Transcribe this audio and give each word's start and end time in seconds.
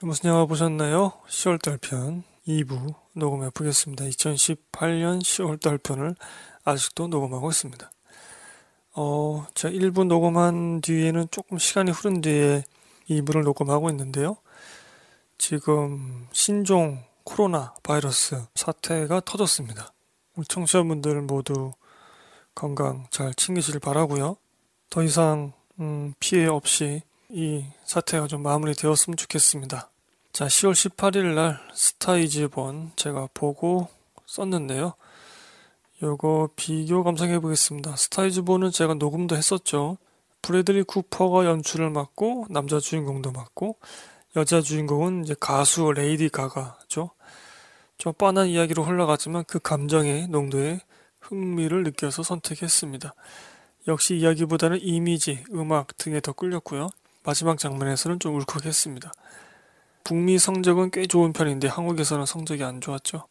무슨 0.00 0.30
영화 0.30 0.46
보셨나요? 0.46 1.12
10월달 1.28 1.80
편 1.80 2.24
2부 2.46 2.94
녹음해 3.14 3.50
보겠습니다. 3.50 4.04
2018년 4.06 5.20
10월달 5.20 5.82
편을 5.82 6.16
아직도 6.64 7.06
녹음하고 7.06 7.50
있습니다. 7.50 7.90
어, 8.94 9.46
제가 9.54 9.72
1부 9.72 10.06
녹음한 10.06 10.80
뒤에는 10.80 11.28
조금 11.30 11.58
시간이 11.58 11.92
흐른 11.92 12.20
뒤에 12.20 12.64
2부를 13.08 13.44
녹음하고 13.44 13.90
있는데요. 13.90 14.36
지금 15.38 16.26
신종 16.32 17.04
코로나 17.24 17.74
바이러스 17.82 18.44
사태가 18.54 19.20
터졌습니다. 19.20 19.92
우리 20.34 20.46
청취자분들 20.46 21.22
모두 21.22 21.72
건강 22.54 23.06
잘 23.10 23.32
챙기시길 23.34 23.80
바라고요. 23.80 24.36
더 24.90 25.02
이상 25.02 25.52
음, 25.80 26.14
피해 26.18 26.46
없이 26.46 27.02
이 27.34 27.64
사태가 27.84 28.26
좀 28.26 28.42
마무리되었으면 28.42 29.16
좋겠습니다. 29.16 29.88
자, 30.32 30.46
10월 30.46 30.72
18일 30.72 31.34
날 31.34 31.58
Star 31.72 32.23
Is 32.23 32.48
Born 32.48 32.92
제가 32.94 33.28
보고 33.32 33.88
썼는데요. 34.26 34.92
요거 36.02 36.50
비교 36.56 37.02
감상해 37.02 37.38
보겠습니다. 37.38 37.96
Star 37.96 38.27
Is 38.27 38.42
Born은 38.42 38.70
제가 38.70 38.94
녹음도 38.94 39.34
했었죠. 39.34 39.96
브래들리 40.42 40.82
쿠퍼가 40.82 41.46
연출을 41.46 41.88
맡고 41.88 42.48
남자 42.50 42.78
주인공도 42.78 43.32
맡고 43.32 43.78
여자 44.36 44.60
주인공은 44.60 45.24
이제 45.24 45.34
가수 45.40 45.90
레이디 45.90 46.28
가가죠. 46.28 47.12
좀 47.96 48.12
뻔한 48.12 48.48
이야기로 48.48 48.84
흘러가지만 48.84 49.44
그 49.46 49.58
감정의 49.58 50.28
농도에 50.28 50.80
흥미를 51.20 51.82
느껴서 51.82 52.22
선택했습니다. 52.22 53.14
역시 53.88 54.16
이야기보다는 54.16 54.80
이미지, 54.82 55.42
음악 55.52 55.96
등에 55.96 56.20
더 56.20 56.32
끌렸고요. 56.34 56.88
마지막 57.24 57.58
장면에서는 57.58 58.18
좀 58.18 58.34
울컥했습니다. 58.36 59.12
북미 60.04 60.38
성적은 60.38 60.90
꽤 60.90 61.06
좋은 61.06 61.32
편인데 61.32 61.68
한국에서는 61.68 62.26
성적이 62.26 62.64
안 62.64 62.80
좋았죠. 62.80 63.26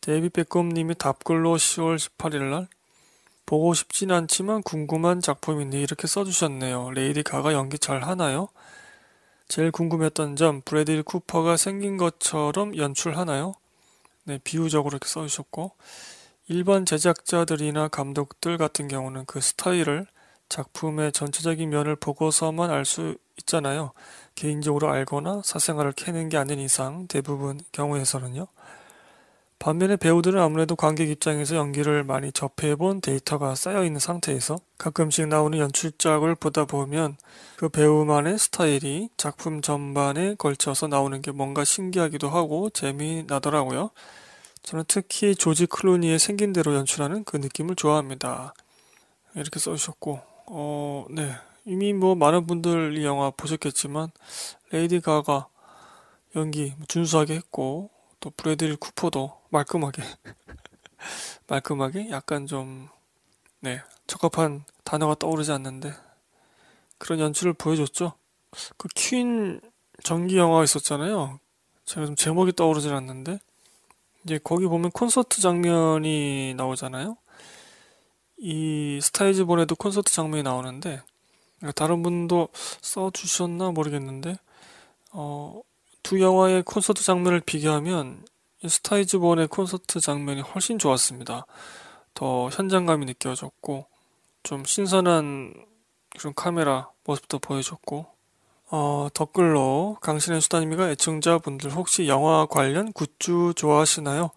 데이비 0.00 0.28
백검님이 0.28 0.96
답글로 0.96 1.56
10월 1.56 1.96
18일 1.96 2.50
날 2.50 2.68
보고 3.46 3.72
싶진 3.74 4.10
않지만 4.10 4.62
궁금한 4.62 5.20
작품인데 5.20 5.80
이렇게 5.80 6.06
써주셨네요. 6.06 6.90
레이디 6.90 7.22
가가 7.22 7.52
연기 7.52 7.78
잘 7.78 8.02
하나요? 8.02 8.48
제일 9.48 9.70
궁금했던 9.70 10.36
점 10.36 10.62
브래들리 10.62 11.02
쿠퍼가 11.02 11.56
생긴 11.56 11.96
것처럼 11.96 12.76
연출하나요? 12.76 13.54
네, 14.24 14.38
비유적으로 14.42 14.92
이렇게 14.92 15.08
써주셨고 15.08 15.72
일반 16.48 16.86
제작자들이나 16.86 17.88
감독들 17.88 18.58
같은 18.58 18.88
경우는 18.88 19.24
그 19.26 19.40
스타일을 19.40 20.06
작품의 20.52 21.12
전체적인 21.12 21.70
면을 21.70 21.96
보고서만 21.96 22.70
알 22.70 22.84
수 22.84 23.16
있잖아요. 23.40 23.92
개인적으로 24.34 24.90
알거나 24.90 25.40
사생활을 25.44 25.92
캐는 25.92 26.28
게 26.28 26.36
아닌 26.36 26.58
이상 26.58 27.06
대부분 27.06 27.58
경우에서는요. 27.72 28.46
반면에 29.58 29.96
배우들은 29.96 30.40
아무래도 30.40 30.76
관객 30.76 31.08
입장에서 31.08 31.54
연기를 31.56 32.04
많이 32.04 32.32
접해본 32.32 33.00
데이터가 33.00 33.54
쌓여있는 33.54 34.00
상태에서 34.00 34.58
가끔씩 34.76 35.28
나오는 35.28 35.58
연출작을 35.58 36.34
보다 36.34 36.64
보면 36.66 37.16
그 37.56 37.68
배우만의 37.68 38.38
스타일이 38.38 39.08
작품 39.16 39.62
전반에 39.62 40.34
걸쳐서 40.34 40.88
나오는 40.88 41.22
게 41.22 41.30
뭔가 41.30 41.64
신기하기도 41.64 42.28
하고 42.28 42.68
재미나더라고요. 42.70 43.90
저는 44.62 44.84
특히 44.88 45.34
조지 45.34 45.66
클루니의 45.66 46.18
생긴 46.18 46.52
대로 46.52 46.74
연출하는 46.74 47.24
그 47.24 47.36
느낌을 47.38 47.76
좋아합니다. 47.76 48.52
이렇게 49.34 49.58
써주셨고, 49.58 50.31
어, 50.46 51.06
네. 51.10 51.32
이미 51.64 51.92
뭐 51.92 52.14
많은 52.14 52.46
분들 52.46 52.98
이 52.98 53.04
영화 53.04 53.30
보셨겠지만, 53.30 54.10
레이디 54.70 55.00
가가 55.00 55.48
연기 56.36 56.74
준수하게 56.88 57.34
했고, 57.36 57.90
또 58.20 58.30
브래들리 58.30 58.76
쿠퍼도 58.76 59.32
말끔하게, 59.50 60.02
말끔하게 61.48 62.10
약간 62.10 62.46
좀, 62.46 62.88
네. 63.60 63.82
적합한 64.06 64.64
단어가 64.84 65.14
떠오르지 65.14 65.52
않는데, 65.52 65.94
그런 66.98 67.20
연출을 67.20 67.54
보여줬죠. 67.54 68.14
그 68.78 68.88
퀸 68.94 69.60
전기 70.04 70.36
영화 70.38 70.64
있었잖아요. 70.64 71.38
제가 71.84 72.06
좀 72.06 72.16
제목이 72.16 72.52
떠오르질 72.54 72.94
않는데, 72.94 73.38
이제 74.24 74.38
거기 74.42 74.66
보면 74.66 74.90
콘서트 74.92 75.40
장면이 75.40 76.54
나오잖아요. 76.56 77.16
이 78.44 78.98
스타이즈본에도 79.00 79.76
콘서트 79.76 80.12
장면이 80.12 80.42
나오는데 80.42 81.00
다른 81.76 82.02
분도 82.02 82.48
써주셨나 82.80 83.70
모르겠는데 83.70 84.36
어, 85.12 85.60
두 86.02 86.20
영화의 86.20 86.64
콘서트 86.64 87.04
장면을 87.04 87.38
비교하면 87.38 88.26
스타이즈본의 88.66 89.46
콘서트 89.46 90.00
장면이 90.00 90.40
훨씬 90.40 90.80
좋았습니다. 90.80 91.46
더 92.14 92.48
현장감이 92.48 93.06
느껴졌고 93.06 93.86
좀 94.42 94.64
신선한 94.64 95.54
그런 96.18 96.34
카메라 96.34 96.90
모습도 97.04 97.38
보여줬고 97.38 98.06
어, 98.72 99.08
댓글로 99.14 99.98
강신의 100.00 100.40
수다님이가 100.40 100.90
애청자분들 100.90 101.70
혹시 101.70 102.08
영화 102.08 102.46
관련 102.46 102.92
굿즈 102.92 103.52
좋아하시나요? 103.54 104.32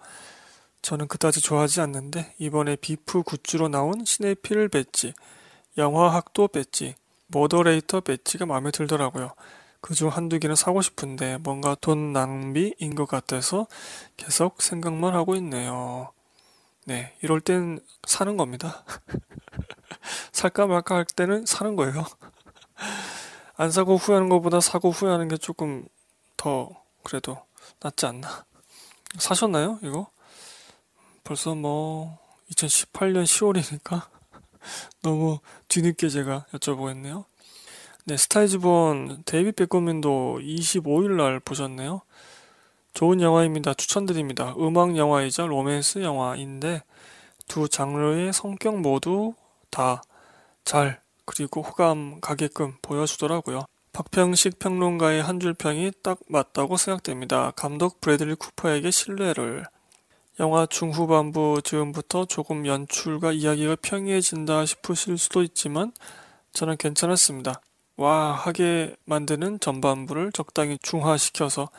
저는 0.85 1.07
그다지 1.07 1.41
좋아하지 1.41 1.81
않는데 1.81 2.35
이번에 2.37 2.75
BIFF 2.75 3.23
굿즈로 3.23 3.69
나온 3.69 4.05
시네필 4.05 4.69
배지, 4.69 5.15
영화 5.79 6.13
학도 6.13 6.47
배지, 6.47 6.93
moderator 7.25 8.01
배지가 8.01 8.45
마음에 8.45 8.69
들더라고요. 8.69 9.31
그중 9.81 10.09
한두 10.09 10.37
개는 10.37 10.55
사고 10.55 10.83
싶은데 10.83 11.37
뭔가 11.37 11.75
돈 11.81 12.13
낭비인 12.13 12.93
것 12.93 13.07
같아서 13.07 13.65
계속 14.15 14.61
생각만 14.61 15.15
하고 15.15 15.35
있네요. 15.37 16.11
네, 16.85 17.17
이럴 17.23 17.41
땐 17.41 17.79
사는 18.05 18.37
겁니다. 18.37 18.85
살까 20.33 20.67
말까 20.67 20.97
할 20.97 21.05
때는 21.05 21.47
사는 21.47 21.75
거예요. 21.75 22.05
안 23.57 23.71
사고 23.71 23.95
후회하는 23.95 24.29
것보다 24.29 24.59
사고 24.59 24.91
후회하는 24.91 25.29
게 25.29 25.37
조금 25.37 25.87
더 26.37 26.69
그래도 27.01 27.39
낫지 27.79 28.05
않나. 28.05 28.45
사셨나요, 29.17 29.79
이거? 29.81 30.13
벌써 31.25 31.55
뭐 31.55 32.17
2018년 32.51 33.25
10월이니까 33.25 34.03
너무 35.03 35.39
뒤늦게 35.67 36.07
제가 36.07 36.45
여쭤보겠네요. 36.53 37.25
네, 38.05 38.15
Star 38.15 38.58
Is 38.58 38.80
Born 38.80 39.23
데이비 39.25 39.51
백고민도 39.51 40.39
25일 40.41 41.17
날 41.17 41.39
보셨네요. 41.41 42.01
좋은 42.93 43.19
영화입니다. 43.19 43.73
추천드립니다. 43.73 44.55
음악 44.57 44.95
영화이자 44.95 45.45
로맨스 45.47 45.99
영화인데 46.03 46.83
두 47.47 47.67
장르의 47.67 48.31
성격 48.31 48.79
모두 48.79 49.33
다 49.69 50.01
잘 50.65 50.99
그리고 51.25 51.61
호감 51.61 52.19
가게끔 52.21 52.73
보여주더라고요. 52.81 53.65
박평식 53.93 54.59
평론가의 54.59 55.21
한 55.21 55.39
줄 55.39 55.53
평이 55.53 55.91
딱 56.03 56.19
맞다고 56.27 56.75
생각됩니다. 56.75 57.51
감독 57.51 58.01
브래들리 58.01 58.35
쿠퍼에게 58.35 58.89
신뢰를 58.91 59.65
영화 60.39 60.65
중후반부 60.65 61.61
즈음부터 61.63 62.25
조금 62.25 62.67
연출과 62.67 63.31
이야기가 63.31 63.77
평이해진다 63.81 64.65
싶으실 64.65 65.17
수도 65.17 65.43
있지만 65.43 65.93
저는 66.51 66.75
괜찮았습니다. 66.75 67.61
와 67.95 68.33
하게 68.33 68.95
만드는 69.05 69.61
전반부를 69.61 70.33
적당히 70.33 70.77
중화시켜서 70.81 71.69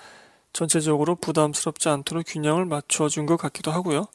전체적으로 0.54 1.16
부담스럽지 1.16 1.90
않도록 1.90 2.24
균형을 2.26 2.64
맞춰준 2.64 3.26
것 3.26 3.36
같기도 3.36 3.70
하고요. 3.72 4.06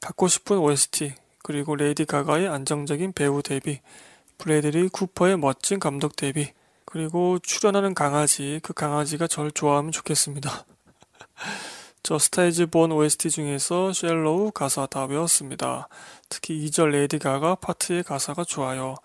갖고 0.00 0.26
싶은 0.26 0.58
OST 0.58 1.14
그리고 1.44 1.76
레이디 1.76 2.04
가가의 2.04 2.48
안정적인 2.48 3.12
배우 3.12 3.42
데뷔 3.42 3.80
브래들리 4.38 4.88
쿠퍼의 4.88 5.38
멋진 5.38 5.78
감독 5.78 6.16
데뷔 6.16 6.52
그리고 6.84 7.38
출연하는 7.38 7.94
강아지 7.94 8.58
그 8.64 8.72
강아지가 8.72 9.28
절 9.28 9.52
좋아하면 9.52 9.92
좋겠습니다. 9.92 10.66
저 12.04 12.18
Star 12.18 12.50
Is 12.50 12.66
Born 12.66 12.90
OST 12.90 13.30
중에서 13.30 13.92
Shallow 13.92 14.50
가사 14.50 14.86
다 14.86 15.04
외웠습니다. 15.04 15.88
특히 16.28 16.66
2절 16.66 16.90
레이디 16.90 17.20
가가 17.20 17.54
파트의 17.54 18.02
가사가 18.02 18.42
좋아요. 18.42 18.96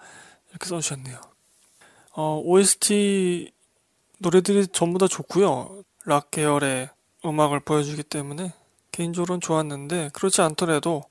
이렇게 0.50 0.68
써주셨네요. 0.68 1.22
어, 2.14 2.42
OST 2.44 3.52
노래들이 4.18 4.68
전부 4.70 4.98
다 4.98 5.08
좋고요. 5.08 5.84
락 6.06 6.32
계열의 6.32 6.90
음악을 7.24 7.60
보여주기 7.60 8.02
때문에 8.02 8.54
개인적으로는 8.92 9.42
좋았는데 9.42 10.10
그렇지 10.14 10.42
않더라도 10.42 11.04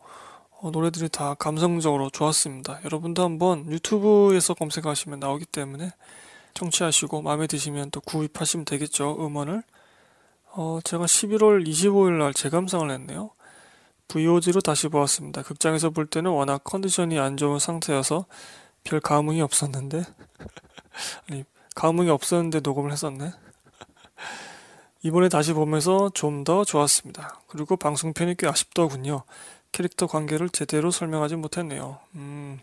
어, 0.51 0.71
노래들이 0.73 1.09
다 1.09 1.35
감성적으로 1.35 2.11
좋았습니다. 2.11 2.81
여러분도 2.85 3.23
한번 3.23 3.71
유튜브에서 3.71 4.55
검색하시면 4.55 5.21
나오기 5.21 5.45
때문에 5.45 5.93
청취하시고 6.55 7.23
마음에 7.23 7.47
드시면 7.47 7.93
또 7.93 8.01
구입하시면 8.01 8.65
되겠죠. 8.65 9.25
음원을. 9.25 9.63
어, 10.59 10.79
제가 10.83 11.05
11월 11.05 11.67
25일 11.69 12.13
날 12.19 12.33
재감상을 12.33 12.91
했네요. 12.91 13.31
VOD로 14.09 14.63
다시 14.63 14.89
보았습니다. 14.89 15.43
극장에서 15.43 15.91
볼 15.91 16.07
때는 16.07 16.31
워낙 16.31 16.65
컨디션이 16.65 17.19
안 17.19 17.37
좋은 17.37 17.59
상태여서 17.59 18.25
별 18.85 19.01
감흥이 19.01 19.43
없었는데 19.43 20.05
아니 21.29 21.45
감흥이 21.75 22.09
없었는데 22.09 22.61
녹음을 22.61 22.91
했었네. 22.91 23.33
이번에 25.03 25.29
다시 25.29 25.53
보면서 25.53 26.09
좀 26.15 26.43
더 26.43 26.65
좋았습니다. 26.65 27.41
그리고 27.49 27.77
방송편이 27.77 28.37
꽤 28.39 28.49
아쉽더군요. 28.49 29.25
캐릭터 29.73 30.07
관계를 30.07 30.49
제대로 30.49 30.91
설명하지 30.91 31.37
못했네요. 31.37 31.99
음, 32.15 32.61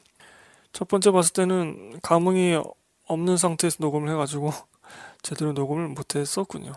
첫 0.72 0.88
번째 0.88 1.12
봤을 1.12 1.34
때는 1.34 2.00
감흥이 2.01 2.60
없는 3.06 3.38
상태에서 3.38 3.78
녹음을 3.81 4.10
해가지고 4.10 4.51
제대로 5.22 5.54
녹음을 5.54 5.90
못했었군요. 5.90 6.74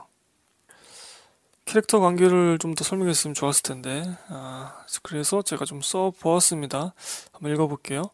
캐릭터 1.66 2.00
관계를 2.00 2.58
좀 2.58 2.74
더 2.74 2.84
설명했으면 2.84 3.34
좋았을 3.34 3.62
텐데, 3.62 4.04
아, 4.28 4.84
그래서 5.02 5.42
제가 5.42 5.64
좀 5.64 5.80
써보았습니다. 5.82 6.94
한번 7.32 7.52
읽어볼게요. 7.52 8.04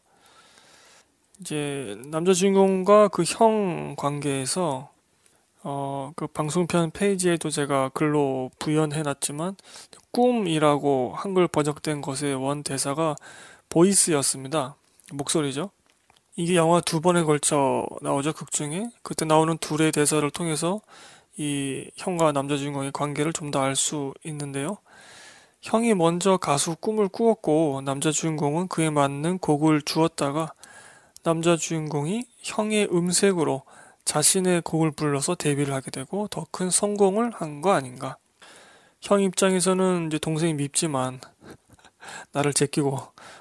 이제 1.41 1.97
남자 2.07 2.33
주인공과 2.33 3.09
그 3.09 3.23
형 3.25 3.95
관계에서 3.97 4.89
어, 5.63 6.11
그 6.15 6.27
방송편 6.27 6.91
페이지에도 6.91 7.49
제가 7.49 7.89
글로 7.89 8.51
부연해놨지만 8.59 9.55
꿈이라고 10.11 11.13
한글 11.15 11.47
번역된 11.47 12.01
것의 12.01 12.35
원 12.35 12.63
대사가 12.63 13.15
보이스였습니다. 13.69 14.75
목소리죠. 15.13 15.71
이게 16.35 16.55
영화 16.55 16.81
두 16.81 17.01
번에 17.01 17.23
걸쳐 17.23 17.85
나오죠 18.01 18.33
극 18.33 18.51
중에 18.51 18.89
그때 19.03 19.25
나오는 19.25 19.57
둘의 19.57 19.91
대사를 19.91 20.29
통해서 20.31 20.81
이 21.37 21.89
형과 21.95 22.31
남자 22.31 22.57
주인공의 22.57 22.91
관계를 22.91 23.33
좀 23.33 23.51
더 23.51 23.59
알 23.61 23.75
수 23.75 24.13
있는데요. 24.23 24.77
형이 25.61 25.93
먼저 25.95 26.37
가수 26.37 26.75
꿈을 26.75 27.07
꾸었고 27.07 27.81
남자 27.85 28.11
주인공은 28.11 28.67
그에 28.67 28.89
맞는 28.89 29.39
곡을 29.39 29.81
주었다가 29.83 30.53
남자 31.23 31.55
주인공이 31.55 32.25
형의 32.39 32.87
음색으로 32.91 33.63
자신의 34.05 34.61
곡을 34.63 34.91
불러서 34.91 35.35
데뷔를 35.35 35.73
하게 35.73 35.89
되고 35.91 36.27
더 36.27 36.45
큰 36.51 36.69
성공을 36.69 37.31
한 37.35 37.61
거 37.61 37.71
아닌가. 37.71 38.17
형 39.01 39.21
입장에서는 39.21 40.07
이제 40.07 40.17
동생이 40.19 40.53
밉지만 40.53 41.19
나를 42.33 42.53
제끼고 42.53 42.99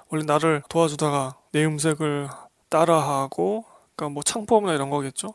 원래 0.09 0.25
나를 0.25 0.63
도와주다가 0.69 1.37
내 1.53 1.65
음색을 1.65 2.29
따라하고 2.69 3.65
그러니까 3.97 4.15
뭐 4.15 4.23
창법이나 4.23 4.75
이런 4.75 4.91
거겠죠. 4.91 5.35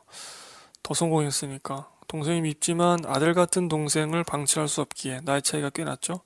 더 0.83 0.94
성공했으니까 0.94 1.89
동생이 2.07 2.42
밉지만 2.42 3.00
아들 3.06 3.33
같은 3.33 3.68
동생을 3.68 4.24
방치할 4.24 4.68
수 4.68 4.81
없기에 4.81 5.21
나이 5.24 5.42
차이가 5.42 5.69
꽤 5.69 5.83
났죠. 5.83 6.21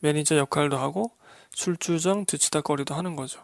매니저 0.00 0.36
역할도 0.36 0.76
하고 0.76 1.12
술주정 1.52 2.26
뒤치다거리도 2.26 2.94
하는 2.94 3.16
거죠. 3.16 3.40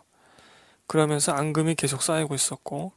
그러면서 0.87 1.33
앙금이 1.33 1.77
계속 1.77 2.03
쌓이고 2.03 2.35
있었고 2.35 2.93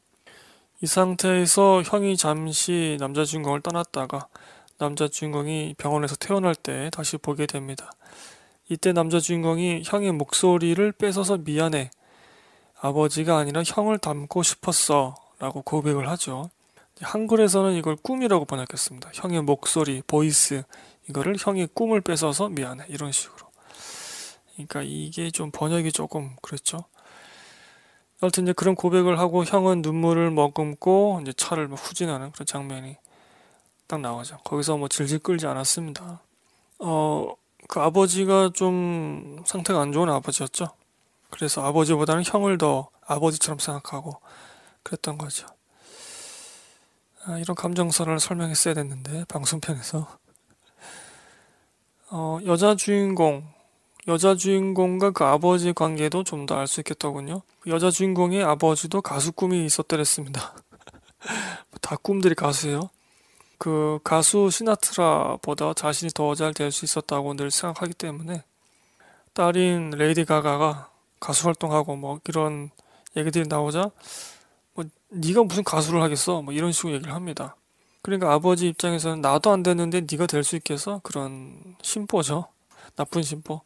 이 0.82 0.88
상태에서 0.88 1.84
형이 1.84 2.18
잠시 2.18 2.98
남자 3.00 3.24
주인공을 3.24 3.62
떠났다가 3.62 4.28
남자 4.78 5.08
주인공이 5.08 5.76
병원에서 5.78 6.16
퇴원할 6.16 6.56
때 6.56 6.90
다시 6.92 7.18
보게 7.18 7.46
됩니다. 7.46 7.92
이때 8.70 8.92
남자 8.92 9.20
주인공이 9.20 9.84
형의 9.86 10.12
목소리를 10.12 10.92
뺏어서 10.94 11.38
미안해. 11.38 11.92
아버지가 12.82 13.38
아니라 13.38 13.62
형을 13.66 14.00
닮고 14.00 14.44
싶었어. 14.44 15.16
라고 15.40 15.62
고백을 15.62 16.10
하죠. 16.10 16.50
한글에서는 17.02 17.74
이걸 17.74 17.96
꿈이라고 17.96 18.46
번역했습니다. 18.46 19.12
형의 19.14 19.42
목소리, 19.42 20.02
voice, 20.06 20.64
이거를 21.10 21.36
형의 21.40 21.68
꿈을 21.74 22.02
뺏어서 22.02 22.50
미안해. 22.50 22.86
이런 22.90 23.12
식으로. 23.12 23.48
그러니까 24.54 24.82
이게 24.84 25.32
좀 25.32 25.52
번역이 25.52 25.92
조금 25.92 26.36
그렇죠. 26.42 26.86
하여튼 28.22 28.44
이제 28.44 28.54
그런 28.54 28.76
고백을 28.76 29.20
하고 29.20 29.44
형은 29.44 29.82
눈물을 29.82 30.32
머금고 30.32 31.20
이제 31.22 31.34
차를 31.34 31.68
후진하는 31.74 32.32
그런 32.32 32.46
장면이 32.46 32.96
딱 33.88 34.00
나오죠. 34.00 34.38
거기서 34.46 34.78
뭐 34.78 34.88
질질 34.88 35.20
끌지 35.20 35.46
않았습니다. 35.46 36.22
어, 36.80 37.34
그 37.68 37.80
아버지가 37.82 38.52
좀 38.54 39.44
상태가 39.46 39.82
안 39.82 39.92
좋은 39.92 40.10
아버지였죠. 40.10 40.68
그래서 41.32 41.66
아버지보다는 41.66 42.24
형을 42.26 42.58
더 42.58 42.90
아버지처럼 43.06 43.60
생각하고 43.60 44.22
그랬던 44.84 45.18
거죠. 45.18 45.48
아, 47.26 47.38
이런 47.38 47.56
감정선을 47.56 48.20
설명했어야 48.20 48.74
됐는데 48.74 49.26
방송편에서 49.26 50.08
어, 52.10 52.40
여자 52.46 52.76
주인공 52.76 53.48
여자 54.08 54.36
주인공과 54.36 55.12
그 55.12 55.24
아버지 55.24 55.72
관계도 55.72 56.24
좀 56.26 56.46
더 56.46 56.56
알 56.58 56.68
수 56.68 56.82
있겠더군요. 56.82 57.42
그 57.62 57.70
여자 57.70 57.90
주인공의 57.90 58.44
아버지도 58.44 59.02
가수 59.02 59.32
꿈이 59.32 59.66
있었더랬습니다. 59.66 60.54
다 61.82 61.96
꿈들이 62.02 62.36
가수예요. 62.36 62.90
그 63.58 64.00
가수 64.04 64.50
시나트라보다 64.50 65.74
자신이 65.74 66.12
더 66.14 66.36
잘 66.36 66.54
될 66.54 66.70
수 66.72 66.84
있었다고 66.84 67.36
늘 67.36 67.50
생각하기 67.50 67.94
때문에 67.94 68.44
딸인 69.32 69.92
레이디 69.92 70.26
가가가 70.26 70.90
가수 71.22 71.48
활동하고 71.48 71.96
뭐 71.96 72.20
이런 72.28 72.70
얘기들이 73.16 73.48
나오자 73.48 73.80
뭐 73.84 73.92
네가 75.14 75.44
무슨 75.44 75.64
가수를 75.64 76.02
하겠어 76.02 76.42
뭐 76.42 76.54
이런 76.54 76.72
식으로 76.72 76.94
얘기를 76.96 77.14
합니다. 77.14 77.56
그러니까 78.02 78.34
아버지 78.34 78.68
입장에서는 78.68 79.22
나도 79.22 79.52
안 79.52 79.64
됐는데 79.64 80.02
네가 80.12 80.28
될 80.28 80.44
수 80.44 80.56
있겠어 80.58 81.00
그런 81.04 81.76
심보죠. 81.82 82.48
나쁜 82.96 83.24
심보. 83.24 83.62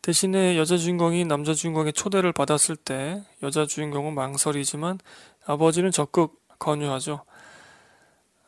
대신에 0.00 0.56
여자 0.58 0.76
주인공이 0.76 1.24
남자 1.26 1.54
주인공의 1.54 1.92
초대를 1.92 2.32
받았을 2.32 2.74
때 2.74 3.22
여자 3.42 3.66
주인공은 3.66 4.14
망설이지만 4.14 4.98
아버지는 5.46 5.90
적극 5.90 6.40
권유하죠. 6.58 7.24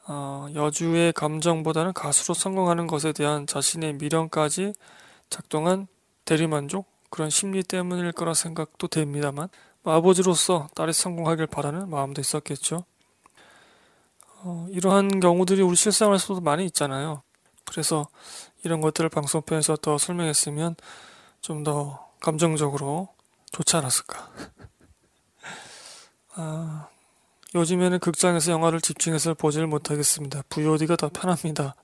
어, 0.07 0.49
여주의 0.55 1.13
감정보다는 1.13 1.93
가수로 1.93 2.35
성공하는 2.35 2.87
것에 2.87 3.13
대한 3.13 3.47
자신의 3.47 3.95
미련까지 3.95 4.73
작동한 5.31 5.87
대리만족 6.25 6.87
그런 7.11 7.31
심리 7.31 7.63
때문일 7.63 8.13
거라 8.13 8.35
생각도 8.35 8.89
됩니다만 8.89 9.49
뭐 9.49 9.49
아버지로서 9.85 10.69
딸이 10.75 10.93
성공하길 10.93 11.47
바라는 11.47 11.91
마음도 11.91 12.21
있었겠죠. 12.21 12.85
어, 14.43 14.67
이러한 14.71 15.21
경우들이 15.21 15.63
우리 15.63 15.77
실생활에서도 15.77 16.41
많이 16.41 16.65
있잖아요. 16.67 17.23
그래서 17.65 18.09
이런 18.63 18.81
것들을 18.81 19.09
방송편에서 19.09 19.77
더 19.77 19.99
설명했으면 19.99 20.77
좀 21.41 21.63
더 21.65 22.09
감정적으로 22.21 23.09
좋지 23.53 23.77
않았을까. 23.77 24.31
아, 26.37 26.89
요즘에는 27.55 27.99
극장에서 27.99 28.51
영화를 28.51 28.81
집중해서 28.81 29.35
보지를 29.35 29.67
못하겠습니다. 29.67 30.43
VOD가 30.49 30.97
더 30.97 31.11
편합니다. 31.11 31.75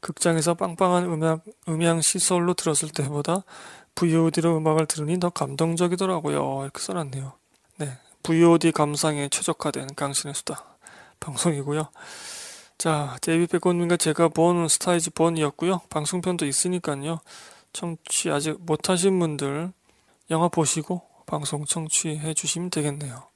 극장에서 0.00 0.54
빵빵한 0.54 1.04
음악, 1.04 1.42
음향 1.68 2.02
시설로 2.02 2.52
들었을 2.52 2.90
때보다 2.90 3.44
VOD로 3.94 4.56
음악을 4.56 4.86
들으니 4.86 5.18
더 5.20 5.30
감동적이더라고요. 5.30 6.62
이렇게 6.62 6.80
써놨네요. 6.80 7.32
네. 7.78 7.98
VOD 8.22 8.72
감상에 8.72 9.28
최적화된 9.28 9.94
강신의 9.94 10.34
수다 10.34 10.64
방송이고요. 11.20 11.88
자, 12.78 13.16
데이비 13.20 13.46
베컴님과 13.46 13.96
제가 13.96 14.28
본 14.28 14.68
스타 14.68 14.91
이즈 14.91 15.10
본이었고요. 15.10 15.82
방송편도 15.88 16.46
있으니까요. 16.46 17.20
청취 17.72 18.30
아직 18.30 18.56
못하신 18.60 19.18
분들 19.18 19.72
영화 20.30 20.48
보시고 20.48 21.02
방송 21.26 21.64
청취해 21.64 22.34
주시면 22.34 22.70
되겠네요. 22.70 23.28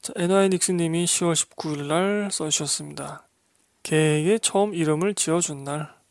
자, 0.00 0.12
NY 0.16 0.48
닉스님이 0.48 1.04
10월 1.04 1.34
19일 1.34 1.86
날 1.86 2.28
써주셨습니다. 2.32 3.28
개에게 3.82 4.38
처음 4.38 4.74
이름을 4.74 5.14
지어준 5.14 5.64
날. 5.64 6.01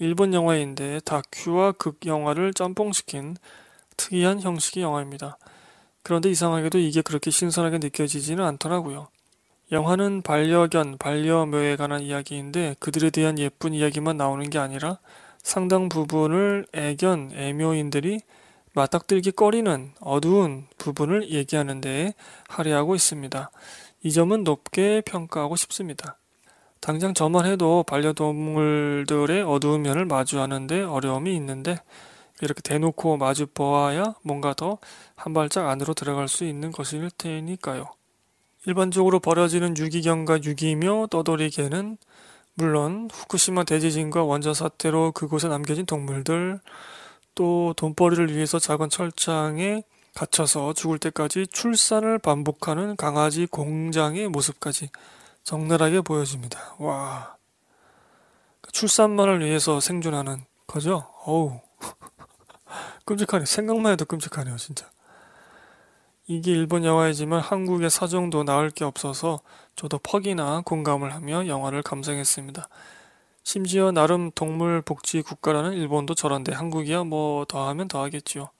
일본 0.00 0.32
영화인데 0.32 1.00
다큐와 1.04 1.72
극 1.72 2.06
영화를 2.06 2.54
짬뽕시킨 2.54 3.36
특이한 3.98 4.40
형식의 4.40 4.82
영화입니다. 4.82 5.36
그런데 6.02 6.30
이상하게도 6.30 6.78
이게 6.78 7.02
그렇게 7.02 7.30
신선하게 7.30 7.78
느껴지지는 7.78 8.42
않더라고요. 8.42 9.08
영화는 9.70 10.22
반려견, 10.22 10.96
반려묘에 10.96 11.76
관한 11.76 12.00
이야기인데 12.00 12.76
그들에 12.80 13.10
대한 13.10 13.38
예쁜 13.38 13.74
이야기만 13.74 14.16
나오는 14.16 14.48
게 14.48 14.58
아니라 14.58 14.98
상당 15.42 15.90
부분을 15.90 16.66
애견, 16.72 17.32
애묘인들이 17.34 18.20
맞닥뜨기 18.72 19.32
꺼리는 19.32 19.92
어두운 20.00 20.66
부분을 20.78 21.30
얘기하는 21.30 21.82
데에 21.82 22.14
할애하고 22.48 22.94
있습니다. 22.94 23.50
이 24.02 24.12
점은 24.12 24.44
높게 24.44 25.02
평가하고 25.02 25.56
싶습니다. 25.56 26.16
당장 26.80 27.14
저만 27.14 27.46
해도 27.46 27.84
반려동물들의 27.86 29.42
어두운 29.42 29.82
면을 29.82 30.06
마주하는데 30.06 30.82
어려움이 30.82 31.34
있는데 31.36 31.76
이렇게 32.42 32.62
대놓고 32.62 33.18
마주 33.18 33.46
보아야 33.46 34.14
뭔가 34.22 34.54
더 34.54 34.78
한 35.20 35.34
발짝 35.34 35.68
안으로 35.68 35.92
들어갈 35.92 36.28
수 36.28 36.44
있는 36.44 36.72
것일 36.72 37.10
테니까요. 37.18 37.84
일반적으로 38.66 39.20
벌어지는 39.20 39.76
유기견과 39.76 40.44
유기묘, 40.44 41.08
떠돌이 41.10 41.50
개는 41.50 41.98
물론 42.54 43.10
후쿠시마 43.12 43.64
대지진과 43.64 44.24
원전 44.24 44.54
사태로 44.54 45.12
그곳에 45.12 45.48
남겨진 45.48 45.84
동물들, 45.84 46.60
또 47.34 47.74
돈벌이를 47.76 48.34
위해서 48.34 48.58
작은 48.58 48.88
철장에 48.88 49.82
갇혀서 50.14 50.72
죽을 50.72 50.98
때까지 50.98 51.46
출산을 51.46 52.18
반복하는 52.18 52.96
강아지 52.96 53.44
공장의 53.44 54.28
모습까지 54.28 54.88
적나라하게 55.44 56.02
보여집니다. 56.02 56.76
와. 56.78 57.36
출산만을 58.72 59.40
위해서 59.44 59.80
생존하는 59.80 60.44
거죠? 60.66 61.10
어우. 61.24 61.60
끔찍하네. 63.04 63.44
생각만 63.44 63.92
해도 63.92 64.04
끔찍하네요, 64.04 64.56
진짜. 64.56 64.88
이게 66.26 66.52
일본 66.52 66.84
영화이지만 66.84 67.40
한국의 67.40 67.90
사정도 67.90 68.44
나을 68.44 68.70
게 68.70 68.84
없어서 68.84 69.40
저도 69.74 69.98
퍽이나 69.98 70.62
공감을 70.64 71.12
하며 71.12 71.46
영화를 71.48 71.82
감상했습니다. 71.82 72.68
심지어 73.42 73.90
나름 73.90 74.30
동물 74.32 74.80
복지 74.80 75.22
국가라는 75.22 75.72
일본도 75.72 76.14
저런데 76.14 76.52
한국이야 76.52 77.02
뭐 77.02 77.44
더하면 77.46 77.88
더하겠지요. 77.88 78.50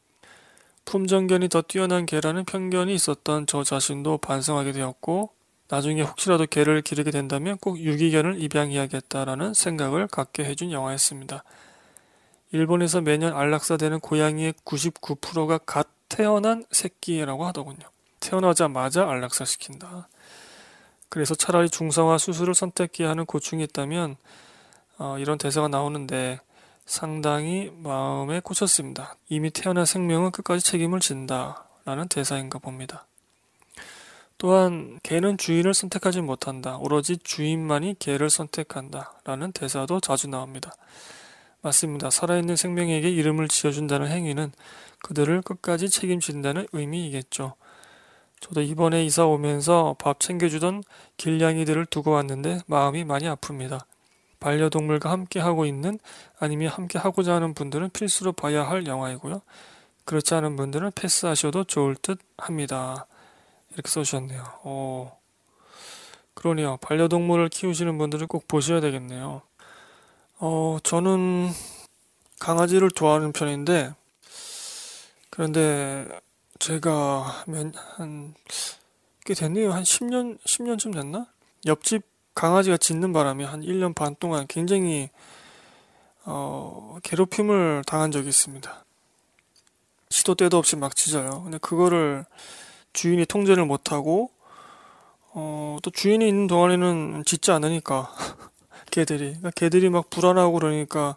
품정견이 0.84 1.48
더 1.48 1.62
뛰어난 1.62 2.06
개라는 2.06 2.44
편견이 2.44 2.92
있었던 2.92 3.46
저 3.46 3.62
자신도 3.62 4.18
반성하게 4.18 4.72
되었고 4.72 5.30
나중에 5.70 6.02
혹시라도 6.02 6.46
개를 6.46 6.82
기르게 6.82 7.10
된다면 7.10 7.56
꼭 7.58 7.78
유기견을 7.78 8.42
입양해야겠다라는 8.42 9.54
생각을 9.54 10.08
갖게 10.08 10.44
해준 10.44 10.72
영화였습니다. 10.72 11.44
일본에서 12.52 13.00
매년 13.00 13.34
안락사되는 13.34 14.00
고양이의 14.00 14.54
99%가 14.64 15.58
갓 15.58 15.86
태어난 16.08 16.64
새끼라고 16.72 17.46
하더군요. 17.46 17.88
태어나자마자 18.18 19.08
안락사시킨다. 19.08 20.08
그래서 21.08 21.34
차라리 21.34 21.70
중성화 21.70 22.18
수술을 22.18 22.54
선택해야 22.54 23.08
하는 23.08 23.24
고충이 23.24 23.62
있다면 23.64 24.16
어, 24.98 25.18
이런 25.18 25.38
대사가 25.38 25.68
나오는데 25.68 26.40
상당히 26.84 27.70
마음에 27.76 28.40
꽂혔습니다. 28.40 29.14
이미 29.28 29.50
태어난 29.50 29.84
생명은 29.84 30.32
끝까지 30.32 30.64
책임을 30.64 30.98
진다. 30.98 31.64
라는 31.84 32.08
대사인가 32.08 32.58
봅니다. 32.58 33.06
또한 34.40 34.98
개는 35.02 35.36
주인을 35.36 35.74
선택하지 35.74 36.22
못한다. 36.22 36.78
오로지 36.78 37.18
주인만이 37.18 37.96
개를 37.98 38.30
선택한다. 38.30 39.12
라는 39.24 39.52
대사도 39.52 40.00
자주 40.00 40.28
나옵니다. 40.28 40.72
맞습니다. 41.60 42.08
살아있는 42.08 42.56
생명에게 42.56 43.10
이름을 43.10 43.48
지어준다는 43.48 44.08
행위는 44.08 44.50
그들을 45.02 45.42
끝까지 45.42 45.90
책임진다는 45.90 46.66
의미이겠죠. 46.72 47.52
저도 48.40 48.62
이번에 48.62 49.04
이사 49.04 49.26
오면서 49.26 49.94
밥 49.98 50.20
챙겨주던 50.20 50.84
길냥이들을 51.18 51.84
두고 51.84 52.12
왔는데 52.12 52.60
마음이 52.66 53.04
많이 53.04 53.26
아픕니다. 53.26 53.84
반려동물과 54.40 55.10
함께 55.10 55.38
하고 55.38 55.66
있는 55.66 55.98
아니면 56.38 56.68
함께 56.68 56.98
하고자 56.98 57.34
하는 57.34 57.52
분들은 57.52 57.90
필수로 57.90 58.32
봐야 58.32 58.66
할 58.66 58.86
영화이고요. 58.86 59.42
그렇지 60.06 60.32
않은 60.32 60.56
분들은 60.56 60.92
패스하셔도 60.94 61.64
좋을 61.64 61.94
듯 61.96 62.20
합니다. 62.38 63.06
이렇게 63.72 63.88
써주셨네요. 63.88 64.60
어, 64.64 65.18
그러네요. 66.34 66.76
반려동물을 66.78 67.48
키우시는 67.48 67.98
분들은 67.98 68.26
꼭 68.26 68.48
보셔야 68.48 68.80
되겠네요. 68.80 69.42
어, 70.38 70.78
저는 70.82 71.50
강아지를 72.38 72.90
좋아하는 72.90 73.32
편인데, 73.32 73.94
그런데 75.30 76.08
제가 76.58 77.44
몇, 77.46 77.72
한, 77.96 78.34
꽤 79.24 79.34
됐네요. 79.34 79.72
한 79.72 79.82
10년, 79.82 80.38
10년쯤 80.40 80.94
됐나? 80.94 81.26
옆집 81.66 82.02
강아지가 82.34 82.76
짖는 82.76 83.12
바람에 83.12 83.44
한 83.44 83.62
1년 83.62 83.94
반 83.94 84.16
동안 84.18 84.46
굉장히 84.48 85.10
어, 86.24 86.98
괴롭힘을 87.02 87.82
당한 87.86 88.10
적이 88.10 88.28
있습니다. 88.28 88.84
시도 90.10 90.34
때도 90.34 90.58
없이 90.58 90.76
막 90.76 90.94
짖어요. 90.94 91.42
근데 91.44 91.58
그거를 91.58 92.24
주인이 92.92 93.24
통제를 93.26 93.64
못하고 93.64 94.30
어, 95.32 95.78
또 95.82 95.90
주인이 95.90 96.26
있는 96.26 96.46
동안에는 96.46 97.24
짖지 97.24 97.52
않으니까 97.52 98.12
개들이 98.90 99.26
그러니까 99.30 99.50
개들이 99.50 99.88
막 99.90 100.10
불안하고 100.10 100.52
그러니까 100.54 101.16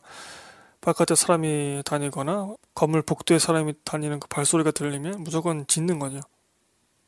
바깥에 0.82 1.16
사람이 1.16 1.84
다니거나 1.86 2.56
건물 2.76 3.02
복도에 3.02 3.40
사람이 3.40 3.74
다니는 3.86 4.20
그 4.20 4.28
발소리가 4.28 4.72
들리면 4.72 5.24
무조건 5.24 5.66
짖는 5.66 5.98
거죠. 5.98 6.20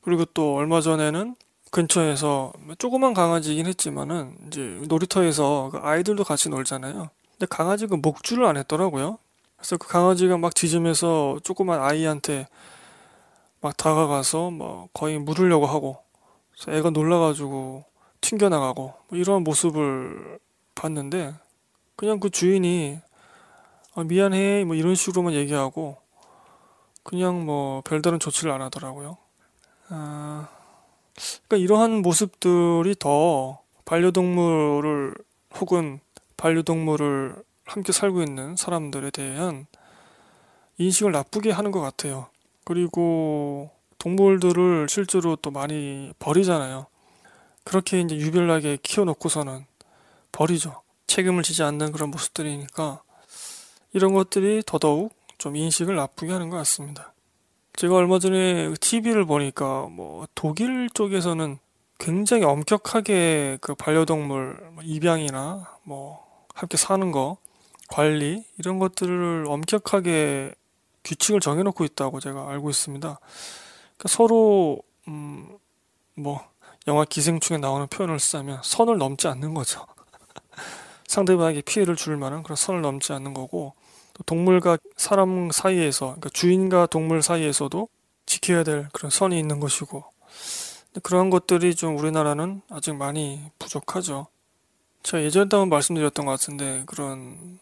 그리고 0.01 0.23
또 0.25 0.55
얼마 0.55 0.81
전에는 0.81 1.35
근처에서 1.71 2.53
조그만 2.77 3.13
강아지이긴 3.13 3.65
했지만은 3.65 4.35
이제 4.47 4.61
놀이터에서 4.87 5.69
그 5.73 5.79
아이들도 5.79 6.23
같이 6.23 6.49
놀잖아요. 6.49 7.09
근데 7.31 7.45
강아지가 7.49 7.97
목줄을 7.97 8.45
안 8.45 8.55
했더라고요. 8.55 9.17
그래서 9.57 9.77
그 9.77 9.87
강아지가 9.89 10.37
막 10.37 10.55
짖으면서 10.55 11.39
조그만 11.43 11.81
아이한테 11.81 12.47
막 13.65 13.75
다가가서 13.75 14.51
뭐 14.51 14.89
거의 14.93 15.17
물으려고 15.17 15.65
하고 15.65 15.97
애가 16.67 16.91
놀라가지고 16.91 17.83
튕겨나가고 18.21 18.93
뭐 19.07 19.17
이런 19.17 19.43
모습을 19.43 20.37
봤는데 20.75 21.33
그냥 21.95 22.19
그 22.19 22.29
주인이 22.29 22.99
아, 23.95 24.03
미안해 24.03 24.65
뭐 24.65 24.75
이런 24.75 24.93
식으로만 24.93 25.33
얘기하고 25.33 25.97
그냥 27.01 27.43
뭐 27.43 27.81
별다른 27.81 28.19
조치를 28.19 28.51
안 28.51 28.61
하더라고요. 28.61 29.17
아... 29.89 30.47
그러니까 31.47 31.57
이러한 31.57 32.03
모습들이 32.03 32.93
더 32.99 33.61
반려동물을 33.85 35.15
혹은 35.59 35.99
반려동물을 36.37 37.43
함께 37.65 37.91
살고 37.91 38.21
있는 38.21 38.55
사람들에 38.55 39.09
대한 39.09 39.65
인식을 40.77 41.11
나쁘게 41.11 41.49
하는 41.49 41.71
것 41.71 41.81
같아요. 41.81 42.27
그리고 42.65 43.69
동물들을 43.99 44.87
실제로 44.89 45.35
또 45.37 45.51
많이 45.51 46.11
버리잖아요. 46.19 46.87
그렇게 47.63 48.01
이제 48.01 48.15
유별나게 48.15 48.79
키워놓고서는 48.83 49.65
버리죠. 50.31 50.81
책임을 51.07 51.43
지지 51.43 51.63
않는 51.63 51.91
그런 51.91 52.11
모습들이니까 52.11 53.01
이런 53.93 54.13
것들이 54.13 54.61
더더욱 54.65 55.13
좀 55.37 55.55
인식을 55.55 55.95
나쁘게 55.95 56.31
하는 56.31 56.49
것 56.49 56.57
같습니다. 56.57 57.13
제가 57.75 57.95
얼마 57.95 58.19
전에 58.19 58.73
TV를 58.79 59.25
보니까 59.25 59.87
뭐 59.87 60.27
독일 60.35 60.89
쪽에서는 60.89 61.57
굉장히 61.97 62.43
엄격하게 62.43 63.59
그 63.61 63.75
반려동물 63.75 64.71
뭐 64.73 64.83
입양이나 64.83 65.77
뭐 65.83 66.25
함께 66.53 66.77
사는 66.77 67.11
거 67.11 67.37
관리 67.87 68.43
이런 68.57 68.79
것들을 68.79 69.45
엄격하게 69.47 70.53
규칙을 71.05 71.39
정해놓고 71.39 71.85
있다고 71.85 72.19
제가 72.19 72.49
알고 72.49 72.69
있습니다. 72.69 73.19
그러니까 73.97 74.07
서로 74.09 74.79
음 75.07 75.57
뭐 76.15 76.41
영화 76.87 77.03
기생충에 77.05 77.57
나오는 77.59 77.87
표현을 77.87 78.19
쓰자면 78.19 78.59
선을 78.63 78.97
넘지 78.97 79.27
않는 79.27 79.53
거죠. 79.53 79.85
상대방에게 81.07 81.61
피해를 81.61 81.95
줄 81.95 82.17
만한 82.17 82.41
그런 82.41 82.55
선을 82.55 82.81
넘지 82.81 83.13
않는 83.13 83.33
거고 83.33 83.73
동물과 84.25 84.77
사람 84.95 85.51
사이에서 85.51 86.05
그러니까 86.05 86.29
주인과 86.29 86.87
동물 86.87 87.21
사이에서도 87.21 87.87
지켜야 88.25 88.63
될 88.63 88.87
그런 88.93 89.09
선이 89.09 89.37
있는 89.37 89.59
것이고 89.59 90.03
그러한 91.03 91.29
것들이 91.29 91.75
좀 91.75 91.97
우리나라는 91.97 92.61
아직 92.69 92.95
많이 92.95 93.41
부족하죠. 93.59 94.27
제가 95.03 95.21
예전에 95.23 95.43
한번 95.51 95.69
말씀드렸던 95.69 96.25
것 96.25 96.31
같은데 96.31 96.83
그런 96.85 97.59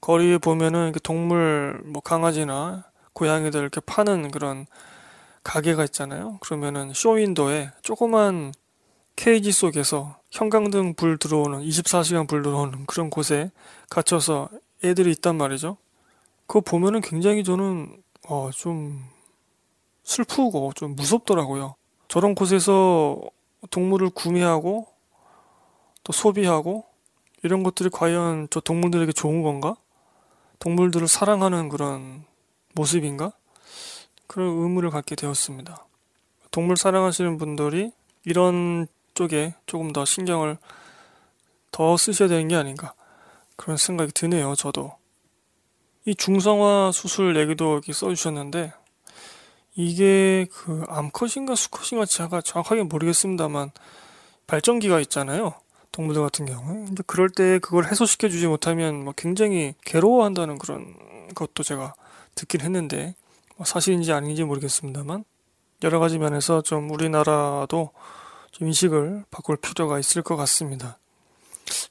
거리에 0.00 0.38
보면은 0.38 0.92
동물 1.02 1.80
뭐 1.84 2.00
강아지나 2.00 2.84
고양이들 3.12 3.60
이렇게 3.60 3.80
파는 3.80 4.30
그런 4.30 4.66
가게가 5.42 5.84
있잖아요. 5.84 6.38
그러면은 6.40 6.92
쇼윈도에 6.94 7.70
조그만 7.82 8.52
케이지 9.16 9.52
속에서 9.52 10.18
형광등 10.30 10.94
불 10.94 11.18
들어오는 11.18 11.60
24시간 11.60 12.26
불 12.28 12.42
들어오는 12.42 12.86
그런 12.86 13.10
곳에 13.10 13.50
갇혀서 13.90 14.48
애들이 14.84 15.10
있단 15.10 15.36
말이죠. 15.36 15.76
그거 16.46 16.60
보면은 16.60 17.00
굉장히 17.00 17.44
저는 17.44 18.02
어, 18.28 18.50
좀 18.52 19.04
슬프고 20.04 20.72
좀 20.74 20.96
무섭더라고요. 20.96 21.74
저런 22.08 22.34
곳에서 22.34 23.20
동물을 23.70 24.10
구매하고 24.10 24.88
또 26.02 26.12
소비하고 26.12 26.84
이런 27.42 27.62
것들이 27.62 27.90
과연 27.90 28.48
저 28.50 28.60
동물들에게 28.60 29.12
좋은 29.12 29.42
건가? 29.42 29.76
동물들을 30.60 31.08
사랑하는 31.08 31.68
그런 31.68 32.24
모습인가? 32.74 33.32
그런 34.26 34.48
의문을 34.48 34.90
갖게 34.90 35.16
되었습니다. 35.16 35.86
동물 36.50 36.76
사랑하시는 36.76 37.38
분들이 37.38 37.92
이런 38.24 38.86
쪽에 39.14 39.54
조금 39.66 39.92
더 39.92 40.04
신경을 40.04 40.58
더 41.72 41.96
쓰셔야 41.96 42.28
되는 42.28 42.46
게 42.48 42.56
아닌가 42.56 42.92
그런 43.56 43.76
생각이 43.76 44.12
드네요. 44.12 44.54
저도 44.54 44.92
이 46.04 46.14
중성화 46.14 46.92
수술 46.92 47.36
얘기도 47.36 47.72
이렇게 47.72 47.92
써주셨는데 47.92 48.72
이게 49.76 50.46
그 50.52 50.84
암컷인가 50.88 51.54
수컷인가 51.54 52.04
제가 52.04 52.42
정확하게 52.42 52.82
모르겠습니다만 52.82 53.70
발전기가 54.46 55.00
있잖아요. 55.00 55.54
동물들 55.92 56.22
같은 56.22 56.46
경우에. 56.46 56.86
근데 56.86 57.02
그럴 57.06 57.28
때 57.28 57.58
그걸 57.58 57.86
해소시켜 57.86 58.28
주지 58.28 58.46
못하면 58.46 59.04
뭐 59.04 59.12
굉장히 59.16 59.74
괴로워한다는 59.84 60.58
그런 60.58 60.94
것도 61.34 61.62
제가 61.62 61.94
듣긴 62.34 62.60
했는데 62.60 63.14
뭐 63.56 63.66
사실인지 63.66 64.12
아닌지 64.12 64.44
모르겠습니다만 64.44 65.24
여러 65.82 65.98
가지 65.98 66.18
면에서 66.18 66.62
좀 66.62 66.90
우리나라도 66.90 67.90
좀 68.50 68.68
인식을 68.68 69.24
바꿀 69.30 69.56
필요가 69.56 69.98
있을 69.98 70.22
것 70.22 70.36
같습니다. 70.36 70.98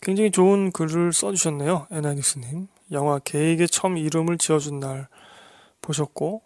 굉장히 0.02 0.32
좋은 0.32 0.72
글을 0.72 1.14
써주셨네요. 1.14 1.88
에나닉스님. 1.92 2.68
영화 2.92 3.20
개에게 3.20 3.68
처음 3.68 3.98
이름을 3.98 4.38
지어준 4.38 4.80
날 4.80 5.08
보셨고 5.82 6.42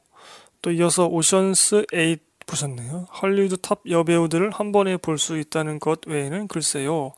또 0.62 0.72
이어서 0.72 1.08
오션스 1.08 1.86
8 1.92 2.18
보셨네요. 2.46 3.08
헐리우드 3.22 3.58
탑 3.58 3.82
여배우들을 3.90 4.52
한 4.52 4.72
번에 4.72 4.98
볼 4.98 5.18
수 5.18 5.38
있다는 5.38 5.80
것 5.80 6.02
외에는 6.08 6.48
글쎄요. 6.48 7.14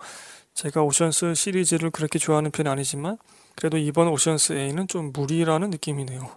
제가 0.53 0.83
오션스 0.83 1.33
시리즈를 1.35 1.91
그렇게 1.91 2.19
좋아하는 2.19 2.51
편이 2.51 2.69
아니지만 2.69 3.17
그래도 3.55 3.77
이번 3.77 4.07
오션스 4.09 4.53
A는 4.53 4.87
좀 4.87 5.11
무리라는 5.13 5.69
느낌이네요. 5.71 6.29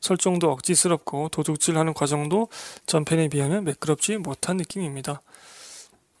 설정도 0.00 0.50
억지스럽고 0.50 1.28
도둑질하는 1.28 1.94
과정도 1.94 2.48
전편에 2.86 3.28
비하면 3.28 3.64
매끄럽지 3.64 4.16
못한 4.18 4.56
느낌입니다. 4.56 5.22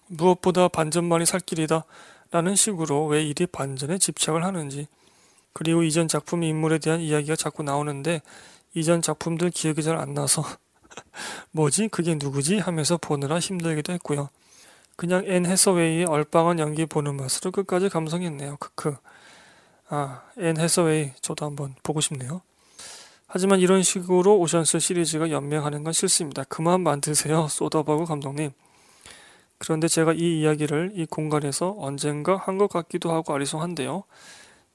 무엇보다 0.08 0.68
반전만이 0.68 1.26
살 1.26 1.40
길이다 1.40 1.84
라는 2.30 2.54
식으로 2.54 3.06
왜 3.06 3.24
이리 3.24 3.46
반전에 3.46 3.98
집착을 3.98 4.44
하는지 4.44 4.86
그리고 5.52 5.82
이전 5.82 6.08
작품 6.08 6.42
인물에 6.44 6.78
대한 6.78 7.00
이야기가 7.00 7.36
자꾸 7.36 7.62
나오는데 7.62 8.22
이전 8.74 9.02
작품들 9.02 9.50
기억이 9.50 9.82
잘 9.82 9.96
안 9.98 10.14
나서 10.14 10.44
뭐지 11.52 11.88
그게 11.88 12.14
누구지 12.14 12.58
하면서 12.58 12.96
보느라 12.96 13.38
힘들기도 13.38 13.92
했고요. 13.94 14.28
그냥 14.96 15.24
앤 15.26 15.46
해서웨이의 15.46 16.04
얼빵한 16.06 16.58
연기 16.58 16.86
보는 16.86 17.16
맛으로 17.16 17.50
끝까지 17.50 17.88
감상했네요. 17.88 18.56
크크. 18.58 18.96
아, 19.88 20.22
앤 20.38 20.58
해서웨이 20.58 21.12
저도 21.20 21.46
한번 21.46 21.74
보고 21.82 22.00
싶네요. 22.00 22.42
하지만 23.26 23.60
이런 23.60 23.82
식으로 23.82 24.38
오션스 24.38 24.78
시리즈가 24.78 25.30
연명하는 25.30 25.84
건 25.84 25.92
싫습니다. 25.92 26.44
그만 26.44 26.82
만드세요. 26.82 27.48
소더버그 27.48 28.04
감독님. 28.04 28.50
그런데 29.58 29.88
제가 29.88 30.12
이 30.12 30.40
이야기를 30.40 30.92
이 30.96 31.06
공간에서 31.06 31.74
언젠가 31.78 32.36
한 32.36 32.58
것 32.58 32.68
같기도 32.68 33.12
하고 33.12 33.32
아리송한데요. 33.32 34.04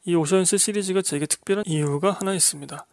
이 0.06 0.16
오션스 0.16 0.58
시리즈가 0.58 1.02
제게 1.02 1.26
특별한 1.26 1.66
이유가 1.68 2.12
하나 2.12 2.34
있습니다. 2.34 2.86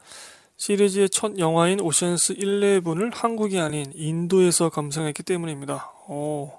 시리즈의 0.56 1.10
첫 1.10 1.38
영화인 1.38 1.80
오션스 1.80 2.34
11을 2.34 3.12
한국이 3.12 3.58
아닌 3.58 3.90
인도에서 3.94 4.68
감상했기 4.68 5.22
때문입니다. 5.24 5.92
오, 6.08 6.52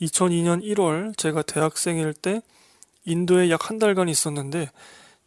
2002년 0.00 0.62
1월 0.62 1.16
제가 1.16 1.42
대학생일 1.42 2.12
때 2.12 2.42
인도에 3.04 3.50
약 3.50 3.70
한 3.70 3.78
달간 3.78 4.08
있었는데 4.08 4.70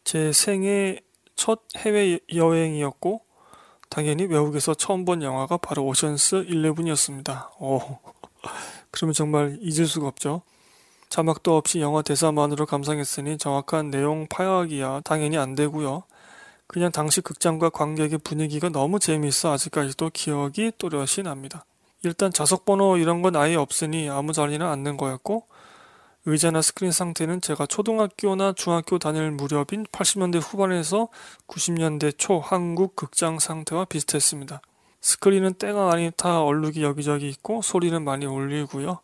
제 0.04 0.32
생애 0.32 1.00
첫 1.34 1.62
해외 1.76 2.20
여행이었고 2.32 3.22
당연히 3.88 4.24
외국에서 4.24 4.74
처음 4.74 5.04
본 5.04 5.22
영화가 5.22 5.58
바로 5.58 5.84
오션스 5.84 6.46
11이었습니다. 6.46 7.50
오, 7.60 7.98
그러면 8.90 9.12
정말 9.12 9.58
잊을 9.60 9.86
수가 9.86 10.06
없죠. 10.06 10.42
자막도 11.08 11.56
없이 11.56 11.80
영화 11.80 12.00
대사만으로 12.00 12.64
감상했으니 12.64 13.36
정확한 13.38 13.90
내용 13.90 14.26
파악이야 14.28 15.02
당연히 15.04 15.36
안 15.36 15.54
되고요. 15.54 16.04
그냥 16.72 16.90
당시 16.90 17.20
극장과 17.20 17.68
관객의 17.68 18.20
분위기가 18.24 18.70
너무 18.70 18.98
재미있어 18.98 19.52
아직까지도 19.52 20.08
기억이 20.14 20.72
또렷이 20.78 21.22
납니다. 21.22 21.66
일단 22.02 22.32
좌석 22.32 22.64
번호 22.64 22.96
이런 22.96 23.20
건 23.20 23.36
아예 23.36 23.56
없으니 23.56 24.08
아무 24.08 24.32
자리나 24.32 24.72
앉는 24.72 24.96
거였고 24.96 25.46
의자나 26.24 26.62
스크린 26.62 26.90
상태는 26.90 27.42
제가 27.42 27.66
초등학교나 27.66 28.54
중학교 28.54 28.98
다닐 28.98 29.30
무렵인 29.32 29.84
80년대 29.84 30.40
후반에서 30.40 31.08
90년대 31.46 32.16
초 32.16 32.38
한국 32.38 32.96
극장 32.96 33.38
상태와 33.38 33.84
비슷했습니다. 33.84 34.62
스크린은 35.02 35.54
때가 35.54 35.92
아닌 35.92 36.10
다 36.16 36.40
얼룩이 36.40 36.82
여기저기 36.82 37.28
있고 37.28 37.60
소리는 37.60 38.02
많이 38.02 38.24
울리고요. 38.24 39.00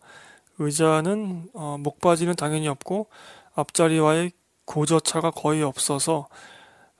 의자는 0.59 1.51
어, 1.53 1.77
목바지는 1.79 2.35
당연히 2.35 2.67
없고 2.69 3.09
앞자리와의 3.57 4.33
고저차가 4.65 5.33
거의 5.33 5.63
없어서 5.63 6.29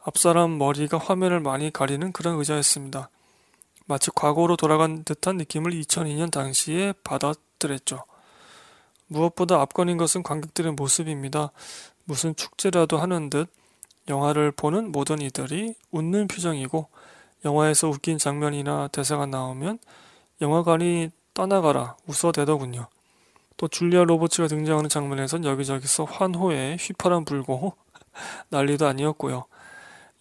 앞사람 0.05 0.59
머리가 0.59 0.99
화면을 0.99 1.41
많이 1.41 1.73
가리는 1.73 2.13
그런 2.13 2.39
의자였습니다. 2.39 3.11
마치 3.87 4.11
과거로 4.15 4.57
돌아간 4.57 5.03
듯한 5.05 5.37
느낌을 5.37 5.73
2002년 5.73 6.31
당시에 6.31 6.93
받았더랬죠. 7.05 8.05
무엇보다 9.09 9.61
압권인 9.61 9.97
것은 9.97 10.23
관객들의 10.23 10.73
모습입니다. 10.73 11.51
무슨 12.05 12.37
축제라도 12.37 12.99
하는 12.99 13.31
듯 13.31 13.49
영화를 14.09 14.53
보는 14.53 14.93
모든 14.93 15.21
이들이 15.21 15.75
웃는 15.91 16.29
표정이고 16.29 16.89
영화에서 17.45 17.89
웃긴 17.89 18.19
장면이나 18.19 18.89
대사가 18.89 19.27
나오면 19.27 19.79
영화관이 20.41 21.11
떠나가라 21.35 21.97
웃어대더군요. 22.07 22.87
또 23.57 23.69
줄리아 23.69 24.05
로버츠가 24.05 24.49
등장하는 24.49 24.89
장면에선 24.89 25.45
여기저기서 25.45 26.05
환호에 26.05 26.77
휘파람 26.79 27.25
불고 27.25 27.75
난리도 28.51 28.87
아니었고요. 28.87 29.45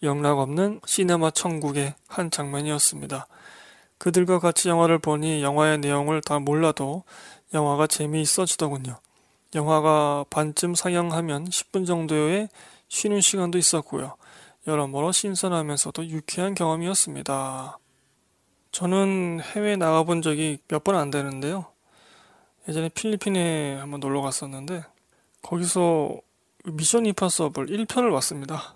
영락 0.02 0.38
없는 0.38 0.80
시네마 0.86 1.30
천국의 1.32 1.94
한 2.06 2.30
장면이었습니다. 2.30 3.26
그들과 3.98 4.38
같이 4.38 4.68
영화를 4.68 4.98
보니 4.98 5.42
영화의 5.42 5.78
내용을 5.78 6.20
다 6.20 6.38
몰라도 6.38 7.02
영화가 7.52 7.86
재미있어지더군요. 7.88 8.98
영화가 9.54 10.26
반쯤 10.30 10.74
상영하면 10.74 11.46
10분 11.46 11.86
정도의 11.86 12.48
쉬는 12.88 13.20
시간도 13.20 13.58
있었고요. 13.58 14.16
여러모로 14.66 15.12
신선하면서도 15.12 16.06
유쾌한 16.08 16.54
경험이었습니다. 16.54 17.78
저는 18.70 19.40
해외 19.42 19.76
나가본 19.76 20.22
적이 20.22 20.58
몇 20.68 20.84
번 20.84 20.94
안 20.96 21.10
되는데요. 21.10 21.66
예전에 22.68 22.90
필리핀에 22.90 23.76
한번 23.76 24.00
놀러 24.00 24.20
갔었는데 24.20 24.84
거기서 25.42 26.20
미션 26.64 27.06
임파서블 27.06 27.66
1편을 27.66 28.12
봤습니다. 28.12 28.74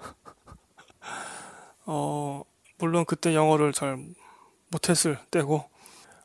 어, 1.86 2.42
물론 2.78 3.04
그때 3.04 3.34
영어를 3.34 3.72
잘 3.72 3.98
못했을 4.70 5.18
때고 5.30 5.64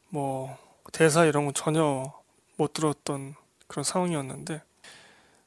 뭐 0.10 0.58
대사 0.92 1.26
이런 1.26 1.46
거 1.46 1.52
전혀 1.52 2.14
못 2.56 2.74
들었던 2.74 3.36
그런 3.68 3.84
상황이었는데 3.84 4.62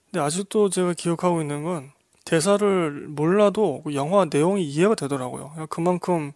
근데 0.06 0.20
아직도 0.20 0.68
제가 0.70 0.92
기억하고 0.94 1.40
있는 1.40 1.64
건 1.64 1.92
대사를 2.24 2.90
몰라도 3.08 3.82
그 3.82 3.94
영화 3.94 4.26
내용이 4.30 4.64
이해가 4.64 4.94
되더라고요. 4.94 5.66
그만큼 5.70 6.32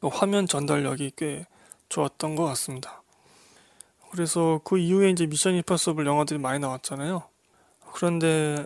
그 0.00 0.06
화면 0.08 0.46
전달력이 0.46 1.12
꽤 1.16 1.46
좋았던 1.88 2.36
것 2.36 2.44
같습니다. 2.44 3.02
그래서 4.10 4.60
그 4.64 4.78
이후에 4.78 5.10
이제 5.10 5.26
미션 5.26 5.54
임파서블 5.54 6.06
영화들이 6.06 6.38
많이 6.38 6.58
나왔잖아요. 6.58 7.24
그런데 7.92 8.64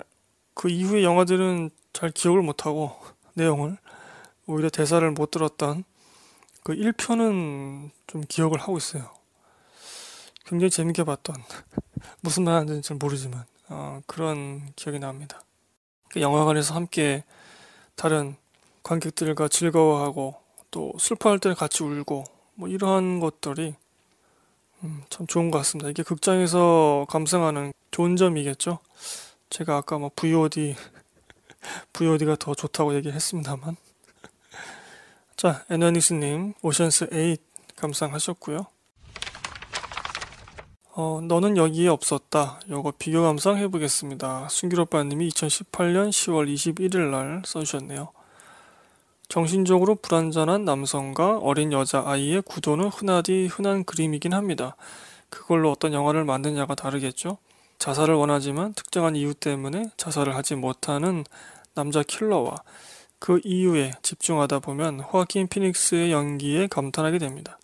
그 0.54 0.68
이후의 0.68 1.04
영화들은 1.04 1.70
잘 1.92 2.10
기억을 2.10 2.42
못하고 2.42 2.96
내용을 3.34 3.76
오히려 4.46 4.68
대사를 4.68 5.08
못 5.12 5.30
들었던 5.30 5.84
그 6.62 6.74
1편은 6.74 7.90
좀 8.06 8.22
기억을 8.28 8.60
하고 8.60 8.76
있어요. 8.76 9.10
굉장히 10.44 10.70
재밌게 10.70 11.04
봤던 11.04 11.36
무슨 12.20 12.44
말 12.44 12.54
하는지 12.54 12.86
잘 12.86 12.96
모르지만 12.96 13.44
어, 13.68 14.00
그런 14.06 14.72
기억이 14.76 14.98
납니다. 14.98 15.42
그 16.08 16.20
영화관에서 16.20 16.74
함께 16.74 17.24
다른 17.94 18.36
관객들과 18.82 19.48
즐거워하고 19.48 20.34
또 20.70 20.92
슬퍼할 20.98 21.38
때 21.38 21.54
같이 21.54 21.84
울고 21.84 22.24
뭐 22.54 22.68
이러한 22.68 23.20
것들이 23.20 23.74
음, 24.84 25.02
참 25.08 25.26
좋은 25.26 25.50
것 25.50 25.58
같습니다. 25.58 25.88
이게 25.88 26.02
극장에서 26.02 27.06
감상하는 27.08 27.72
좋은 27.90 28.16
점이겠죠. 28.16 28.78
제가 29.48 29.76
아까 29.76 29.98
뭐 29.98 30.10
VOD, 30.16 30.74
VOD가 31.92 32.36
더 32.36 32.54
좋다고 32.54 32.94
얘기했습니다만. 32.96 33.76
자, 35.36 35.64
에너니스님, 35.70 36.54
오션스 36.62 37.08
8 37.10 37.36
감상하셨고요. 37.76 38.66
어, 40.94 41.20
너는 41.22 41.56
여기에 41.56 41.88
없었다. 41.88 42.60
요거 42.68 42.92
비교 42.98 43.22
감상 43.22 43.56
해보겠습니다. 43.56 44.48
순길오빠님이 44.50 45.28
2018년 45.30 46.10
10월 46.10 46.52
21일 46.52 47.10
날 47.10 47.42
써주셨네요. 47.46 48.12
정신적으로 49.28 49.94
불안전한 49.94 50.66
남성과 50.66 51.38
어린 51.38 51.72
여자 51.72 52.02
아이의 52.04 52.42
구도는 52.42 52.88
흔하디 52.88 53.46
흔한 53.46 53.84
그림이긴 53.84 54.34
합니다. 54.34 54.76
그걸로 55.30 55.70
어떤 55.70 55.94
영화를 55.94 56.24
만드냐가 56.24 56.74
다르겠죠. 56.74 57.38
자살을 57.78 58.14
원하지만 58.14 58.74
특정한 58.74 59.16
이유 59.16 59.32
때문에 59.34 59.86
자살을 59.96 60.36
하지 60.36 60.54
못하는 60.54 61.24
남자 61.74 62.02
킬러와 62.02 62.62
그 63.22 63.40
이유에 63.44 63.92
집중하다 64.02 64.58
보면 64.58 64.98
호아킨 64.98 65.46
피닉스의 65.46 66.10
연기에 66.10 66.66
감탄하게 66.66 67.18
됩니다. 67.18 67.56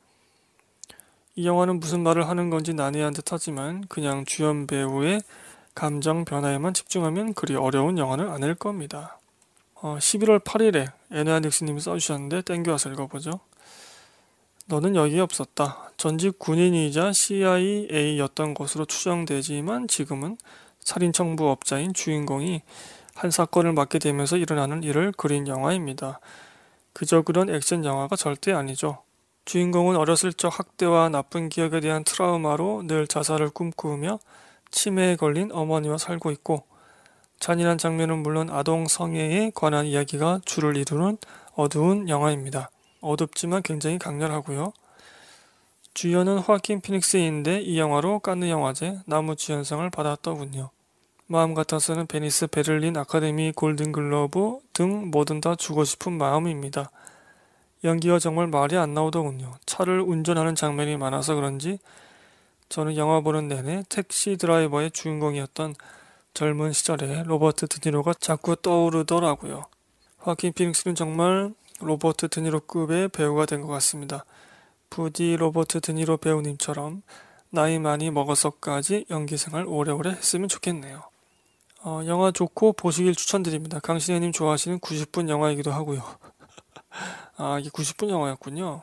이 1.35 1.49
영화는 1.49 1.81
무슨 1.81 2.05
말을 2.05 2.29
하는 2.29 2.49
건지 2.49 2.75
난해한 2.75 3.13
듯 3.13 3.33
하지만 3.33 3.85
그냥 3.89 4.25
주연 4.25 4.69
배우의 4.69 5.21
감정 5.75 6.25
변화에만 6.25 6.75
집중하면 6.75 7.35
그리 7.35 7.57
어려운 7.57 7.99
영화는 7.99 8.31
아닐 8.31 8.55
겁니다. 8.55 9.19
어, 9.75 9.97
11월 9.99 10.39
8일에 10.45 10.93
에너아 11.11 11.41
닉스님이 11.41 11.81
써주셨는데 11.81 12.43
땡겨와서 12.43 12.93
읽어보죠. 12.93 13.41
너는 14.67 14.95
여기에 14.95 15.19
없었다. 15.19 15.91
전직 15.97 16.39
군인이자 16.39 17.13
CIA였던 17.13 18.55
것으로 18.55 18.85
추정되지만 18.85 19.89
지금은 19.89 20.37
살인 20.79 21.13
청부업자인 21.13 21.95
주인공이 21.95 22.63
한 23.19 23.33
사건을 23.33 23.73
맡게 23.73 23.99
되면서 23.99 24.37
일어나는 24.37 24.85
일을 24.85 25.11
그린 25.11 25.49
영화입니다. 25.49 26.21
그저 26.93 27.23
그런 27.23 27.51
액션 27.51 27.85
영화가 27.85 28.15
절대 28.15 28.53
아니죠. 28.53 29.03
주인공은 29.45 29.97
어렸을 29.97 30.33
적 30.33 30.57
학대와 30.57 31.09
나쁜 31.09 31.49
기억에 31.49 31.81
대한 31.81 32.05
트라우마로 32.05 32.85
늘 32.87 33.09
자살을 33.09 33.51
꿈꾸며 33.51 34.21
치매에 34.71 35.17
걸린 35.17 35.51
어머니와 35.51 35.99
살고 35.99 36.31
있고 36.31 36.63
잔인한 37.41 37.77
장면은 37.77 38.23
물론 38.23 38.51
아동 38.51 38.87
성애에 38.87 39.51
관한 39.53 39.87
이야기가 39.87 40.43
주를 40.45 40.77
이루는 40.77 41.19
어두운 41.55 42.09
영화입니다. 42.09 42.71
어둡지만 43.01 43.63
굉장히 43.63 43.99
강렬하고요. 43.99 44.73
주연은 45.93 46.39
호아킨 46.39 46.81
피닉스인데 46.81 47.63
이 47.63 47.81
영화로 47.81 48.21
깐느 48.21 48.49
영화제 48.49 49.01
남우주연상을 49.07 49.91
받았더군요. 49.91 50.71
마음 51.31 51.53
같아서는 51.53 52.07
베니스 52.07 52.47
베를린 52.47 52.97
아카데미 52.97 53.53
골든글러브 53.53 54.61
등 54.73 55.11
뭐든 55.11 55.43
다 55.43 55.55
주고 55.57 55.85
싶은 55.85 56.15
마음입니다. 56.15 56.91
연기가 57.85 58.19
정말 58.19 58.47
말이 58.47 58.79
안 58.79 58.95
나오더군요. 58.95 59.53
차를 59.67 60.01
운전하는 60.01 60.55
장면이 60.55 60.97
많아서 60.97 61.35
그런지 61.35 61.81
저는 62.71 62.97
영화 62.97 63.21
보는 63.21 63.47
내내 63.47 63.83
택시 63.91 64.39
드라이버의 64.39 64.91
주인공이었던 64.91 65.75
젊은 66.33 66.73
시절의 66.73 67.25
로버트 67.25 67.69
드니로가 67.69 68.15
자꾸 68.15 68.57
떠오르더라고요. 68.57 69.65
화킨 70.17 70.55
피닉스는 70.55 70.95
정말 70.95 71.53
로버트 71.81 72.29
드니로급의 72.29 73.09
배우가 73.11 73.45
된 73.45 73.61
것 73.61 73.69
같습니다. 73.69 74.25
부디 74.89 75.37
로버트 75.37 75.83
드니로 75.83 76.17
배우님처럼 76.17 77.03
나이 77.51 77.79
많이 77.79 78.11
먹어서까지 78.11 79.05
연기 79.11 79.37
생활 79.37 79.67
오래오래 79.67 80.11
했으면 80.11 80.49
좋겠네요. 80.49 81.08
어, 81.89 82.03
영화 82.05 82.31
좋고 82.31 82.75
보시길 82.75 83.15
추천드립니다. 83.15 83.81
강신혜님 83.81 84.33
좋아하시는 84.33 84.79
90분 84.79 85.31
영화이기도 85.31 85.73
하고요. 85.73 86.03
아 87.39 87.59
이게 87.59 87.71
90분 87.71 88.11
영화였군요. 88.11 88.83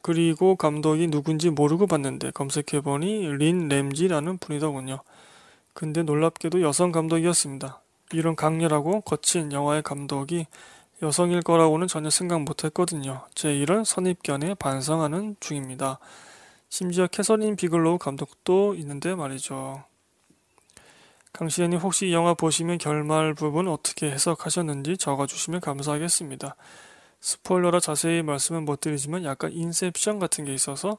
그리고 0.00 0.54
감독이 0.54 1.08
누군지 1.08 1.50
모르고 1.50 1.88
봤는데 1.88 2.30
검색해보니 2.30 3.32
린 3.38 3.68
램지라는 3.68 4.38
분이더군요. 4.38 5.00
근데 5.72 6.04
놀랍게도 6.04 6.62
여성 6.62 6.92
감독이었습니다. 6.92 7.82
이런 8.12 8.36
강렬하고 8.36 9.00
거친 9.00 9.50
영화의 9.50 9.82
감독이 9.82 10.46
여성일 11.02 11.42
거라고는 11.42 11.88
전혀 11.88 12.10
생각 12.10 12.42
못했거든요. 12.42 13.22
제 13.34 13.52
이런 13.56 13.82
선입견에 13.82 14.54
반성하는 14.54 15.34
중입니다. 15.40 15.98
심지어 16.68 17.08
캐서린 17.08 17.56
비글로우 17.56 17.98
감독도 17.98 18.76
있는데 18.76 19.16
말이죠. 19.16 19.82
강시현님 21.34 21.80
혹시 21.80 22.06
이 22.06 22.12
영화 22.12 22.32
보시면 22.32 22.78
결말 22.78 23.34
부분 23.34 23.66
어떻게 23.66 24.08
해석하셨는지 24.08 24.96
적어주시면 24.96 25.60
감사하겠습니다. 25.60 26.54
스포일러라 27.20 27.80
자세히 27.80 28.22
말씀은 28.22 28.64
못 28.64 28.80
드리지만 28.80 29.24
약간 29.24 29.52
인셉션 29.52 30.20
같은 30.20 30.44
게 30.44 30.54
있어서 30.54 30.98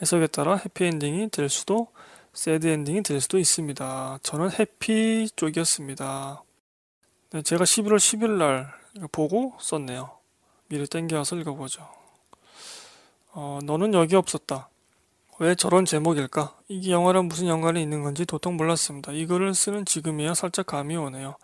해석에 0.00 0.28
따라 0.28 0.54
해피엔딩이 0.54 1.30
될 1.30 1.48
수도 1.48 1.88
sad 2.32 2.64
ending이 2.68 3.02
될 3.02 3.20
수도 3.20 3.38
있습니다. 3.38 4.20
저는 4.22 4.52
happy 4.52 5.28
쪽이었습니다. 5.34 6.44
네, 7.30 7.42
제가 7.42 7.64
11월 7.64 7.96
10일 7.96 8.30
날 8.38 8.72
보고 9.10 9.54
썼네요. 9.58 10.12
미리 10.68 10.86
땡겨와서 10.86 11.34
읽어보죠. 11.38 11.88
어, 13.32 13.58
너는 13.64 13.94
여기 13.94 14.14
없었다. 14.14 14.68
왜 15.38 15.54
저런 15.54 15.84
제목일까? 15.84 16.56
이게 16.68 16.92
영화랑 16.92 17.28
무슨 17.28 17.46
연관이 17.46 17.82
있는 17.82 18.02
건지 18.02 18.24
도통 18.24 18.56
몰랐습니다. 18.56 19.12
이거를 19.12 19.54
쓰는 19.54 19.84
지금이야 19.84 20.32
살짝 20.32 20.64
감이 20.64 20.96
오네요. 20.96 21.36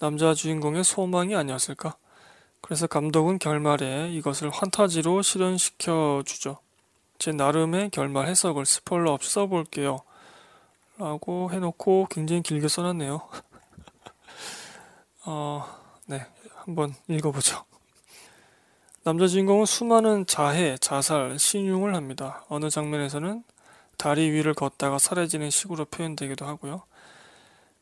남자 0.00 0.34
주인공의 0.34 0.82
소망이 0.82 1.36
아니었을까? 1.36 1.96
그래서 2.60 2.88
감독은 2.88 3.38
결말에 3.38 4.10
이것을 4.10 4.50
환타지로 4.50 5.22
실현시켜 5.22 6.24
주죠. 6.26 6.58
제 7.18 7.30
나름의 7.30 7.90
결말 7.90 8.26
해석을 8.26 8.66
스포일러 8.66 9.12
없이 9.12 9.30
써볼게요. 9.30 10.00
라고 10.98 11.52
해놓고 11.52 12.08
굉장히 12.10 12.42
길게 12.42 12.66
써놨네요. 12.66 13.20
어, 15.26 15.64
네. 16.06 16.26
한번 16.64 16.92
읽어보죠. 17.06 17.67
남자 19.08 19.26
주인공은 19.26 19.64
수많은 19.64 20.26
자해, 20.26 20.76
자살, 20.76 21.38
신용을 21.38 21.94
합니다. 21.94 22.44
어느 22.50 22.68
장면에서는 22.68 23.42
다리 23.96 24.30
위를 24.30 24.52
걷다가 24.52 24.98
사라지는 24.98 25.48
식으로 25.48 25.86
표현되기도 25.86 26.44
하고요. 26.44 26.82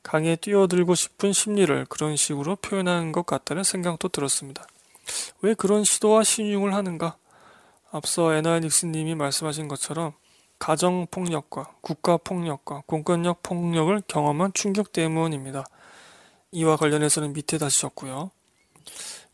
강에 0.05 0.37
뛰어들고 0.37 0.95
싶은 0.95 1.33
심리를 1.33 1.85
그런 1.87 2.15
식으로 2.15 2.55
표현하는 2.55 3.11
것 3.11 3.27
같다는 3.27 3.65
생각도 3.65 4.07
들었습니다. 4.07 4.69
왜 5.43 5.55
그런 5.55 5.83
시도와 5.83 6.23
신용을 6.23 6.75
하는가? 6.75 7.17
앞서 7.91 8.33
에나 8.33 8.61
닉슨님이 8.61 9.17
말씀하신 9.17 9.67
것처럼 9.67 10.13
가정폭력과 10.61 11.73
국가폭력과 11.81 12.85
공권력 12.87 13.43
폭력을 13.43 14.01
경험한 14.07 14.53
충격 14.55 14.93
때문입니다. 14.93 15.65
이와 16.53 16.77
관련해서는 16.77 17.33
밑에 17.33 17.59
다시 17.59 17.81
적고요. 17.81 18.31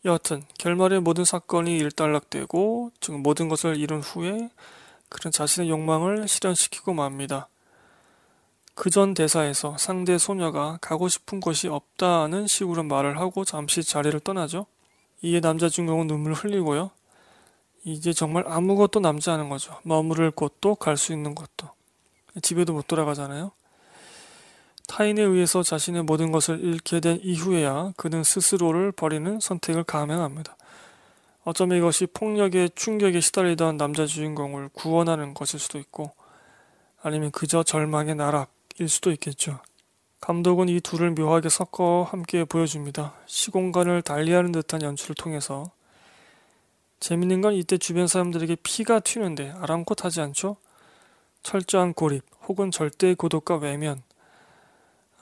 여하튼 0.05 0.43
결말에 0.57 0.99
모든 0.99 1.23
사건이 1.23 1.77
일단락되고 1.77 2.91
즉 2.99 3.19
모든 3.21 3.47
것을 3.49 3.77
이룬 3.77 4.01
후에 4.01 4.49
그런 5.09 5.31
자신의 5.31 5.69
욕망을 5.69 6.27
실현시키고 6.27 6.93
맙니다. 6.93 7.47
그 8.75 8.89
전 8.89 9.13
대사에서 9.13 9.77
상대 9.77 10.17
소녀가 10.17 10.77
가고 10.81 11.07
싶은 11.07 11.39
곳이 11.39 11.67
없다는 11.67 12.47
식으로 12.47 12.83
말을 12.83 13.19
하고 13.19 13.45
잠시 13.45 13.83
자리를 13.83 14.19
떠나죠. 14.21 14.65
이에 15.21 15.39
남자 15.39 15.69
주인공은 15.69 16.07
눈물을 16.07 16.35
흘리고요. 16.35 16.91
이제 17.85 18.13
정말 18.13 18.45
아무것도 18.47 18.99
남지 18.99 19.29
않은 19.29 19.49
거죠. 19.49 19.79
머무를 19.83 20.31
곳도 20.31 20.75
갈 20.75 20.97
수 20.97 21.13
있는 21.13 21.35
곳도. 21.35 21.69
집에도 22.41 22.73
못 22.73 22.87
돌아가잖아요. 22.87 23.51
타인에 24.87 25.21
의해서 25.21 25.63
자신의 25.63 26.03
모든 26.03 26.31
것을 26.31 26.59
잃게 26.63 26.99
된 26.99 27.19
이후에야 27.21 27.93
그는 27.95 28.23
스스로를 28.23 28.91
버리는 28.91 29.39
선택을 29.39 29.83
감행합니다. 29.83 30.55
어쩌면 31.45 31.77
이것이 31.77 32.05
폭력의 32.07 32.71
충격에 32.75 33.19
시달리던 33.19 33.77
남자 33.77 34.05
주인공을 34.05 34.69
구원하는 34.73 35.33
것일 35.33 35.59
수도 35.59 35.77
있고 35.77 36.11
아니면 37.01 37.31
그저 37.31 37.63
절망의 37.63 38.15
나락일 38.15 38.87
수도 38.87 39.11
있겠죠. 39.11 39.59
감독은 40.21 40.69
이 40.69 40.79
둘을 40.79 41.11
묘하게 41.11 41.49
섞어 41.49 42.03
함께 42.03 42.45
보여줍니다. 42.45 43.13
시공간을 43.25 44.03
달리하는 44.03 44.53
듯한 44.53 44.81
연출을 44.81 45.15
통해서 45.15 45.71
재밌는 47.01 47.41
건 47.41 47.53
이때 47.53 47.77
주변 47.77 48.07
사람들에게 48.07 48.55
피가 48.63 49.01
튀는데 49.01 49.51
아랑곳하지 49.57 50.21
않죠? 50.21 50.55
철저한 51.43 51.93
고립 51.93 52.23
혹은 52.47 52.71
절대 52.71 53.13
고독과 53.13 53.57
외면 53.57 54.01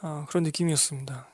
아, 0.01 0.25
그런 0.29 0.43
느낌이었습니다. 0.43 1.27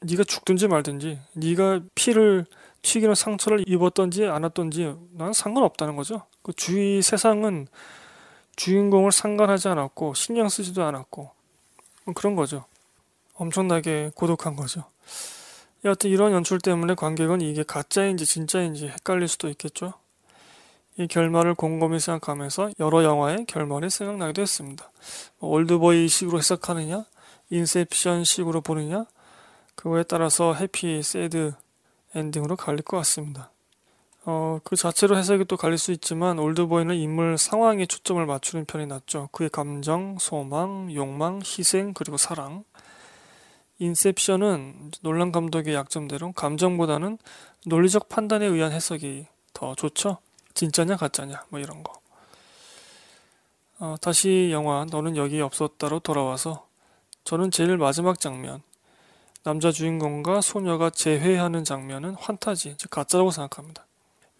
네가 0.00 0.24
죽든지 0.24 0.68
말든지 0.68 1.18
네가 1.34 1.80
피를 1.94 2.46
튀기는 2.82 3.14
상처를 3.14 3.64
입었던지 3.66 4.26
않았던지 4.26 4.94
난 5.12 5.32
상관없다는 5.32 5.96
거죠. 5.96 6.22
그 6.42 6.52
주위 6.52 7.00
세상은 7.02 7.66
주인공을 8.56 9.10
상관하지 9.10 9.68
않았고 9.68 10.14
신경 10.14 10.48
쓰지도 10.48 10.84
않았고 10.84 11.30
뭐 12.04 12.14
그런 12.14 12.36
거죠. 12.36 12.66
엄청나게 13.34 14.12
고독한 14.14 14.54
거죠. 14.54 14.84
여하튼 15.84 16.10
이런 16.10 16.32
연출 16.32 16.60
때문에 16.60 16.94
관객은 16.94 17.40
이게 17.40 17.62
가짜인지 17.62 18.26
진짜인지 18.26 18.88
헷갈릴 18.88 19.28
수도 19.28 19.48
있겠죠. 19.48 19.94
이 20.96 21.08
결말을 21.08 21.54
곰곰이 21.54 21.98
생각하면서 21.98 22.70
여러 22.78 23.02
영화의 23.02 23.46
결말이 23.46 23.90
생각나기도 23.90 24.42
했습니다. 24.42 24.90
뭐 25.40 25.50
올드보이식으로 25.50 26.38
해석하느냐 26.38 27.04
인셉션식으로 27.50 28.60
보느냐 28.60 29.06
그거에 29.74 30.02
따라서 30.04 30.54
해피, 30.54 31.02
새드 31.02 31.54
엔딩으로 32.14 32.56
갈릴 32.56 32.82
것 32.82 32.96
같습니다. 32.98 33.50
어, 34.26 34.58
그 34.64 34.76
자체로 34.76 35.18
해석이 35.18 35.44
또 35.44 35.56
갈릴 35.56 35.76
수 35.76 35.92
있지만 35.92 36.38
올드보이는 36.38 36.94
인물 36.94 37.36
상황에 37.36 37.84
초점을 37.84 38.24
맞추는 38.24 38.64
편이 38.64 38.86
낫죠. 38.86 39.28
그의 39.32 39.50
감정, 39.50 40.16
소망, 40.18 40.92
욕망, 40.94 41.40
희생 41.44 41.92
그리고 41.92 42.16
사랑. 42.16 42.64
인셉션은 43.78 44.92
놀란 45.02 45.32
감독의 45.32 45.74
약점대로 45.74 46.32
감정보다는 46.32 47.18
논리적 47.66 48.08
판단에 48.08 48.46
의한 48.46 48.72
해석이 48.72 49.26
더 49.52 49.74
좋죠. 49.74 50.18
진짜냐 50.54 50.96
가짜냐 50.96 51.44
뭐 51.50 51.60
이런 51.60 51.82
거. 51.82 51.92
어, 53.80 53.96
다시 54.00 54.48
영화 54.52 54.86
너는 54.88 55.16
여기 55.16 55.40
없었다로 55.40 55.98
돌아와서 55.98 56.63
저는 57.24 57.50
제일 57.50 57.78
마지막 57.78 58.20
장면, 58.20 58.62
남자 59.44 59.70
주인공과 59.70 60.42
소녀가 60.42 60.90
재회하는 60.90 61.64
장면은 61.64 62.14
환타지, 62.18 62.76
즉 62.76 62.90
가짜라고 62.90 63.30
생각합니다. 63.30 63.86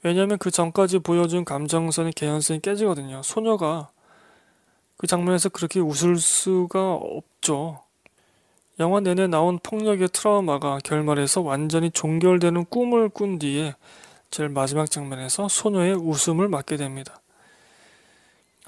왜냐면 0.03 0.37
그 0.37 0.51
전까지 0.51 0.99
보여준 0.99 1.47
감정선의 1.47 2.13
개연성이 2.13 2.61
깨지거든요. 2.61 3.23
소녀가 3.23 3.91
그 4.99 5.07
장면에서 5.07 5.49
그렇게 5.49 5.81
웃을 5.81 6.17
수가 6.17 6.95
없죠. 6.95 7.81
영화 8.81 9.01
내내 9.01 9.29
나온 9.29 9.59
폭력의 9.63 10.09
트라우마가 10.13 10.81
결말에서 10.85 11.41
완전히 11.41 11.91
종결되는 11.91 12.67
꿈을 12.67 13.09
꾼 13.09 13.39
뒤에 13.39 13.75
제일 14.31 14.51
마지막 14.51 14.91
장면에서 14.91 15.49
소녀의 15.49 15.95
웃음을 15.95 16.49
맞게 16.49 16.77
됩니다. 16.77 17.21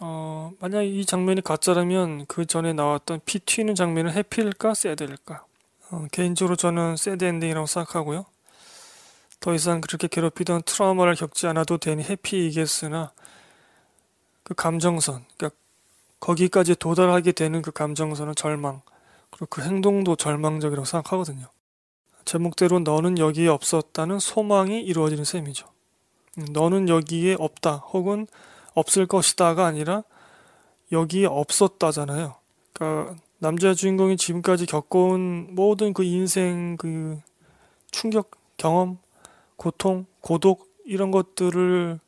어, 0.01 0.53
만약 0.61 0.83
이 0.83 1.07
장면이 1.07 1.41
가짜라면 1.41 2.27
그 2.27 2.45
전에 2.45 2.73
나왔던 2.73 3.21
피 3.25 3.39
튀는 3.39 3.75
장면은 3.75 4.13
해피일까 4.13 4.75
새드일까? 4.75 5.45
어, 5.91 6.07
개인적으로 6.13 6.57
저는 6.57 6.97
새드 6.97 7.25
엔딩이라고 7.25 7.67
생각하고요. 7.67 8.27
더 9.41 9.55
이상 9.55 9.81
그렇게 9.81 10.09
괴롭히던 10.09 10.63
트라우마를 10.67 11.15
겪지 11.15 11.47
않아도 11.47 11.79
되니 11.79 12.03
해피이겠으나 12.03 13.13
그 14.43 14.55
감정선, 14.55 15.25
그러니까 15.37 15.59
거기까지 16.21 16.75
도달하게 16.77 17.33
되는 17.33 17.63
그 17.63 17.71
감정선은 17.71 18.35
절망, 18.35 18.83
그리고 19.31 19.47
그 19.47 19.63
행동도 19.63 20.17
절망적이라고 20.17 20.85
생각하거든요. 20.85 21.47
제목대로 22.25 22.81
너는 22.81 23.19
여기에 23.19 23.49
없었다는 23.49 24.19
소망이 24.19 24.81
이루어지는 24.81 25.25
셈이죠. 25.25 25.69
너는 26.53 26.89
여기에 26.89 27.37
없다 27.39 27.77
혹은 27.77 28.27
없을 28.77 29.07
것이다가 29.07 29.65
아니라 29.67 30.05
여기에 30.93 31.27
없었다잖아요. 31.27 32.37
그러니까 32.73 33.17
남자 33.39 33.75
주인공이 33.75 34.17
지금까지 34.17 34.67
겪어온 34.67 35.55
모든 35.55 35.93
그 35.93 36.05
인생 36.05 36.77
그 36.77 37.19
충격, 37.91 38.31
경험, 38.57 38.99
고통, 39.57 40.07
고독 40.21 40.69
이런 40.85 41.11
것들을 41.11 41.99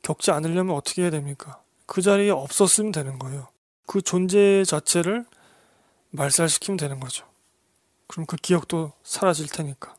겪지 0.00 0.30
않으려면 0.30 0.74
어떻게 0.74 1.02
해야 1.02 1.10
됩니까? 1.10 1.60
그 1.86 2.00
자리에 2.00 2.30
없었으면 2.30 2.90
되는 2.90 3.18
거예요. 3.18 3.48
그 3.86 4.00
존재 4.00 4.64
자체를 4.64 5.26
말살시키면 6.10 6.78
되는 6.78 7.00
거죠. 7.00 7.26
그럼 8.06 8.24
그 8.26 8.36
기억도 8.36 8.92
사라질 9.02 9.46
테니까. 9.46 9.94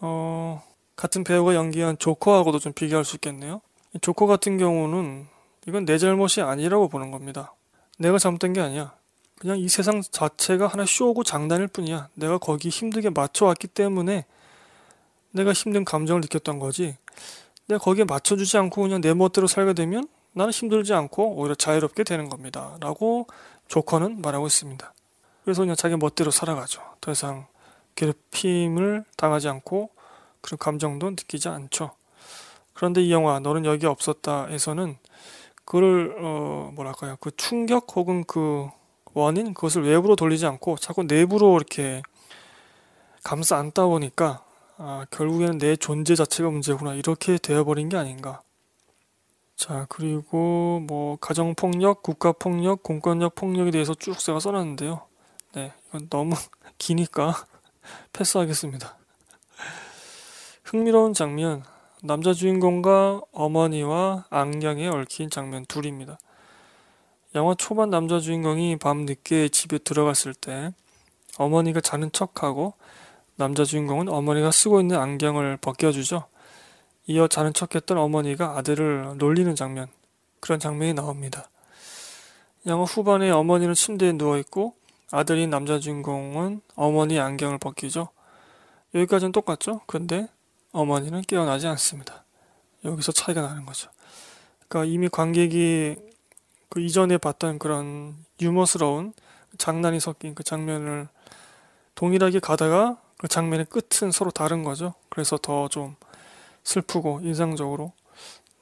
어, 0.00 0.62
같은 0.96 1.22
배우가 1.22 1.54
연기한 1.54 1.96
조커하고도 1.98 2.58
좀 2.58 2.72
비교할 2.72 3.04
수 3.04 3.16
있겠네요. 3.16 3.60
조커 4.00 4.26
같은 4.26 4.58
경우는 4.58 5.26
이건 5.66 5.84
내 5.84 5.98
잘못이 5.98 6.40
아니라고 6.42 6.88
보는 6.88 7.10
겁니다. 7.10 7.54
내가 7.98 8.18
잘못된 8.18 8.52
게 8.52 8.60
아니야. 8.60 8.94
그냥 9.38 9.58
이 9.58 9.68
세상 9.68 10.02
자체가 10.02 10.66
하나 10.66 10.84
쇼고 10.84 11.24
장난일 11.24 11.68
뿐이야. 11.68 12.08
내가 12.14 12.38
거기 12.38 12.68
힘들게 12.68 13.10
맞춰왔기 13.10 13.68
때문에 13.68 14.24
내가 15.30 15.52
힘든 15.52 15.84
감정을 15.84 16.20
느꼈던 16.22 16.58
거지. 16.58 16.96
내가 17.66 17.78
거기에 17.82 18.04
맞춰주지 18.04 18.56
않고 18.58 18.82
그냥 18.82 19.00
내 19.00 19.14
멋대로 19.14 19.46
살게 19.46 19.74
되면 19.74 20.08
나는 20.32 20.52
힘들지 20.52 20.94
않고 20.94 21.36
오히려 21.36 21.54
자유롭게 21.54 22.04
되는 22.04 22.28
겁니다. 22.28 22.76
라고 22.80 23.26
조커는 23.68 24.22
말하고 24.22 24.46
있습니다. 24.46 24.92
그래서 25.44 25.62
그냥 25.62 25.76
자기 25.76 25.96
멋대로 25.96 26.30
살아가죠. 26.30 26.82
더 27.00 27.12
이상 27.12 27.46
괴롭힘을 27.94 29.04
당하지 29.16 29.48
않고 29.48 29.90
그런 30.40 30.58
감정도 30.58 31.10
느끼지 31.10 31.48
않죠. 31.48 31.92
그런데 32.78 33.02
이 33.02 33.10
영화 33.10 33.40
너는 33.40 33.64
여기 33.64 33.86
없었다에서는 33.86 34.98
그를 35.64 36.14
어 36.20 36.70
뭐랄까요 36.76 37.16
그 37.20 37.32
충격 37.34 37.88
혹은 37.96 38.22
그 38.22 38.68
원인 39.14 39.52
그것을 39.52 39.82
외부로 39.82 40.14
돌리지 40.14 40.46
않고 40.46 40.76
자꾸 40.76 41.02
내부로 41.02 41.56
이렇게 41.56 42.02
감싸 43.24 43.56
안다 43.56 43.84
보니까 43.84 44.44
아, 44.76 45.04
결국에는 45.10 45.58
내 45.58 45.74
존재 45.74 46.14
자체가 46.14 46.50
문제구나 46.50 46.94
이렇게 46.94 47.36
되어버린 47.36 47.88
게 47.88 47.96
아닌가. 47.96 48.42
자 49.56 49.86
그리고 49.88 50.80
뭐 50.86 51.16
가정 51.16 51.56
폭력, 51.56 52.04
국가 52.04 52.30
폭력, 52.30 52.84
공권력 52.84 53.34
폭력에 53.34 53.72
대해서 53.72 53.92
쭉 53.92 54.16
제가 54.20 54.38
써놨는데요. 54.38 55.00
네 55.56 55.72
이건 55.88 56.08
너무 56.10 56.36
기니까 56.78 57.34
패스하겠습니다. 58.14 58.96
흥미로운 60.62 61.12
장면 61.12 61.64
남자 62.00 62.32
주인공과 62.32 63.22
어머니와 63.32 64.26
안경에 64.30 64.86
얽힌 64.86 65.30
장면 65.30 65.66
둘입니다. 65.66 66.16
영화 67.34 67.56
초반 67.56 67.90
남자 67.90 68.20
주인공이 68.20 68.76
밤 68.76 68.98
늦게 68.98 69.48
집에 69.48 69.78
들어갔을 69.78 70.32
때 70.32 70.72
어머니가 71.38 71.80
자는 71.80 72.12
척하고 72.12 72.74
남자 73.34 73.64
주인공은 73.64 74.08
어머니가 74.08 74.52
쓰고 74.52 74.80
있는 74.80 74.96
안경을 74.96 75.56
벗겨주죠. 75.56 76.24
이어 77.08 77.26
자는 77.26 77.52
척했던 77.52 77.98
어머니가 77.98 78.56
아들을 78.56 79.16
놀리는 79.18 79.54
장면, 79.56 79.88
그런 80.38 80.60
장면이 80.60 80.94
나옵니다. 80.94 81.50
영화 82.66 82.84
후반에 82.84 83.30
어머니는 83.30 83.74
침대에 83.74 84.12
누워있고 84.12 84.74
아들인 85.10 85.50
남자 85.50 85.80
주인공은 85.80 86.60
어머니 86.76 87.18
안경을 87.18 87.58
벗기죠. 87.58 88.08
여기까지는 88.94 89.32
똑같죠? 89.32 89.80
근데 89.86 90.28
어머니는 90.72 91.22
깨어나지 91.22 91.66
않습니다. 91.66 92.24
여기서 92.84 93.12
차이가 93.12 93.42
나는 93.42 93.66
거죠. 93.66 93.90
그러니까 94.68 94.92
이미 94.92 95.08
관객이 95.08 95.96
그 96.68 96.80
이전에 96.80 97.18
봤던 97.18 97.58
그런 97.58 98.14
유머스러운 98.40 99.12
장난이 99.56 100.00
섞인 100.00 100.34
그 100.34 100.44
장면을 100.44 101.08
동일하게 101.94 102.40
가다가 102.40 103.00
그 103.16 103.26
장면의 103.26 103.66
끝은 103.66 104.12
서로 104.12 104.30
다른 104.30 104.62
거죠. 104.62 104.94
그래서 105.08 105.38
더 105.38 105.68
좀 105.68 105.96
슬프고 106.68 107.20
인상적으로 107.22 107.92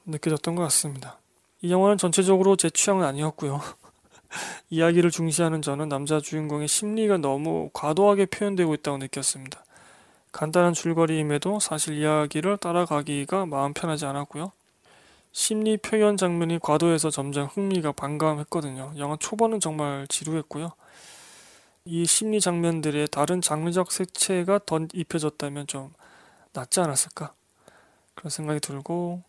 느껴졌던 0.05 0.55
것 0.55 0.63
같습니다. 0.63 1.19
이 1.61 1.71
영화는 1.71 1.97
전체적으로 1.97 2.55
제 2.55 2.69
취향은 2.69 3.03
아니었고요. 3.05 3.59
이야기를 4.69 5.11
중시하는 5.11 5.61
저는 5.61 5.89
남자 5.89 6.21
주인공의 6.21 6.69
심리가 6.69 7.17
너무 7.17 7.69
과도하게 7.73 8.27
표현되고 8.27 8.73
있다고 8.75 8.97
느꼈습니다. 8.99 9.63
간단한 10.31 10.73
줄거리임에도 10.73 11.59
사실 11.59 11.95
이야기를 11.95 12.57
따라가기가 12.57 13.45
마음 13.45 13.73
편하지 13.73 14.05
않았고요. 14.05 14.51
심리 15.31 15.77
표현 15.77 16.17
장면이 16.17 16.59
과도해서 16.59 17.09
점점 17.09 17.47
흥미가 17.47 17.91
반감했거든요. 17.91 18.93
영화 18.97 19.17
초반은 19.19 19.59
정말 19.59 20.07
지루했고요. 20.07 20.71
이 21.85 22.05
심리 22.05 22.41
장면들의 22.41 23.07
다른 23.09 23.41
장르적 23.41 23.91
색채가 23.91 24.61
더 24.65 24.79
입혀졌다면 24.93 25.67
좀 25.67 25.93
낫지 26.53 26.79
않았을까 26.79 27.33
그런 28.13 28.29
생각이 28.29 28.59
들고 28.59 29.21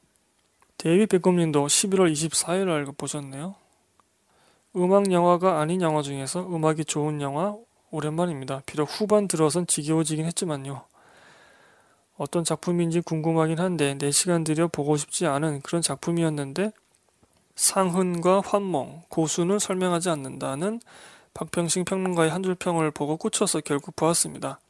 데이비 0.79 1.07
베컴님도 1.07 1.67
11월 1.67 2.13
24일 2.13 2.67
날 2.67 2.85
보셨네요. 2.87 3.55
음악 4.77 5.13
영화가 5.13 5.61
아닌 5.61 5.83
영화 5.83 6.03
중에서 6.03 6.41
음악이 6.41 6.85
좋은 6.85 7.21
영화 7.21 7.57
오랜만입니다. 7.91 8.63
비록 8.67 8.85
후반 8.85 9.29
들어선 9.29 9.67
지겨워지긴 9.67 10.25
했지만요. 10.27 10.85
어떤 12.17 12.45
작품인지 12.45 13.01
궁금하긴 13.01 13.59
한데 13.61 13.97
4시간 13.97 14.45
들여 14.45 14.69
보고 14.69 14.97
싶지 14.97 15.27
않은 15.27 15.61
그런 15.63 15.83
작품이었는데 15.83 16.73
상흔과 17.55 18.43
환몽, 18.45 19.03
고수는 19.09 19.59
설명하지 19.59 20.11
않는다는 20.11 20.81
박평식 21.35 21.85
평론가의 21.85 22.31
한 22.31 22.43
줄 22.43 22.55
평을 22.55 22.91
보고 22.91 23.17
꽂혀서 23.17 23.61
결국 23.61 23.95
보았습니다. 23.97 24.61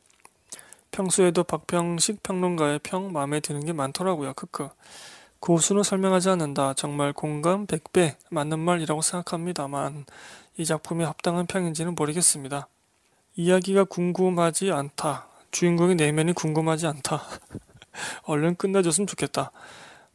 평소에도 0.91 1.45
박평식 1.45 2.23
평론가의 2.23 2.81
평 2.83 3.13
마음에 3.13 3.41
드는 3.41 3.65
게 3.65 3.73
많더라고요. 3.73 4.35
크크. 4.35 4.69
고수는 5.41 5.83
설명하지 5.83 6.31
않는다. 6.31 6.75
정말 6.75 7.13
공감 7.13 7.67
100배 7.67 8.17
맞는 8.31 8.59
말이라고 8.59 9.01
생각합니다만 9.03 10.05
이 10.57 10.65
작품이 10.65 11.05
합당한 11.05 11.47
평인지는 11.47 11.95
모르겠습니다. 11.95 12.69
이야기가 13.41 13.85
궁금하지 13.85 14.73
않다. 14.73 15.29
주인공의 15.53 15.95
내면이 15.95 16.33
궁금하지 16.33 16.89
않다. 16.89 17.23
얼른 18.25 18.57
끝내줬으면 18.57 19.07
좋겠다. 19.07 19.53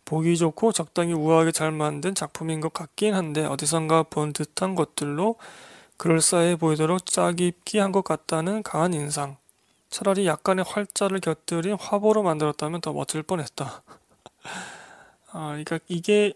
보기 0.04 0.36
좋고 0.36 0.74
적당히 0.74 1.14
우아하게 1.14 1.54
잘 1.54 1.72
만든 1.72 2.16
작품인 2.16 2.60
것 2.60 2.74
같긴 2.74 3.14
한데 3.14 3.46
어디선가 3.46 4.04
본 4.04 4.34
듯한 4.34 4.76
것들로 4.76 5.38
그럴싸해 5.96 6.58
보이도록 6.58 7.06
짜깁기 7.06 7.78
한것 7.78 8.04
같다는 8.04 8.62
강한 8.62 8.94
인상. 8.94 9.38
차라리 9.90 10.28
약간의 10.28 10.66
활자를 10.68 11.22
곁들인 11.22 11.78
화보로 11.80 12.24
만들었다면 12.24 12.82
더 12.82 12.92
멋질 12.92 13.24
뻔했다. 13.24 13.84
아, 15.32 15.48
그러니까 15.48 15.80
이게 15.88 16.34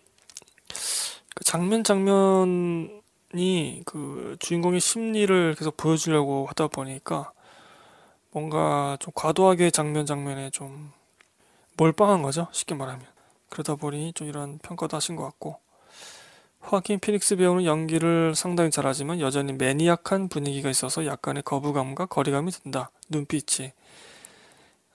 그 1.35 1.43
장면 1.43 1.83
장면 1.83 3.01
이 3.39 3.83
그 3.85 4.35
주인공의 4.39 4.79
심리를 4.79 5.55
계속 5.57 5.77
보여주려고 5.77 6.45
하다 6.47 6.67
보니까 6.67 7.31
뭔가 8.31 8.97
좀 8.99 9.11
과도하게 9.15 9.71
장면 9.71 10.05
장면에 10.05 10.49
좀 10.49 10.91
몰빵한 11.77 12.21
거죠. 12.21 12.47
쉽게 12.51 12.75
말하면. 12.75 13.05
그러다 13.49 13.75
보니 13.75 14.13
좀 14.13 14.27
이런 14.27 14.57
평가도 14.59 14.95
하신 14.97 15.15
것 15.15 15.23
같고 15.23 15.59
호아킨 16.69 16.99
피닉스 16.99 17.37
배우는 17.37 17.65
연기를 17.65 18.35
상당히 18.35 18.71
잘하지만 18.71 19.19
여전히 19.21 19.53
maniac한 19.53 20.27
분위기가 20.27 20.69
있어서 20.69 21.05
약간의 21.05 21.43
거부감과 21.43 22.07
거리감이 22.07 22.51
든다. 22.51 22.91
눈빛이. 23.09 23.71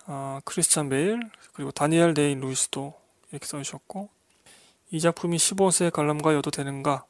어, 0.07 0.41
크리스찬 0.45 0.89
베일 0.89 1.21
그리고 1.55 1.71
다니엘 1.71 2.13
데이 2.15 2.35
루이스도 2.35 2.93
이렇게 3.31 3.47
써주셨고 3.47 4.09
이 4.91 5.01
작품이 5.01 5.37
15세 5.39 5.91
관람가여도 5.93 6.51
되는가? 6.51 7.05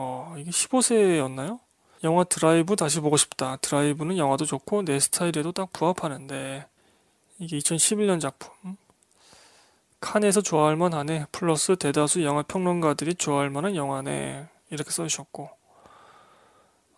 어, 0.00 0.34
이게 0.38 0.50
15세였나요? 0.50 1.58
영화 2.04 2.22
드라이브 2.22 2.76
다시 2.76 3.00
보고 3.00 3.16
싶다. 3.16 3.56
드라이브는 3.56 4.16
영화도 4.16 4.44
좋고 4.44 4.84
내 4.84 5.00
스타일에도 5.00 5.50
딱 5.50 5.72
부합하는데 5.72 6.64
이게 7.40 7.58
2011년 7.58 8.20
작품. 8.20 8.76
칸에서 10.00 10.40
좋아할 10.40 10.76
만하네. 10.76 11.26
플러스 11.32 11.74
대다수 11.76 12.22
영화 12.22 12.42
평론가들이 12.42 13.16
좋아할 13.16 13.50
만한 13.50 13.74
영화네. 13.74 14.46
이렇게 14.70 14.90
써주셨고 14.90 15.50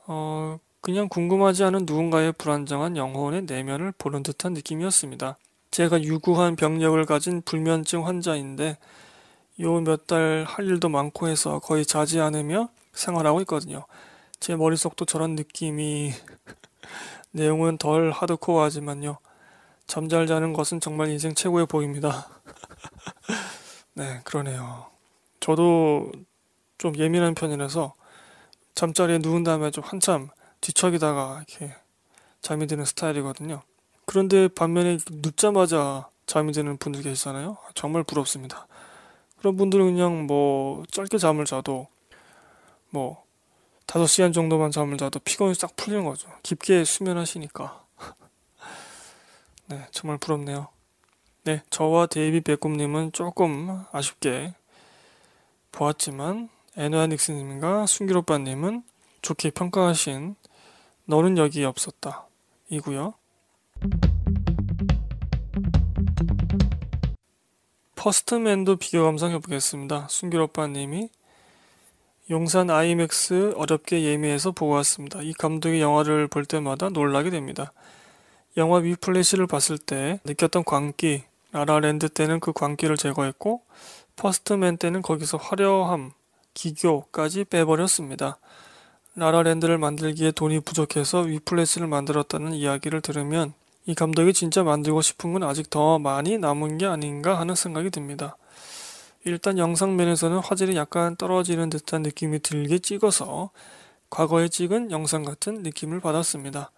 어, 0.06 0.58
그냥 0.82 1.08
궁금하지 1.08 1.64
않은 1.64 1.86
누군가의 1.86 2.32
불안정한 2.32 2.96
영혼의 2.98 3.42
내면을 3.42 3.92
보는 3.96 4.22
듯한 4.22 4.52
느낌이었습니다. 4.54 5.38
제가 5.70 6.02
유구한 6.02 6.56
병력을 6.56 7.02
가진 7.06 7.40
불면증 7.42 8.06
환자인데 8.06 8.76
요 9.60 9.80
몇 9.80 10.06
달 10.06 10.44
할 10.46 10.66
일도 10.66 10.88
많고 10.90 11.28
해서 11.28 11.58
거의 11.60 11.86
자지 11.86 12.20
않으며 12.20 12.68
생활하고 13.00 13.40
있거든요. 13.40 13.84
제 14.38 14.56
머릿속도 14.56 15.04
저런 15.04 15.34
느낌이 15.34 16.12
내용은 17.32 17.78
덜 17.78 18.10
하드코어하지만요. 18.10 19.18
잠잘 19.86 20.26
자는 20.26 20.52
것은 20.52 20.80
정말 20.80 21.08
인생 21.08 21.34
최고의 21.34 21.66
복입니다. 21.66 22.28
네, 23.94 24.20
그러네요. 24.24 24.86
저도 25.40 26.12
좀 26.78 26.96
예민한 26.96 27.34
편이라서 27.34 27.94
잠자리에 28.74 29.18
누운 29.18 29.42
다음에 29.42 29.70
좀 29.70 29.82
한참 29.84 30.28
뒤척이다가 30.60 31.42
이렇게 31.48 31.74
잠이 32.40 32.66
드는 32.66 32.84
스타일이거든요. 32.84 33.62
그런데 34.06 34.48
반면에 34.48 34.98
눕자마자 35.10 36.08
잠이 36.26 36.52
드는 36.52 36.78
분들 36.78 37.02
계시잖아요. 37.02 37.56
정말 37.74 38.04
부럽습니다. 38.04 38.66
그런 39.38 39.56
분들은 39.56 39.86
그냥 39.86 40.26
뭐 40.26 40.84
짧게 40.90 41.18
잠을 41.18 41.44
자도 41.44 41.88
뭐 42.90 43.24
5시간 43.86 44.32
정도만 44.32 44.70
잠을 44.70 44.98
자도 44.98 45.18
피곤이 45.20 45.54
싹 45.54 45.74
풀리는 45.76 46.04
거죠. 46.04 46.28
깊게 46.42 46.84
수면하시니까. 46.84 47.84
네, 49.66 49.86
정말 49.90 50.18
부럽네요. 50.18 50.68
네, 51.44 51.62
저와 51.70 52.06
데이비 52.06 52.40
베컴님은 52.40 53.12
조금 53.12 53.84
아쉽게 53.92 54.54
보았지만 55.72 56.48
에나닉스님과 56.76 57.86
순길오빠님은 57.86 58.84
좋게 59.22 59.50
평가하신 59.50 60.36
너는 61.04 61.38
여기 61.38 61.64
없었다 61.64 62.26
이고요. 62.68 63.14
퍼스트맨도 67.96 68.76
비교 68.76 69.04
감상해 69.04 69.38
보겠습니다. 69.40 70.06
순길오빠님이 70.08 71.10
용산 72.30 72.70
아이맥스 72.70 73.54
어렵게 73.56 74.04
예매해서 74.04 74.52
보고 74.52 74.74
왔습니다. 74.74 75.20
이 75.20 75.32
감독의 75.32 75.80
영화를 75.80 76.28
볼 76.28 76.44
때마다 76.44 76.88
놀라게 76.88 77.30
됩니다. 77.30 77.72
영화 78.56 78.78
위플래시를 78.78 79.48
봤을 79.48 79.78
때 79.78 80.20
느꼈던 80.24 80.62
광기, 80.62 81.24
라라랜드 81.50 82.08
때는 82.08 82.38
그 82.38 82.52
광기를 82.52 82.96
제거했고 82.96 83.62
퍼스트맨 84.14 84.76
때는 84.76 85.02
거기서 85.02 85.38
화려함, 85.38 86.12
기교까지 86.54 87.46
빼버렸습니다. 87.46 88.38
라라랜드를 89.16 89.78
만들기에 89.78 90.30
돈이 90.30 90.60
부족해서 90.60 91.22
위플래시를 91.22 91.88
만들었다는 91.88 92.54
이야기를 92.54 93.00
들으면 93.00 93.54
이 93.86 93.96
감독이 93.96 94.32
진짜 94.32 94.62
만들고 94.62 95.02
싶은 95.02 95.32
건 95.32 95.42
아직 95.42 95.68
더 95.68 95.98
많이 95.98 96.38
남은 96.38 96.78
게 96.78 96.86
아닌가 96.86 97.40
하는 97.40 97.56
생각이 97.56 97.90
듭니다. 97.90 98.36
일단 99.24 99.58
영상면에서는 99.58 100.38
화질이 100.38 100.76
약간 100.76 101.16
떨어지는 101.16 101.68
듯한 101.70 102.02
느낌이 102.02 102.40
들게 102.40 102.78
찍어서 102.78 103.50
과거에 104.08 104.48
찍은 104.48 104.90
영상 104.90 105.24
같은 105.24 105.62
느낌을 105.62 106.00
받았습니다. 106.00 106.70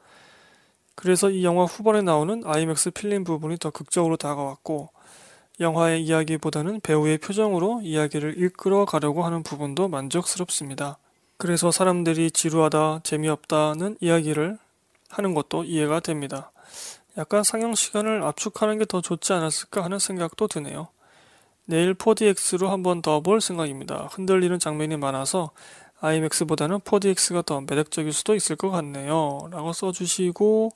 그래서 0.95 1.31
이 1.31 1.45
영화 1.45 1.65
후반에 1.65 2.03
나오는 2.03 2.43
아이맥스 2.45 2.91
필름 2.91 3.25
부분이 3.25 3.59
더 3.59 3.71
극적으로 3.71 4.17
다가왔고 4.17 4.91
영화의 5.61 6.03
이야기보다는 6.03 6.81
배우의 6.81 7.19
표정으로 7.19 7.81
이야기를 7.83 8.43
이끌어 8.43 8.85
가려고 8.85 9.25
하는 9.25 9.43
부분도 9.43 9.89
만족스럽습니다. 9.89 10.99
그래서 11.37 11.71
사람들이 11.71 12.31
지루하다, 12.31 13.01
재미없다는 13.05 13.97
이야기를 14.01 14.59
하는 15.09 15.35
것도 15.35 15.65
이해가 15.65 16.01
됩니다. 16.01 16.51
약간 17.19 17.43
상영 17.45 17.75
시간을 17.75 18.23
압축하는 18.23 18.79
게 18.79 18.85
더 18.85 19.01
좋지 19.01 19.33
않았을까 19.33 19.85
하는 19.85 19.99
생각도 19.99 20.49
드네요. 20.49 20.89
내일 21.65 21.95
4DX로 21.95 22.67
한 22.69 22.83
번 22.83 23.03
더 23.03 23.21
볼 23.21 23.41
생각입니다. 23.41 24.09
흔들리는 24.13 24.59
장면이 24.59 24.97
많아서 24.97 25.51
IMAX보다는 26.01 26.81
4DX가 26.81 27.47
더 27.47 27.61
매력적일 27.61 28.13
수도 28.13 28.35
있을 28.35 28.57
것 28.57 28.71
같네요. 28.71 29.49
라고 29.51 29.73
써주시고 29.73 30.71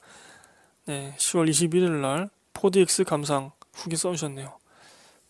네, 0.86 1.14
10월 1.18 1.50
21일 1.50 1.90
날 2.00 2.30
4DX 2.54 3.04
감상 3.04 3.50
후기 3.74 3.96
써주셨네요. 3.96 4.52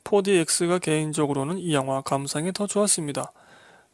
4DX가 0.04 0.80
개인적으로는 0.80 1.58
이 1.58 1.72
영화 1.74 2.00
감상이 2.02 2.52
더 2.52 2.66
좋았습니다. 2.66 3.32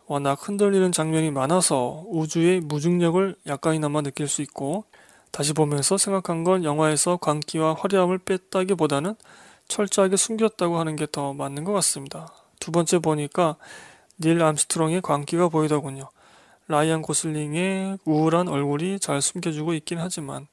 워낙 0.06 0.46
흔들리는 0.46 0.90
장면이 0.92 1.30
많아서 1.30 2.04
우주의 2.08 2.60
무중력을 2.60 3.36
약간이나마 3.46 4.02
느낄 4.02 4.28
수 4.28 4.42
있고 4.42 4.84
다시 5.30 5.54
보면서 5.54 5.96
생각한 5.96 6.44
건 6.44 6.64
영화에서 6.64 7.16
광기와 7.16 7.74
화려함을 7.78 8.18
뺐다기보다는 8.18 9.14
철저하게 9.72 10.16
숨겼다고 10.16 10.78
하는 10.78 10.96
게 10.96 11.06
더 11.06 11.32
맞는 11.32 11.64
것 11.64 11.72
같습니다. 11.72 12.32
두 12.60 12.70
번째 12.72 12.98
보니까 12.98 13.56
닐 14.20 14.42
암스트롱의 14.42 15.00
광기가 15.00 15.48
보이더군요. 15.48 16.10
라이언 16.68 17.00
고슬링의 17.02 17.98
우울한 18.04 18.48
얼굴이 18.48 19.00
잘 19.00 19.20
숨겨주고 19.22 19.72
있긴 19.74 19.98
하지만 19.98 20.46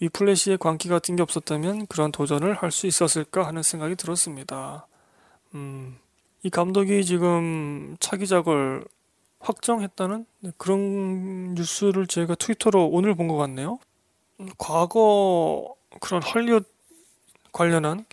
위플래시의 0.00 0.58
광기 0.58 0.88
같은 0.88 1.16
게 1.16 1.22
없었다면 1.22 1.86
그런 1.86 2.12
도전을 2.12 2.54
할 2.54 2.70
수 2.70 2.86
있었을까 2.86 3.46
하는 3.46 3.62
생각이 3.62 3.96
들었습니다. 3.96 4.86
음, 5.54 5.96
이 6.42 6.50
감독이 6.50 7.04
지금 7.04 7.96
차기작을 8.00 8.84
확정했다는 9.40 10.26
네, 10.40 10.50
그런 10.58 11.54
뉴스를 11.54 12.06
제가 12.06 12.34
트위터로 12.34 12.86
오늘 12.88 13.14
본 13.14 13.28
것 13.28 13.36
같네요. 13.36 13.78
음, 14.40 14.50
과거 14.58 15.74
그런 16.00 16.22
헐리우드 16.22 16.66
관련한 17.54 18.04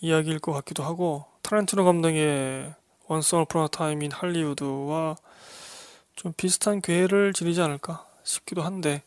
이야기일 0.00 0.40
것 0.40 0.52
같기도 0.52 0.82
하고 0.82 1.24
타란티노 1.42 1.84
감독의 1.84 2.74
원스 3.06 3.36
어폰 3.36 3.68
어 3.68 3.79
타임 3.79 4.01
인 4.01 4.12
할리우드와 4.12 5.16
좀 6.16 6.32
비슷한 6.36 6.82
궤를 6.82 7.32
이루지 7.32 7.62
않을까 7.62 8.06
싶기도 8.24 8.62
한데 8.62 9.02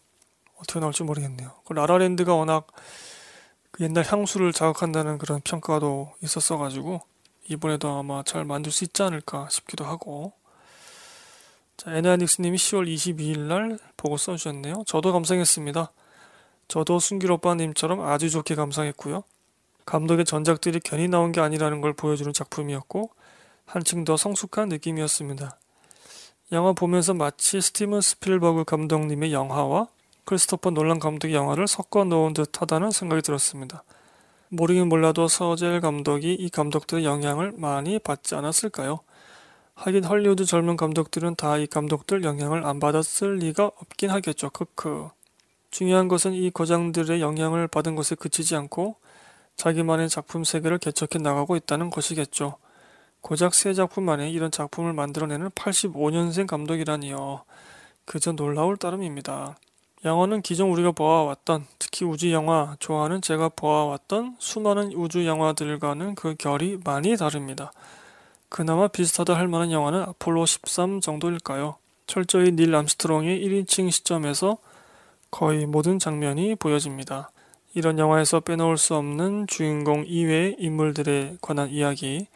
어떻게 0.55 0.79
나올지 0.79 1.03
모르겠네요. 1.03 1.51
그 1.65 1.73
라라랜드가 1.73 2.33
워낙 2.33 2.67
그 3.71 3.83
옛날 3.83 4.05
향수를 4.05 4.53
자극한다는 4.53 5.17
그런 5.17 5.41
평가도 5.41 6.13
있었어가지고 6.21 7.01
이번에도 7.49 7.89
아마 7.89 8.23
잘 8.23 8.45
만들 8.45 8.71
수 8.71 8.85
있지 8.85 9.03
않을까 9.03 9.49
싶기도 9.49 9.83
하고 9.83 10.31
자 11.75 11.91
에나닉스님이 11.93 12.57
10월 12.57 12.87
22일 12.87 13.39
날 13.39 13.79
보고 13.97 14.15
써주셨네요. 14.15 14.83
저도 14.87 15.11
감상했습니다. 15.11 15.91
저도 16.69 16.99
순길 16.99 17.31
오빠님처럼 17.33 17.99
아주 18.01 18.29
좋게 18.29 18.55
감상했고요. 18.55 19.23
감독의 19.85 20.25
전작들이 20.25 20.79
괜히 20.79 21.07
나온 21.07 21.31
게 21.31 21.41
아니라는 21.41 21.81
걸 21.81 21.93
보여주는 21.93 22.31
작품이었고 22.31 23.09
한층 23.65 24.03
더 24.03 24.17
성숙한 24.17 24.69
느낌이었습니다. 24.69 25.57
영화 26.51 26.73
보면서 26.73 27.13
마치 27.13 27.61
스티븐 27.61 28.01
스필버그 28.01 28.65
감독님의 28.65 29.33
영화와 29.33 29.87
크리스토퍼 30.25 30.69
놀란 30.69 30.99
감독의 30.99 31.35
영화를 31.35 31.67
섞어 31.67 32.03
놓은 32.03 32.33
듯 32.33 32.61
하다는 32.61 32.91
생각이 32.91 33.21
들었습니다. 33.21 33.83
모르긴 34.49 34.87
몰라도 34.87 35.27
셔젤 35.27 35.81
감독이 35.81 36.33
이 36.33 36.49
감독들의 36.49 37.03
영향을 37.05 37.53
많이 37.55 37.97
받지 37.99 38.35
않았을까요? 38.35 38.99
하긴 39.75 40.03
헐리우드 40.03 40.45
젊은 40.45 40.77
감독들은 40.77 41.35
다 41.35 41.57
이 41.57 41.65
감독들 41.65 42.23
영향을 42.23 42.63
안 42.63 42.79
받았을 42.79 43.37
리가 43.37 43.65
없긴 43.65 44.11
하겠죠. 44.11 44.51
크크. 44.51 45.09
중요한 45.71 46.07
것은 46.07 46.33
이 46.33 46.51
거장들의 46.51 47.19
영향을 47.19 47.67
받은 47.67 47.95
것에 47.95 48.13
그치지 48.13 48.55
않고 48.55 48.95
자기만의 49.55 50.09
작품 50.09 50.43
세계를 50.43 50.77
개척해 50.77 51.21
나가고 51.21 51.55
있다는 51.55 51.89
것이겠죠. 51.89 52.57
고작 53.21 53.53
세 53.53 53.73
작품 53.73 54.03
만에 54.03 54.29
이런 54.29 54.51
작품을 54.51 54.93
만들어내는 54.93 55.49
85년생 55.51 56.47
감독이라니요. 56.47 57.43
그저 58.05 58.33
놀라울 58.33 58.77
따름입니다. 58.77 59.55
영화는 60.05 60.41
기존 60.41 60.69
우리가 60.69 60.91
보아왔던 60.91 61.65
특히 61.79 62.05
우주 62.05 62.31
영화 62.33 62.75
좋아하는 62.79 63.21
제가 63.21 63.49
보아왔던 63.49 64.35
수많은 64.39 64.91
우주 64.93 65.25
영화들과는 65.25 66.15
그 66.15 66.35
결이 66.35 66.79
많이 66.83 67.15
다릅니다. 67.15 67.71
그나마 68.49 68.89
비슷하다 68.89 69.35
할 69.35 69.47
만한 69.47 69.71
영화는 69.71 70.01
아폴로 70.01 70.45
13 70.45 70.99
정도일까요? 70.99 71.77
철저히 72.05 72.51
닐 72.51 72.75
암스트롱의 72.75 73.43
1인칭 73.43 73.89
시점에서 73.89 74.57
거의 75.31 75.65
모든 75.65 75.97
장면이 75.97 76.55
보여집니다. 76.55 77.31
이런 77.75 77.97
영화에서 77.97 78.39
빼놓을 78.39 78.77
수 78.77 78.95
없는 78.95 79.47
주인공 79.47 80.05
이외의 80.05 80.57
인물들에 80.59 81.37
관한 81.41 81.69
이야기, 81.69 82.27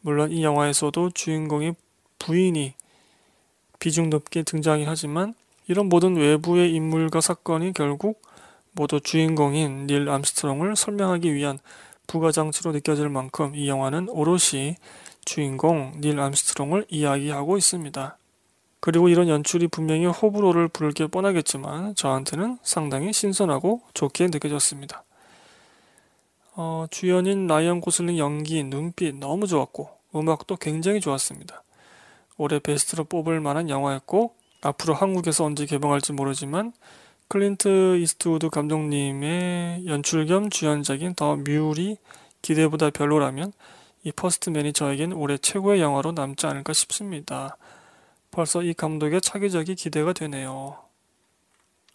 물론 0.00 0.30
이 0.30 0.44
영화에서도 0.44 1.10
주인공의 1.10 1.74
부인이 2.18 2.74
비중 3.80 4.10
높게 4.10 4.42
등장하긴 4.42 4.88
하지만 4.88 5.34
이런 5.66 5.88
모든 5.88 6.16
외부의 6.16 6.72
인물과 6.74 7.20
사건이 7.20 7.72
결국 7.72 8.22
모두 8.72 9.00
주인공인 9.00 9.86
닐 9.86 10.08
암스트롱을 10.08 10.76
설명하기 10.76 11.34
위한 11.34 11.58
부가장치로 12.06 12.72
느껴질 12.72 13.08
만큼 13.08 13.54
이 13.54 13.68
영화는 13.68 14.08
오롯이 14.08 14.76
주인공 15.24 16.00
닐 16.00 16.20
암스트롱을 16.20 16.86
이야기하고 16.88 17.58
있습니다. 17.58 18.17
그리고 18.80 19.08
이런 19.08 19.28
연출이 19.28 19.66
분명히 19.66 20.06
호불호를 20.06 20.68
부를 20.68 20.92
게 20.92 21.06
뻔하겠지만 21.06 21.94
저한테는 21.94 22.58
상당히 22.62 23.12
신선하고 23.12 23.82
좋게 23.94 24.26
느껴졌습니다. 24.26 25.04
어, 26.54 26.86
주연인 26.90 27.46
라이언 27.46 27.80
고슬링 27.80 28.18
연기, 28.18 28.62
눈빛 28.64 29.16
너무 29.16 29.46
좋았고 29.46 29.90
음악도 30.14 30.56
굉장히 30.56 31.00
좋았습니다. 31.00 31.62
올해 32.36 32.58
베스트로 32.58 33.04
뽑을 33.04 33.40
만한 33.40 33.68
영화였고 33.68 34.34
앞으로 34.62 34.94
한국에서 34.94 35.44
언제 35.44 35.66
개봉할지 35.66 36.12
모르지만 36.12 36.72
클린트 37.28 37.98
이스트우드 37.98 38.48
감독님의 38.48 39.86
연출 39.86 40.24
겸 40.26 40.48
주연작인 40.48 41.14
The 41.14 41.36
Mule이 41.36 41.96
기대보다 42.42 42.90
별로라면 42.90 43.52
이 44.04 44.12
퍼스트맨이 44.12 44.72
저에겐 44.72 45.12
올해 45.12 45.36
최고의 45.36 45.80
영화로 45.80 46.12
남지 46.12 46.46
않을까 46.46 46.72
싶습니다. 46.72 47.56
벌써 48.30 48.62
이 48.62 48.74
감독의 48.74 49.20
차기작이 49.20 49.74
기대가 49.74 50.12
되네요. 50.12 50.78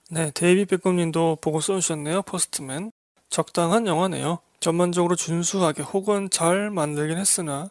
네, 0.09 0.31
데이비 0.31 0.65
베컴님도 0.65 1.37
보고 1.41 1.59
써주셨네요. 1.59 2.23
퍼스트맨. 2.23 2.91
적당한 3.29 3.87
영화네요. 3.87 4.39
전반적으로 4.59 5.15
준수하게 5.15 5.81
혹은 5.81 6.29
잘 6.29 6.69
만들긴 6.69 7.17
했으나 7.17 7.69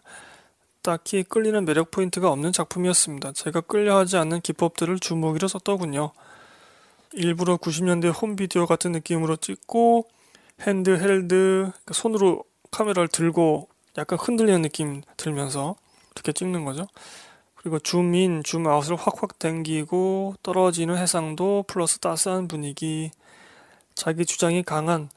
딱히 0.82 1.22
끌리는 1.22 1.64
매력 1.64 1.90
포인트가 1.90 2.30
없는 2.30 2.52
작품이었습니다. 2.52 3.32
제가 3.32 3.60
끌려하지 3.62 4.16
않는 4.16 4.40
기법들을 4.40 4.98
주무기로 4.98 5.46
썼더군요. 5.46 6.10
일부러 7.12 7.56
90년대 7.56 8.12
홈비디오 8.20 8.66
같은 8.66 8.92
느낌으로 8.92 9.36
찍고 9.36 10.08
핸드헬드 10.62 11.28
그러니까 11.28 11.94
손으로 11.94 12.44
카메라를 12.70 13.08
들고 13.08 13.68
약간 13.98 14.18
흔들리는 14.18 14.62
느낌 14.62 15.02
들면서 15.16 15.76
그렇게 16.14 16.32
찍는 16.32 16.64
거죠. 16.64 16.88
그리고 17.62 17.78
줌인, 17.78 18.42
줌아웃을 18.42 18.96
확확 18.96 19.38
당기고 19.38 20.34
떨어지는 20.42 20.98
해상도 20.98 21.64
플러스 21.68 21.98
따스한 22.00 22.48
분위기, 22.48 23.12
자기 23.94 24.26
주장이 24.26 24.64
강한 24.64 25.08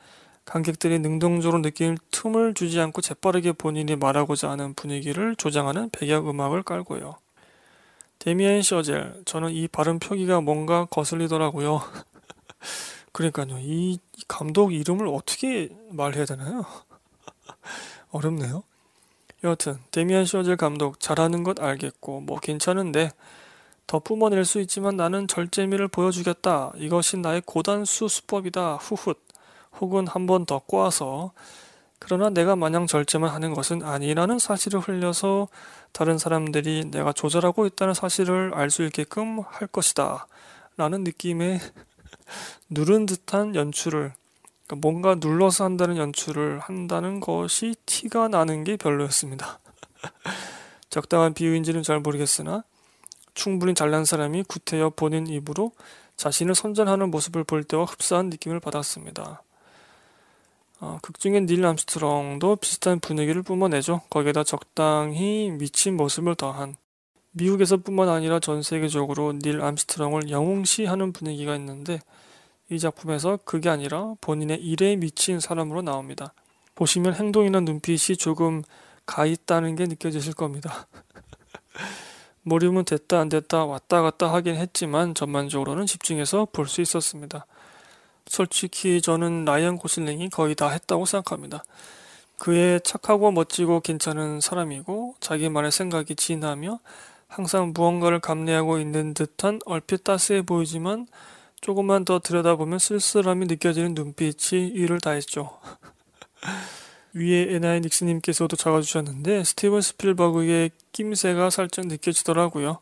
관객들이 0.46 1.00
능동적으로 1.00 1.64
느낄 1.64 1.98
틈을 2.12 2.54
주지 2.54 2.80
않고 2.80 3.02
재빠르게 3.02 3.54
본인이 3.54 3.96
말하고자 3.96 4.52
하는 4.52 4.76
분위기를 4.76 5.36
조장하는 5.36 5.90
배경음악을 5.90 6.62
깔고요. 6.62 7.18
데미안 8.20 8.62
셔젤, 8.62 9.24
저는 9.26 9.52
이 9.52 9.68
발음 9.68 9.98
표기가 9.98 10.42
뭔가 10.42 10.86
거슬리더라고요. 10.86 11.82
그러니까요, 13.12 13.58
이 13.60 13.98
감독 14.28 14.72
이름을 14.72 15.08
어떻게 15.08 15.70
말해야 15.90 16.26
되나요? 16.26 16.64
어렵네요. 18.12 18.64
여하튼 19.46 19.78
데미안 19.92 20.26
쇼젤 20.26 20.58
감독 20.58 21.00
잘하는 21.00 21.44
것 21.44 21.62
알겠고 21.62 22.22
뭐 22.22 22.40
괜찮은데 22.40 23.12
더 23.88 24.00
뿜어낼 24.00 24.44
수 24.46 24.60
있지만 24.62 24.98
나는 24.98 25.28
절제미를 25.28 25.88
보여주겠다. 25.88 26.74
이것이 26.78 27.18
나의 27.18 27.42
고단수 27.46 28.08
수법이다. 28.10 28.76
후훗. 28.78 29.14
혹은 29.80 30.08
한 30.08 30.26
번 30.26 30.46
더 30.46 30.60
꼬아서 30.60 31.32
그러나 32.00 32.30
내가 32.30 32.56
마냥 32.56 32.88
절제만 32.88 33.30
하는 33.30 33.54
것은 33.54 33.84
아니라는 33.84 34.40
사실을 34.40 34.80
흘려서 34.80 35.48
다른 35.92 36.18
사람들이 36.18 36.86
내가 36.92 37.14
조절하고 37.14 37.66
있다는 37.68 37.94
사실을 37.94 38.52
알 38.56 38.70
수 38.70 38.84
있게끔 38.84 39.40
할 39.48 39.68
것이다. 39.68 40.28
라는 40.78 41.04
느낌의 41.04 41.60
누른 42.70 43.06
듯한 43.06 43.56
연출을 43.56 44.14
그러니까 44.68 44.88
뭔가 44.88 45.16
눌러서 45.16 45.64
한다는 45.64 45.98
연출을 45.98 46.60
한다는 46.60 47.20
것이 47.20 47.76
티가 47.86 48.28
나는 48.30 48.64
게 48.64 48.78
별로였습니다. 48.78 49.60
적당한 50.90 51.34
비유인지는 51.34 51.84
잘 51.84 52.00
모르겠으나 52.00 52.64
충분히 53.34 53.74
잘난 53.74 54.06
사람이 54.06 54.44
구태여 54.44 54.92
본인 54.92 55.28
입으로 55.28 55.72
자신을 56.16 56.56
선전하는 56.56 57.12
모습을 57.12 57.44
볼 57.44 57.64
때와 57.64 57.84
흡사한 57.84 58.30
느낌을 58.30 58.60
받았습니다. 58.60 59.44
어, 60.80 61.00
극중의 61.02 61.46
닐 61.46 61.66
암스트롱도 61.66 62.58
비슷한 62.58 63.00
분위기를 63.00 63.42
뿜어내죠. 63.44 64.02
거기에다 64.10 64.44
적당히 64.44 65.52
미친 65.52 65.96
모습을 65.98 66.36
더한 66.36 66.76
미국에서뿐만 67.32 68.08
아니라 68.08 68.40
전 68.40 68.62
세계적으로 68.62 69.34
닐 69.40 69.62
암스트롱을 69.62 70.30
영웅시하는 70.30 71.12
분위기가 71.12 71.56
있는데 71.56 72.00
이 72.70 72.80
작품에서 72.80 73.38
그게 73.46 73.70
아니라 73.70 74.16
본인의 74.22 74.60
일에 74.62 74.96
미친 74.96 75.40
사람으로 75.40 75.82
나옵니다. 75.82 76.34
보시면 76.74 77.14
행동이나 77.14 77.60
눈빛이 77.60 78.18
조금 78.18 78.64
가 79.06 79.26
있다는 79.26 79.76
게 79.76 79.86
느껴지실 79.86 80.34
겁니다. 80.34 80.88
몰입은 82.44 82.86
됐다 82.86 83.20
안 83.20 83.30
됐다 83.30 83.66
왔다 83.66 84.02
갔다 84.02 84.32
하긴 84.34 84.56
했지만 84.56 85.16
전반적으로는 85.16 85.86
집중해서 85.86 86.48
볼 86.52 86.68
수 86.68 86.82
있었습니다. 86.82 87.46
솔직히 88.28 89.02
저는 89.02 89.46
라이언 89.46 89.78
고슬링이 89.78 90.30
거의 90.30 90.56
다 90.56 90.70
했다고 90.70 91.06
생각합니다. 91.06 91.64
그의 92.40 92.82
착하고 92.84 93.32
멋지고 93.32 93.80
괜찮은 93.80 94.42
사람이고 94.42 95.16
자기만의 95.20 95.72
생각이 95.72 96.16
진하며 96.16 96.80
항상 97.28 97.72
무언가를 97.74 98.20
감내하고 98.20 98.80
있는 98.80 99.14
듯한 99.14 99.60
얼핏 99.66 100.04
따스해 100.04 100.42
보이지만 100.42 101.08
조금만 101.66 102.06
더 102.06 102.20
들여다보면 102.20 102.78
쓸쓸함이 102.78 103.48
느껴지는 103.48 103.96
눈빛이 103.96 104.68
이를 104.68 105.00
다했죠. 105.00 105.58
위에 107.16 107.56
에나이 107.56 107.82
닉스님께서도 107.82 108.56
적어주셨는데 108.56 109.44
스티븐 109.44 109.82
스필버그의 109.82 110.70
낌새가 110.92 111.50
살짝 111.50 111.88
느껴지더라고요. 111.88 112.78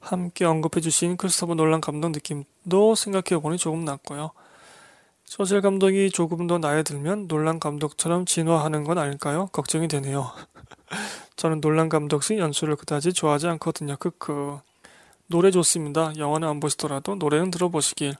함께 0.00 0.44
언급해주신 0.46 1.16
크리스토퍼 1.16 1.54
놀란 1.54 1.80
감독 1.80 2.10
느낌도 2.10 2.96
생각해보니 2.96 3.56
조금 3.56 3.84
낫고요. 3.84 4.32
소젤 5.24 5.60
감독이 5.60 6.10
조금 6.10 6.48
더 6.48 6.58
나이 6.58 6.82
들면 6.82 7.28
놀란 7.28 7.60
감독처럼 7.60 8.24
진화하는 8.24 8.82
건 8.82 8.98
아닐까요? 8.98 9.46
걱정이 9.52 9.86
되네요. 9.86 10.32
저는 11.36 11.60
놀란 11.60 11.88
감독의 11.88 12.40
연출을 12.40 12.74
그다지 12.74 13.12
좋아하지 13.12 13.46
않거든요. 13.46 13.96
크크. 13.96 14.58
노래 15.30 15.50
좋습니다. 15.50 16.14
영화는 16.16 16.48
안 16.48 16.58
보시더라도 16.58 17.14
노래는 17.14 17.50
들어보시길. 17.50 18.14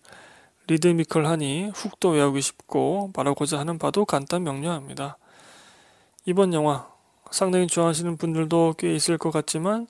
리드미컬하니 0.67 1.71
훅도 1.75 2.11
외우기 2.11 2.43
쉽고 2.43 3.13
말하고자 3.17 3.59
하는 3.59 3.79
바도 3.79 4.05
간단 4.05 4.43
명료합니다. 4.45 5.17
이번 6.27 6.53
영화 6.53 6.87
상당히 7.31 7.67
좋아하시는 7.67 8.19
분들도 8.19 8.75
꽤 8.77 8.95
있을 8.95 9.17
것 9.17 9.31
같지만 9.31 9.87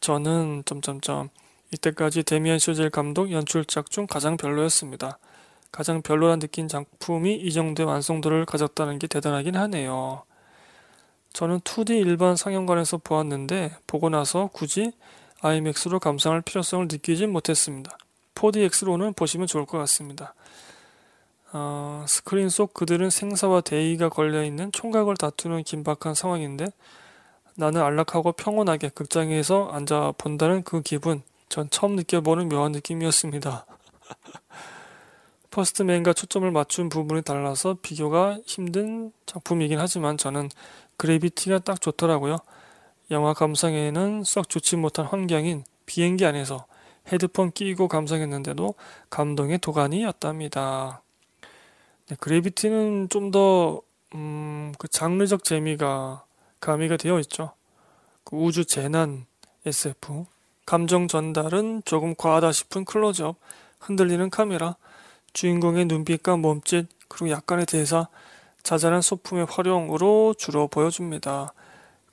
저는 0.00 0.62
점점점 0.64 1.28
이때까지 1.74 2.22
데미안 2.22 2.58
쇼젤 2.58 2.88
감독 2.88 3.30
연출작 3.30 3.90
중 3.90 4.06
가장 4.06 4.38
별로였습니다. 4.38 5.18
가장 5.70 6.00
별로란 6.00 6.38
느낀 6.38 6.66
작품이 6.66 7.34
이 7.34 7.52
정도의 7.52 7.86
완성도를 7.86 8.46
가졌다는 8.46 8.98
게 8.98 9.06
대단하긴 9.06 9.54
하네요. 9.56 10.22
저는 11.34 11.60
2D 11.60 11.90
일반 11.90 12.36
상영관에서 12.36 12.98
보았는데 12.98 13.76
보고 13.86 14.08
나서 14.08 14.48
굳이 14.54 14.92
IMAX로 15.44 16.00
감상할 16.00 16.40
필요성을 16.40 16.88
느끼진 16.90 17.30
못했습니다. 17.30 17.98
4DX로는 18.34 19.14
보시면 19.14 19.46
좋을 19.46 19.66
것 19.66 19.76
같습니다. 19.76 20.34
어, 21.52 22.04
스크린 22.08 22.48
속 22.48 22.72
그들은 22.72 23.10
생사와 23.10 23.60
대의가 23.60 24.08
걸려있는 24.08 24.72
총각을 24.72 25.18
다투는 25.18 25.64
긴박한 25.64 26.14
상황인데 26.14 26.68
나는 27.56 27.82
안락하고 27.82 28.32
평온하게 28.32 28.88
극장에서 28.88 29.68
앉아 29.68 30.14
본다는 30.16 30.62
그 30.62 30.80
기분 30.80 31.22
전 31.50 31.68
처음 31.68 31.94
느껴보는 31.94 32.48
묘한 32.48 32.72
느낌이었습니다. 32.72 33.66
퍼스트맨과 35.50 36.14
초점을 36.14 36.50
맞춘 36.50 36.88
부분이 36.88 37.20
달라서 37.20 37.76
비교가 37.82 38.38
힘든 38.46 39.12
작품이긴 39.26 39.78
하지만 39.78 40.16
저는 40.16 40.48
그래비티가 40.96 41.58
딱 41.58 41.82
좋더라고요. 41.82 42.38
영화 43.10 43.34
감상에는 43.34 44.24
썩 44.24 44.48
좋지 44.48 44.76
못한 44.76 45.04
환경인 45.06 45.64
비행기 45.86 46.24
안에서 46.24 46.66
헤드폰 47.12 47.52
끼고 47.52 47.88
감상했는데도 47.88 48.74
감동의 49.10 49.58
도가니였답니다. 49.58 51.02
네, 52.08 52.16
그래비티는 52.18 53.08
좀 53.10 53.30
더, 53.30 53.82
음, 54.14 54.72
그 54.78 54.88
장르적 54.88 55.44
재미가 55.44 56.24
가미가 56.60 56.96
되어 56.96 57.18
있죠. 57.20 57.52
그 58.24 58.36
우주 58.36 58.64
재난 58.64 59.26
SF. 59.66 60.26
감정 60.66 61.08
전달은 61.08 61.82
조금 61.84 62.14
과하다 62.14 62.52
싶은 62.52 62.86
클로즈업, 62.86 63.36
흔들리는 63.80 64.30
카메라, 64.30 64.76
주인공의 65.34 65.86
눈빛과 65.86 66.36
몸짓, 66.36 66.86
그리고 67.08 67.30
약간의 67.30 67.66
대사, 67.66 68.08
자잘한 68.62 69.02
소품의 69.02 69.46
활용으로 69.50 70.34
주로 70.38 70.68
보여줍니다. 70.68 71.52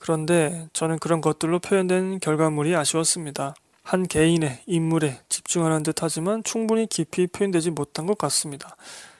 그런데 0.02 0.68
저는 0.72 0.98
그런 0.98 1.20
것들로 1.20 1.60
표현된 1.60 2.18
결과물이 2.18 2.74
아쉬웠습니다. 2.74 3.54
한 3.84 4.02
개인의 4.02 4.64
인물에 4.66 5.20
집중하는 5.28 5.84
듯 5.84 6.02
하지만 6.02 6.42
충분히 6.42 6.88
깊이 6.88 7.28
표현되지 7.28 7.70
못한 7.70 8.06
것 8.06 8.18
같습니다. 8.18 8.74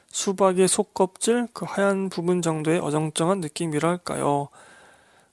수박의 0.08 0.66
속껍질 0.66 1.46
그 1.52 1.66
하얀 1.68 2.08
부분 2.08 2.42
정도의 2.42 2.80
어정쩡한 2.80 3.38
느낌이랄까요. 3.40 4.48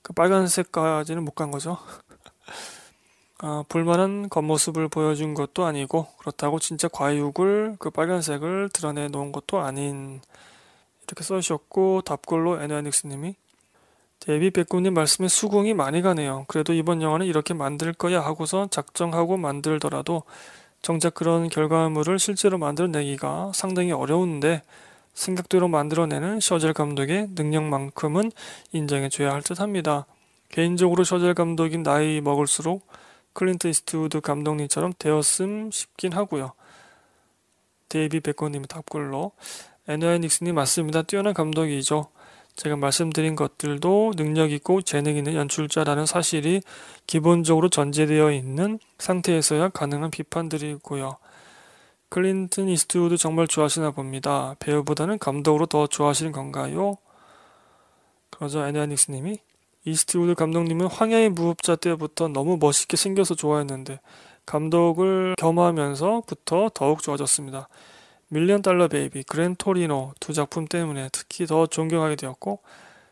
그 0.02 0.12
빨간색까지는 0.12 1.24
못 1.24 1.34
간 1.34 1.50
거죠. 1.50 1.78
아, 3.42 3.64
볼만한 3.68 4.28
겉모습을 4.28 4.86
보여준 4.86 5.34
것도 5.34 5.64
아니고 5.64 6.06
그렇다고 6.18 6.60
진짜 6.60 6.86
과육을 6.86 7.74
그 7.80 7.90
빨간색을 7.90 8.68
드러내 8.72 9.08
놓은 9.08 9.32
것도 9.32 9.58
아닌 9.58 10.20
이렇게 11.08 11.24
써주셨고 11.24 12.02
답글로 12.02 12.62
에너닉스님이 12.62 13.34
데뷔 14.20 14.50
백구님 14.50 14.92
말씀에 14.94 15.28
수긍이 15.28 15.72
많이 15.72 16.02
가네요. 16.02 16.44
그래도 16.46 16.74
이번 16.74 17.00
영화는 17.00 17.26
이렇게 17.26 17.54
만들 17.54 17.94
거야 17.94 18.20
하고서 18.20 18.68
작정하고 18.70 19.38
만들더라도 19.38 20.24
정작 20.82 21.14
그런 21.14 21.48
결과물을 21.48 22.18
실제로 22.18 22.58
만들어내기가 22.58 23.52
상당히 23.54 23.92
어려운데 23.92 24.62
생각대로 25.14 25.68
만들어내는 25.68 26.40
셔젤 26.40 26.74
감독의 26.74 27.30
능력만큼은 27.34 28.30
인정해줘야 28.72 29.32
할 29.32 29.42
듯합니다. 29.42 30.06
개인적으로 30.50 31.02
셔젤 31.02 31.34
감독이 31.34 31.78
나이 31.78 32.20
먹을수록 32.20 32.86
클린트 33.32 33.68
이스트우드 33.68 34.20
감독님처럼 34.20 34.92
되었음 34.98 35.70
싶긴 35.70 36.12
하고요. 36.12 36.52
데이비 37.88 38.20
베컴님의 38.20 38.66
답글로 38.68 39.32
애너닉스님이 39.88 40.52
맞습니다. 40.52 41.02
뛰어난 41.02 41.34
감독이죠. 41.34 42.08
제가 42.60 42.76
말씀드린 42.76 43.36
것들도 43.36 44.12
능력 44.16 44.52
있고 44.52 44.82
재능 44.82 45.16
있는 45.16 45.32
연출자라는 45.32 46.04
사실이 46.04 46.60
기본적으로 47.06 47.70
전제되어 47.70 48.32
있는 48.32 48.78
상태에서야 48.98 49.70
가능한 49.70 50.10
비판들이고요. 50.10 51.16
클린트 52.10 52.68
이스트우드 52.68 53.16
정말 53.16 53.46
좋아하시나 53.46 53.92
봅니다. 53.92 54.56
배우보다는 54.58 55.18
감독으로 55.18 55.64
더 55.64 55.86
좋아하시는 55.86 56.32
건가요? 56.32 56.98
그러자 58.28 58.68
애너닉스님이 58.68 59.38
이스트우드 59.86 60.34
감독님은 60.34 60.88
황야의 60.88 61.30
무법자 61.30 61.76
때부터 61.76 62.28
너무 62.28 62.58
멋있게 62.60 62.98
생겨서 62.98 63.36
좋아했는데 63.36 64.00
감독을 64.44 65.34
겸하면서부터 65.38 66.72
더욱 66.74 67.02
좋아졌습니다. 67.02 67.70
밀리언 68.32 68.62
달러 68.62 68.86
베이비, 68.86 69.24
그랜 69.24 69.56
토리노 69.56 70.14
두 70.20 70.32
작품 70.32 70.66
때문에 70.66 71.08
특히 71.12 71.46
더 71.46 71.66
존경하게 71.66 72.14
되었고 72.14 72.60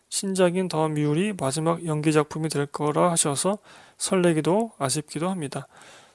신작인 0.08 0.68
The 0.68 0.88
Mule이 0.88 1.32
마지막 1.32 1.84
연기 1.86 2.12
작품이 2.12 2.48
될 2.48 2.66
거라 2.66 3.10
하셔서 3.10 3.58
설레기도 3.98 4.72
아쉽기도 4.78 5.28
합니다. 5.28 5.66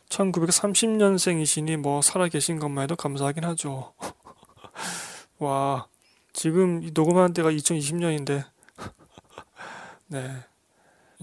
1930년생이시니 0.08 1.76
뭐 1.78 2.02
살아계신 2.02 2.60
것만 2.60 2.84
해도 2.84 2.96
감사하긴 2.96 3.44
하죠. 3.44 3.94
와, 5.40 5.88
지금 6.32 6.90
녹음하는 6.94 7.34
때가 7.34 7.52
2020년인데, 7.52 8.46
네. 10.08 10.32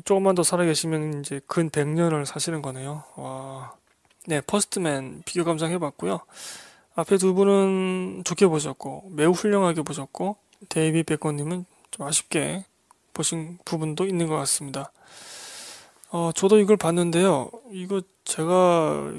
조금만 0.05 0.35
더 0.35 0.43
살아계시면 0.43 1.21
이제 1.21 1.41
근 1.47 1.71
100년을 1.71 2.27
사시는 2.27 2.61
거네요. 2.61 3.05
와. 3.17 3.75
네, 4.27 4.43
퍼스트맨 4.43 5.23
비교 5.25 5.45
감상해봤고요. 5.45 6.21
앞에 6.95 7.17
두 7.17 7.35
분은 7.35 8.23
좋게 8.25 8.47
보셨고 8.47 9.11
매우 9.13 9.31
훌륭하게 9.33 9.83
보셨고 9.83 10.37
데이비 10.69 11.03
베컴님은 11.03 11.65
좀 11.91 12.07
아쉽게 12.07 12.65
보신 13.13 13.59
부분도 13.65 14.07
있는 14.07 14.27
것 14.27 14.37
같습니다. 14.37 14.93
어, 16.11 16.31
저도 16.35 16.59
이걸 16.59 16.77
봤는데요. 16.77 17.51
이거 17.73 18.03
제가 18.25 19.13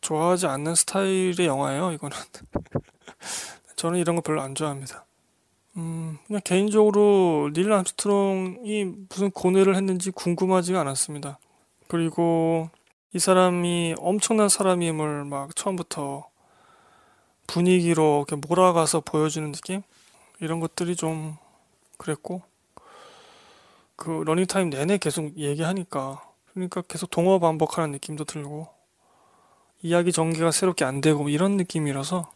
좋아하지 0.00 0.46
않는 0.46 0.74
스타일의 0.74 1.46
영화예요. 1.46 1.92
이거는 1.92 2.16
저는 3.76 3.98
이런 3.98 4.16
거 4.16 4.22
별로 4.22 4.40
안 4.40 4.54
좋아합니다. 4.54 5.04
음, 5.76 6.18
그냥 6.26 6.40
개인적으로 6.44 7.50
닐 7.52 7.72
암스트롱이 7.72 8.84
무슨 9.08 9.30
고뇌를 9.30 9.76
했는지 9.76 10.10
궁금하지가 10.10 10.80
않았습니다. 10.80 11.38
그리고 11.88 12.70
이 13.14 13.18
사람이 13.18 13.94
엄청난 13.98 14.48
사람임을 14.48 15.24
막 15.24 15.54
처음부터 15.56 16.27
분위기로 17.48 18.24
이렇게 18.28 18.36
몰아가서 18.36 19.00
보여주는 19.00 19.50
느낌? 19.50 19.82
이런 20.38 20.60
것들이 20.60 20.94
좀 20.94 21.36
그랬고 21.96 22.42
그 23.96 24.22
러닝타임 24.24 24.70
내내 24.70 24.98
계속 24.98 25.36
얘기하니까 25.36 26.22
그러니까 26.52 26.82
계속 26.82 27.10
동어 27.10 27.40
반복하는 27.40 27.90
느낌도 27.90 28.24
들고 28.24 28.68
이야기 29.82 30.12
전개가 30.12 30.52
새롭게 30.52 30.84
안 30.84 31.00
되고 31.00 31.20
뭐 31.20 31.30
이런 31.30 31.56
느낌이라서 31.56 32.30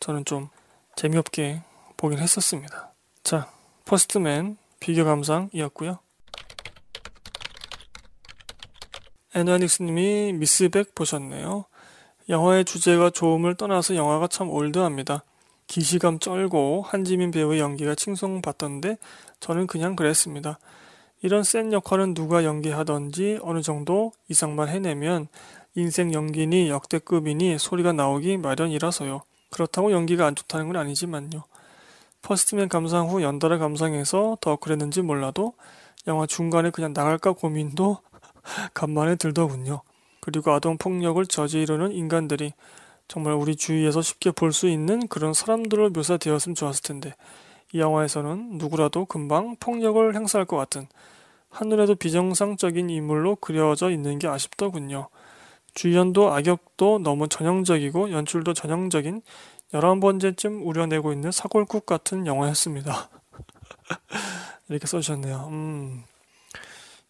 저는 0.00 0.26
좀 0.26 0.48
재미없게 0.96 1.62
보긴 1.96 2.18
했었습니다. 2.18 2.92
자, 3.22 3.50
퍼스트맨 3.84 4.58
비교 4.80 5.04
감상이었고요. 5.04 5.98
애너닉스님이 9.34 10.32
미스백 10.34 10.94
보셨네요. 10.94 11.66
영화의 12.28 12.66
주제가 12.66 13.10
좋음을 13.10 13.54
떠나서 13.54 13.96
영화가 13.96 14.26
참 14.26 14.50
올드합니다. 14.50 15.24
기시감 15.66 16.18
쩔고 16.18 16.82
한지민 16.86 17.30
배우의 17.30 17.60
연기가 17.60 17.94
칭송받던데 17.94 18.98
저는 19.40 19.66
그냥 19.66 19.96
그랬습니다. 19.96 20.58
이런 21.22 21.42
센 21.42 21.72
역할은 21.72 22.14
누가 22.14 22.44
연기하던지 22.44 23.38
어느 23.42 23.62
정도 23.62 24.12
이상만 24.28 24.68
해내면 24.68 25.28
인생 25.74 26.12
연기니 26.12 26.68
역대급이니 26.68 27.58
소리가 27.58 27.92
나오기 27.92 28.36
마련이라서요. 28.36 29.22
그렇다고 29.50 29.92
연기가 29.92 30.26
안 30.26 30.34
좋다는 30.34 30.66
건 30.68 30.76
아니지만요. 30.76 31.44
퍼스트맨 32.20 32.68
감상 32.68 33.08
후 33.08 33.22
연달아 33.22 33.58
감상해서 33.58 34.36
더 34.40 34.56
그랬는지 34.56 35.00
몰라도 35.00 35.54
영화 36.06 36.26
중간에 36.26 36.70
그냥 36.70 36.92
나갈까 36.92 37.32
고민도 37.32 37.98
간만에 38.74 39.16
들더군요. 39.16 39.82
그리고 40.28 40.52
아동폭력을 40.52 41.24
저지르는 41.24 41.92
인간들이 41.92 42.52
정말 43.08 43.32
우리 43.32 43.56
주위에서 43.56 44.02
쉽게 44.02 44.30
볼 44.30 44.52
수 44.52 44.68
있는 44.68 45.08
그런 45.08 45.32
사람들로 45.32 45.88
묘사되었으면 45.88 46.54
좋았을 46.54 46.82
텐데 46.82 47.14
이 47.72 47.80
영화에서는 47.80 48.58
누구라도 48.58 49.06
금방 49.06 49.56
폭력을 49.58 50.14
행사할 50.14 50.44
것 50.44 50.58
같은 50.58 50.86
하늘에도 51.48 51.94
비정상적인 51.94 52.90
인물로 52.90 53.36
그려져 53.36 53.90
있는 53.90 54.18
게 54.18 54.28
아쉽더군요. 54.28 55.08
주연도 55.72 56.30
악역도 56.34 56.98
너무 56.98 57.26
전형적이고 57.28 58.10
연출도 58.10 58.52
전형적인 58.52 59.22
11번째쯤 59.72 60.66
우려내고 60.66 61.14
있는 61.14 61.32
사골국 61.32 61.86
같은 61.86 62.26
영화였습니다. 62.26 63.08
이렇게 64.68 64.86
써주셨네요. 64.86 65.48
음, 65.50 66.04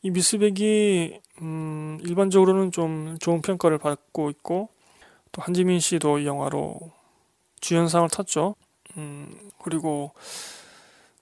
이 0.02 0.10
미스백이 0.10 1.20
음, 1.40 1.98
일반적으로는 2.02 2.72
좀 2.72 3.16
좋은 3.20 3.42
평가를 3.42 3.78
받고 3.78 4.30
있고 4.30 4.68
또 5.32 5.42
한지민 5.42 5.80
씨도 5.80 6.20
이 6.20 6.26
영화로 6.26 6.78
주연상을 7.60 8.08
탔죠. 8.08 8.54
음, 8.96 9.50
그리고 9.62 10.12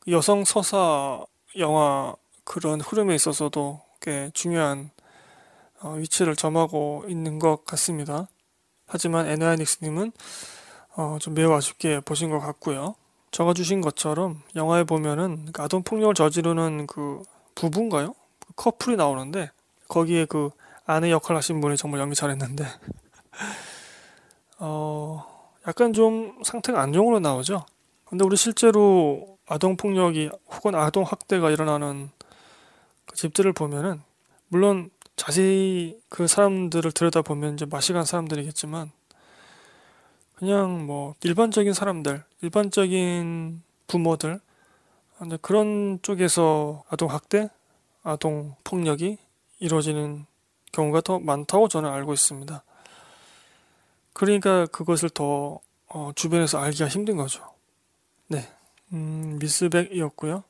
여성 0.08 0.44
서사 0.44 1.24
영화 1.58 2.14
그런 2.44 2.80
흐름에 2.80 3.14
있어서도 3.14 3.80
꽤 4.00 4.30
중요한 4.34 4.90
어, 5.80 5.94
위치를 5.94 6.36
점하고 6.36 7.04
있는 7.08 7.38
것 7.38 7.64
같습니다. 7.64 8.28
하지만 8.86 9.26
에너야닉스님은 9.26 10.12
어, 10.96 11.18
좀 11.20 11.34
매우 11.34 11.52
아쉽게 11.52 12.00
보신 12.00 12.30
것 12.30 12.40
같고요. 12.40 12.94
적어주신 13.30 13.80
것처럼 13.80 14.42
영화에 14.54 14.84
보면은 14.84 15.46
그 15.52 15.62
아동 15.62 15.82
폭력을 15.82 16.14
저지르는 16.14 16.86
그 16.86 17.22
부부인가요? 17.54 18.14
커플이 18.56 18.96
나오는데 18.96 19.50
거기에 19.88 20.24
그 20.24 20.50
아내 20.86 21.10
역할 21.10 21.36
하신 21.36 21.60
분이 21.60 21.76
정말 21.76 22.00
연기 22.00 22.14
잘했는데 22.14 22.64
어 24.58 25.52
약간 25.66 25.92
좀 25.92 26.40
상태가 26.44 26.80
안 26.80 26.92
좋은 26.92 27.06
걸로 27.06 27.20
나오죠. 27.20 27.66
근데 28.04 28.24
우리 28.24 28.36
실제로 28.36 29.36
아동 29.46 29.76
폭력이 29.76 30.30
혹은 30.52 30.74
아동 30.74 31.04
학대가 31.04 31.50
일어나는 31.50 32.10
그 33.04 33.16
집들을 33.16 33.52
보면은 33.52 34.02
물론 34.48 34.90
자세히 35.16 35.98
그 36.08 36.26
사람들을 36.26 36.92
들여다보면 36.92 37.54
이제 37.54 37.66
마시간 37.66 38.04
사람들이겠지만 38.04 38.90
그냥 40.34 40.86
뭐 40.86 41.14
일반적인 41.22 41.72
사람들, 41.72 42.22
일반적인 42.42 43.62
부모들 43.86 44.40
그런 45.40 45.98
쪽에서 46.02 46.84
아동 46.90 47.10
학대, 47.10 47.48
아동 48.06 48.54
폭력이 48.62 49.18
이루어지는 49.58 50.26
경우가 50.70 51.00
더 51.00 51.18
많다고 51.18 51.66
저는 51.66 51.90
알고 51.90 52.12
있습니다. 52.12 52.62
그러니까 54.12 54.66
그것을 54.66 55.10
더 55.10 55.58
어, 55.88 56.12
주변에서 56.14 56.58
알기가 56.58 56.88
힘든 56.88 57.16
거죠. 57.16 57.42
네, 58.28 58.48
음, 58.92 59.38
미스백이었고요. 59.40 60.44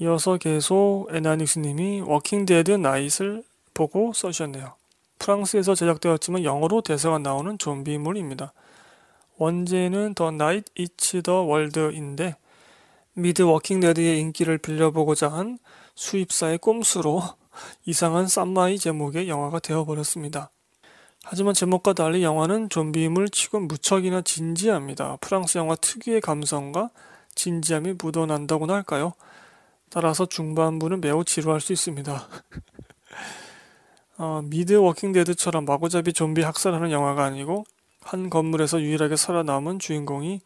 이어서 0.00 0.36
계속 0.36 1.08
애너닉스님이 1.10 2.02
워킹 2.02 2.44
데드 2.44 2.72
나잇을 2.72 3.42
보고 3.72 4.12
써주셨네요. 4.12 4.74
프랑스에서 5.18 5.74
제작되었지만 5.74 6.44
영어로 6.44 6.82
대사가 6.82 7.18
나오는 7.18 7.56
좀비물입니다. 7.56 8.52
원제는 9.38 10.14
The 10.14 10.30
Night 10.30 10.70
Eats 10.74 11.22
the 11.22 11.42
World인데 11.42 12.36
미드 13.14 13.42
워킹 13.42 13.80
데드의 13.80 14.20
인기를 14.20 14.58
빌려보고자 14.58 15.28
한 15.28 15.58
수입사의 15.94 16.58
꼼수로 16.58 17.22
이상한 17.84 18.26
쌈마이 18.26 18.78
제목의 18.78 19.28
영화가 19.28 19.58
되어버렸습니다. 19.60 20.50
하지만 21.22 21.52
제목과 21.54 21.92
달리 21.92 22.22
영화는 22.22 22.70
좀비물 22.70 23.28
치고 23.28 23.60
무척이나 23.60 24.22
진지합니다. 24.22 25.18
프랑스 25.20 25.58
영화 25.58 25.74
특유의 25.76 26.20
감성과 26.20 26.90
진지함이 27.34 27.94
묻어난다고나 28.02 28.74
할까요? 28.74 29.12
따라서 29.90 30.24
중반부는 30.24 31.00
매우 31.00 31.24
지루할 31.24 31.60
수 31.60 31.72
있습니다. 31.72 32.28
어, 34.18 34.42
미드 34.44 34.74
워킹 34.74 35.12
데드처럼 35.12 35.64
마구잡이 35.64 36.12
좀비 36.12 36.42
학살하는 36.42 36.90
영화가 36.90 37.24
아니고 37.24 37.64
한 38.00 38.30
건물에서 38.30 38.80
유일하게 38.80 39.16
살아남은 39.16 39.78
주인공이 39.78 40.40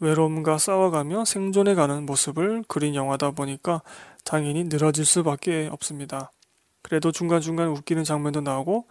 외로움과 0.00 0.58
싸워가며 0.58 1.24
생존해가는 1.24 2.04
모습을 2.04 2.64
그린 2.68 2.94
영화다 2.94 3.30
보니까 3.30 3.82
당연히 4.26 4.64
늘어질 4.64 5.06
수밖에 5.06 5.68
없습니다. 5.70 6.32
그래도 6.82 7.12
중간중간 7.12 7.68
웃기는 7.68 8.04
장면도 8.04 8.40
나오고 8.42 8.86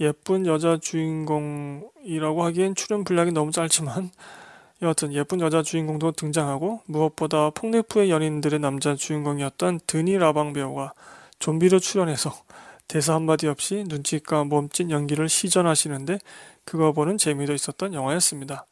예쁜 0.00 0.46
여자 0.46 0.78
주인공이라고 0.78 2.44
하기엔 2.44 2.74
출연 2.74 3.04
분량이 3.04 3.32
너무 3.32 3.50
짧지만 3.50 4.10
여하튼 4.82 5.12
예쁜 5.12 5.40
여자 5.40 5.62
주인공도 5.62 6.12
등장하고 6.12 6.82
무엇보다 6.86 7.50
폭네프의 7.50 8.10
연인들의 8.10 8.60
남자 8.60 8.94
주인공이었던 8.94 9.80
드니 9.86 10.18
라방 10.18 10.52
배우가 10.52 10.94
좀비로 11.40 11.80
출연해서 11.80 12.32
대사 12.86 13.14
한마디 13.14 13.48
없이 13.48 13.84
눈치와 13.88 14.44
몸짓 14.44 14.90
연기를 14.90 15.28
시전하시는데 15.28 16.18
그거 16.64 16.92
보는 16.92 17.18
재미도 17.18 17.54
있었던 17.54 17.92
영화였습니다. 17.92 18.66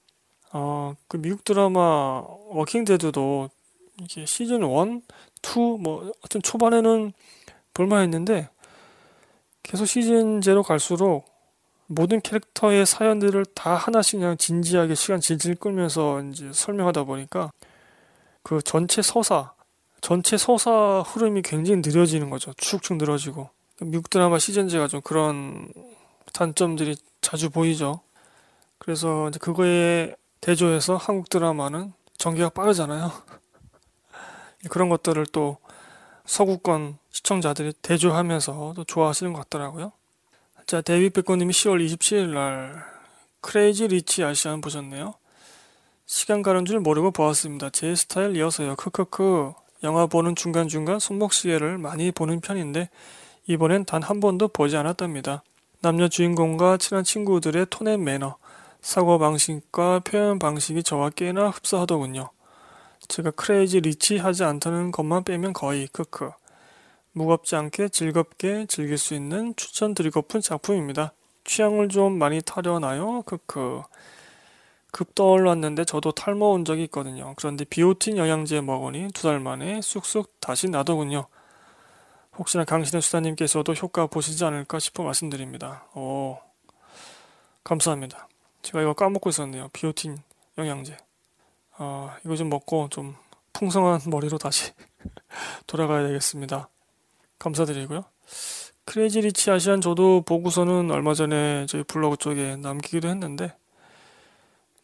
어, 0.52 0.94
그 1.08 1.16
미국 1.16 1.44
드라마 1.44 2.22
Walking 2.50 2.84
Dead도 2.84 3.50
이게 4.00 4.26
시즌 4.26 4.62
1, 4.62 5.02
2, 5.42 5.78
뭐, 5.80 6.00
하여튼 6.02 6.42
초반에는 6.42 7.12
볼만했는데 7.74 8.48
계속 9.62 9.86
시즌제로 9.86 10.62
갈수록 10.62 11.24
모든 11.86 12.20
캐릭터의 12.20 12.86
사연들을 12.86 13.44
다 13.54 13.74
하나씩 13.74 14.18
그냥 14.18 14.36
진지하게 14.36 14.94
시간 14.94 15.20
질질 15.20 15.56
끌면서 15.56 16.22
이제 16.22 16.50
설명하다 16.52 17.04
보니까 17.04 17.50
그 18.42 18.60
전체 18.62 19.02
서사, 19.02 19.52
전체 20.00 20.36
서사 20.36 21.02
흐름이 21.06 21.42
굉장히 21.42 21.80
느려지는 21.84 22.30
거죠. 22.30 22.52
축축 22.54 22.96
늘어지고. 22.96 23.50
미국 23.80 24.10
드라마 24.10 24.38
시즌제가 24.38 24.88
좀 24.88 25.00
그런 25.00 25.68
단점들이 26.32 26.96
자주 27.20 27.50
보이죠. 27.50 28.00
그래서 28.78 29.28
이제 29.28 29.38
그거에 29.38 30.14
대조해서 30.40 30.96
한국 30.96 31.28
드라마는 31.28 31.92
전개가 32.18 32.48
빠르잖아요. 32.50 33.12
그런 34.70 34.88
것들을 34.88 35.26
또 35.26 35.58
서구권 36.24 36.98
시청자들이 37.10 37.72
대조하면서 37.82 38.74
또 38.76 38.84
좋아하시는 38.84 39.32
것 39.32 39.40
같더라고요. 39.40 39.92
자, 40.66 40.80
데이빗 40.80 41.12
백고님이 41.14 41.52
10월 41.52 41.84
27일 41.84 42.32
날 42.32 42.84
Crazy 43.40 43.88
Rich 43.88 44.22
Asian 44.24 44.60
보셨네요. 44.60 45.14
시간 46.06 46.42
가는 46.42 46.64
줄 46.64 46.78
모르고 46.80 47.10
보았습니다. 47.10 47.70
제 47.70 47.94
스타일이어서요. 47.94 48.76
크크크. 48.76 49.52
영화 49.82 50.06
보는 50.06 50.36
중간중간 50.36 51.00
손목시계를 51.00 51.78
많이 51.78 52.12
보는 52.12 52.40
편인데 52.40 52.88
이번엔 53.46 53.84
단 53.84 54.02
한 54.02 54.20
번도 54.20 54.48
보지 54.48 54.76
않았답니다. 54.76 55.42
남녀 55.80 56.06
주인공과 56.06 56.76
친한 56.76 57.02
친구들의 57.02 57.66
tone 57.70 57.90
and 57.90 58.04
manner, 58.04 58.36
사고 58.80 59.18
방식과 59.18 60.00
표현 60.04 60.38
방식이 60.38 60.84
저와 60.84 61.10
꽤나 61.10 61.48
흡사하더군요. 61.48 62.30
제가 63.08 63.30
crazy 63.32 63.80
rich 63.80 64.18
하지 64.18 64.44
않다는 64.44 64.90
것만 64.92 65.24
빼면 65.24 65.52
거의 65.52 65.86
크크. 65.88 66.30
무겁지 67.12 67.56
않게 67.56 67.88
즐겁게 67.88 68.66
즐길 68.66 68.96
수 68.96 69.14
있는 69.14 69.54
추천드리고픈 69.56 70.40
작품입니다. 70.40 71.12
취향을 71.44 71.88
좀 71.88 72.18
많이 72.18 72.40
타려나요? 72.40 73.22
크크. 73.22 73.82
급 74.92 75.14
떠올랐는데 75.14 75.84
저도 75.84 76.12
탈모 76.12 76.52
온 76.52 76.64
적이 76.64 76.84
있거든요. 76.84 77.34
그런데 77.36 77.64
비오틴 77.64 78.16
영양제 78.18 78.60
먹으니 78.60 79.08
두 79.12 79.22
달 79.22 79.40
만에 79.40 79.80
쑥쑥 79.82 80.40
다시 80.40 80.68
나더군요. 80.68 81.26
혹시나 82.38 82.64
강신의 82.64 83.02
수사님께서도 83.02 83.72
효과 83.74 84.06
보시지 84.06 84.44
않을까 84.44 84.78
싶어 84.78 85.02
말씀드립니다. 85.02 85.86
오, 85.94 86.38
감사합니다. 87.64 88.28
제가 88.62 88.82
이거 88.82 88.94
까먹고 88.94 89.28
있었네요. 89.30 89.68
비오틴 89.72 90.18
영양제. 90.58 90.96
어, 91.84 92.14
이거 92.24 92.36
좀 92.36 92.48
먹고 92.48 92.86
좀 92.90 93.16
풍성한 93.52 94.02
머리로 94.06 94.38
다시 94.38 94.70
돌아가야 95.66 96.06
되겠습니다. 96.06 96.68
감사드리고요. 97.40 98.04
크레이지 98.84 99.22
리치 99.22 99.50
아시안 99.50 99.80
저도 99.80 100.22
보고서는 100.22 100.92
얼마 100.92 101.12
전에 101.14 101.66
저희 101.66 101.82
블로그 101.82 102.16
쪽에 102.18 102.54
남기기도 102.54 103.08
했는데 103.08 103.56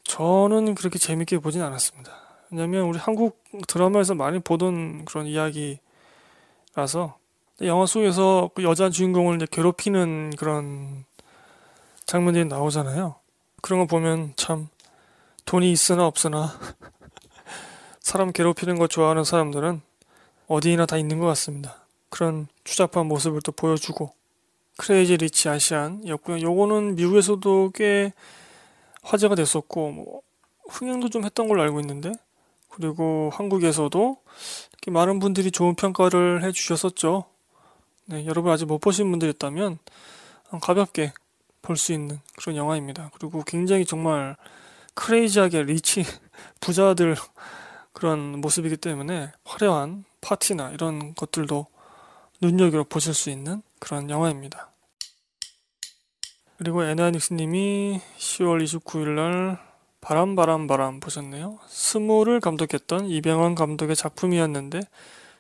저는 0.02 0.74
그렇게 0.74 0.98
재밌게 0.98 1.38
보진 1.38 1.62
않았습니다. 1.62 2.10
왜냐면 2.50 2.82
우리 2.82 2.98
한국 2.98 3.44
드라마에서 3.68 4.14
많이 4.14 4.40
보던 4.40 5.04
그런 5.04 5.26
이야기라서 5.26 5.78
영화 7.62 7.86
속에서 7.86 8.50
그 8.56 8.64
여자 8.64 8.90
주인공을 8.90 9.36
이제 9.36 9.46
괴롭히는 9.48 10.30
그런 10.36 11.04
장면들이 12.06 12.46
나오잖아요. 12.46 13.14
그런 13.62 13.80
거 13.80 13.86
보면 13.86 14.32
참 14.34 14.68
돈이 15.48 15.72
있으나 15.72 16.06
없으나 16.06 16.52
사람 18.00 18.32
괴롭히는 18.32 18.78
거 18.78 18.86
좋아하는 18.86 19.24
사람들은 19.24 19.80
어디나 20.46 20.84
다 20.84 20.98
있는 20.98 21.18
것 21.20 21.24
같습니다. 21.28 21.86
그런 22.10 22.48
추잡한 22.64 23.06
모습을 23.06 23.40
또 23.40 23.52
보여주고 23.52 24.12
크레이지 24.76 25.16
리치 25.16 25.48
아시안이었고요. 25.48 26.42
요거는 26.42 26.96
미국에서도 26.96 27.70
꽤 27.74 28.12
화제가 29.00 29.36
됐었고 29.36 29.90
뭐 29.90 30.20
흥행도 30.68 31.08
좀 31.08 31.24
했던 31.24 31.48
걸로 31.48 31.62
알고 31.62 31.80
있는데 31.80 32.12
그리고 32.68 33.30
한국에서도 33.32 34.18
많은 34.88 35.18
분들이 35.18 35.50
좋은 35.50 35.74
평가를 35.76 36.44
해주셨었죠. 36.44 37.24
네, 38.04 38.26
여러분 38.26 38.52
아직 38.52 38.66
못 38.66 38.80
보신 38.80 39.10
분들 39.10 39.30
있다면 39.30 39.78
가볍게 40.60 41.14
볼 41.62 41.78
수 41.78 41.94
있는 41.94 42.20
그런 42.36 42.54
영화입니다. 42.56 43.10
그리고 43.14 43.42
굉장히 43.44 43.86
정말 43.86 44.36
크레이지하게 44.98 45.62
리치 45.62 46.04
부자들 46.60 47.14
그런 47.92 48.40
모습이기 48.40 48.76
때문에 48.76 49.32
화려한 49.44 50.04
파티나 50.20 50.70
이런 50.70 51.14
것들도 51.14 51.66
눈여겨 52.40 52.84
보실 52.84 53.14
수 53.14 53.30
있는 53.30 53.62
그런 53.78 54.10
영화입니다. 54.10 54.70
그리고 56.58 56.82
에나닉스님이 56.82 58.00
10월 58.18 58.64
29일 58.64 59.10
날 59.10 59.58
바람 60.00 60.34
바람 60.34 60.66
바람 60.66 60.98
보셨네요. 60.98 61.58
스물을 61.68 62.40
감독했던 62.40 63.06
이병헌 63.06 63.54
감독의 63.54 63.94
작품이었는데 63.94 64.80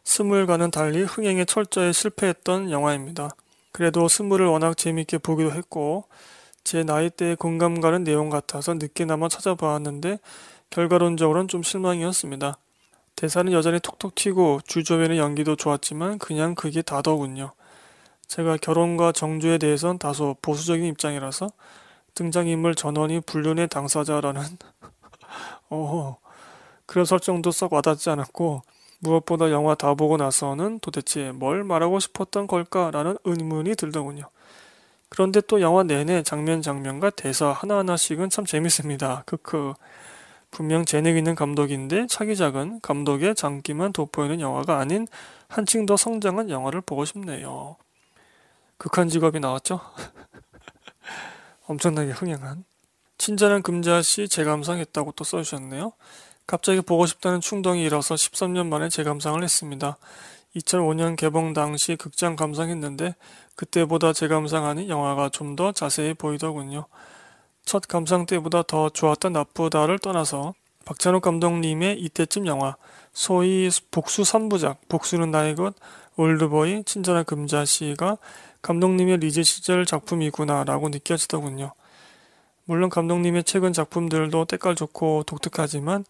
스물과는 0.04 0.70
달리 0.70 1.02
흥행에 1.02 1.44
철저히 1.44 1.92
실패했던 1.92 2.70
영화입니다. 2.70 3.30
그래도 3.72 4.06
스물을 4.06 4.46
워낙 4.46 4.76
재밌게 4.76 5.18
보기도 5.18 5.52
했고 5.52 6.04
제 6.68 6.84
나이대에 6.84 7.34
공감 7.34 7.80
가는 7.80 8.04
내용 8.04 8.28
같아서 8.28 8.74
늦게나마 8.74 9.30
찾아보았는데 9.30 10.18
결과론적으로는 10.68 11.48
좀 11.48 11.62
실망이었습니다. 11.62 12.58
대사는 13.16 13.50
여전히 13.54 13.80
톡톡 13.80 14.14
튀고 14.14 14.60
주조연의 14.66 15.16
연기도 15.16 15.56
좋았지만 15.56 16.18
그냥 16.18 16.54
그게 16.54 16.82
다더군요. 16.82 17.52
제가 18.26 18.58
결혼과 18.58 19.12
정조에 19.12 19.56
대해선 19.56 19.96
다소 19.96 20.36
보수적인 20.42 20.84
입장이라서 20.84 21.48
등장인물 22.14 22.74
전원이 22.74 23.20
불륜의 23.20 23.68
당사자라는 23.68 24.42
어 25.70 26.18
그런 26.84 27.06
설정도 27.06 27.50
썩 27.50 27.72
와닿지 27.72 28.10
않았고 28.10 28.60
무엇보다 28.98 29.50
영화 29.52 29.74
다 29.74 29.94
보고 29.94 30.18
나서는 30.18 30.80
도대체 30.80 31.32
뭘 31.32 31.64
말하고 31.64 31.98
싶었던 31.98 32.46
걸까라는 32.46 33.16
의문이 33.24 33.74
들더군요. 33.74 34.28
그런데 35.08 35.40
또 35.40 35.60
영화 35.60 35.82
내내 35.82 36.22
장면 36.22 36.62
장면과 36.62 37.10
대사 37.10 37.50
하나하나씩은 37.50 38.30
참 38.30 38.44
재밌습니다. 38.44 39.22
크크. 39.26 39.74
분명 40.50 40.84
재능 40.84 41.16
있는 41.16 41.34
감독인데 41.34 42.06
차기작은 42.06 42.80
감독의 42.80 43.34
장기만 43.34 43.92
돋보이는 43.92 44.40
영화가 44.40 44.78
아닌 44.78 45.06
한층 45.48 45.86
더 45.86 45.96
성장한 45.96 46.50
영화를 46.50 46.80
보고 46.80 47.04
싶네요. 47.04 47.76
극한 48.76 49.08
직업이 49.08 49.40
나왔죠? 49.40 49.80
엄청나게 51.66 52.12
흥행한. 52.12 52.64
친절한 53.18 53.62
금자씨 53.62 54.28
재감상했다고 54.28 55.12
또 55.12 55.24
써주셨네요. 55.24 55.92
갑자기 56.46 56.80
보고 56.80 57.04
싶다는 57.04 57.40
충동이 57.40 57.82
일어서 57.82 58.14
13년 58.14 58.68
만에 58.68 58.88
재감상을 58.88 59.42
했습니다. 59.42 59.98
2005년 60.56 61.16
개봉 61.16 61.52
당시 61.52 61.96
극장 61.96 62.36
감상했는데 62.36 63.14
그때보다 63.56 64.12
재감상하니 64.12 64.88
영화가 64.88 65.28
좀 65.30 65.56
더 65.56 65.72
자세히 65.72 66.14
보이더군요. 66.14 66.86
첫 67.64 67.82
감상 67.88 68.26
때보다 68.26 68.62
더 68.62 68.88
좋았다 68.88 69.28
나쁘다를 69.30 69.98
떠나서 69.98 70.54
박찬욱 70.84 71.22
감독님의 71.22 72.00
이때쯤 72.00 72.46
영화 72.46 72.76
소위 73.12 73.68
복수 73.90 74.22
3부작 74.22 74.76
복수는 74.88 75.30
나의 75.30 75.54
것 75.54 75.74
올드보이 76.16 76.84
친절한 76.84 77.24
금자씨가 77.24 78.16
감독님의 78.62 79.18
리즈 79.18 79.42
시절 79.42 79.84
작품이구나 79.84 80.64
라고 80.64 80.88
느껴지더군요. 80.88 81.72
물론 82.64 82.90
감독님의 82.90 83.44
최근 83.44 83.72
작품들도 83.72 84.44
때깔 84.46 84.74
좋고 84.74 85.24
독특하지만 85.24 86.04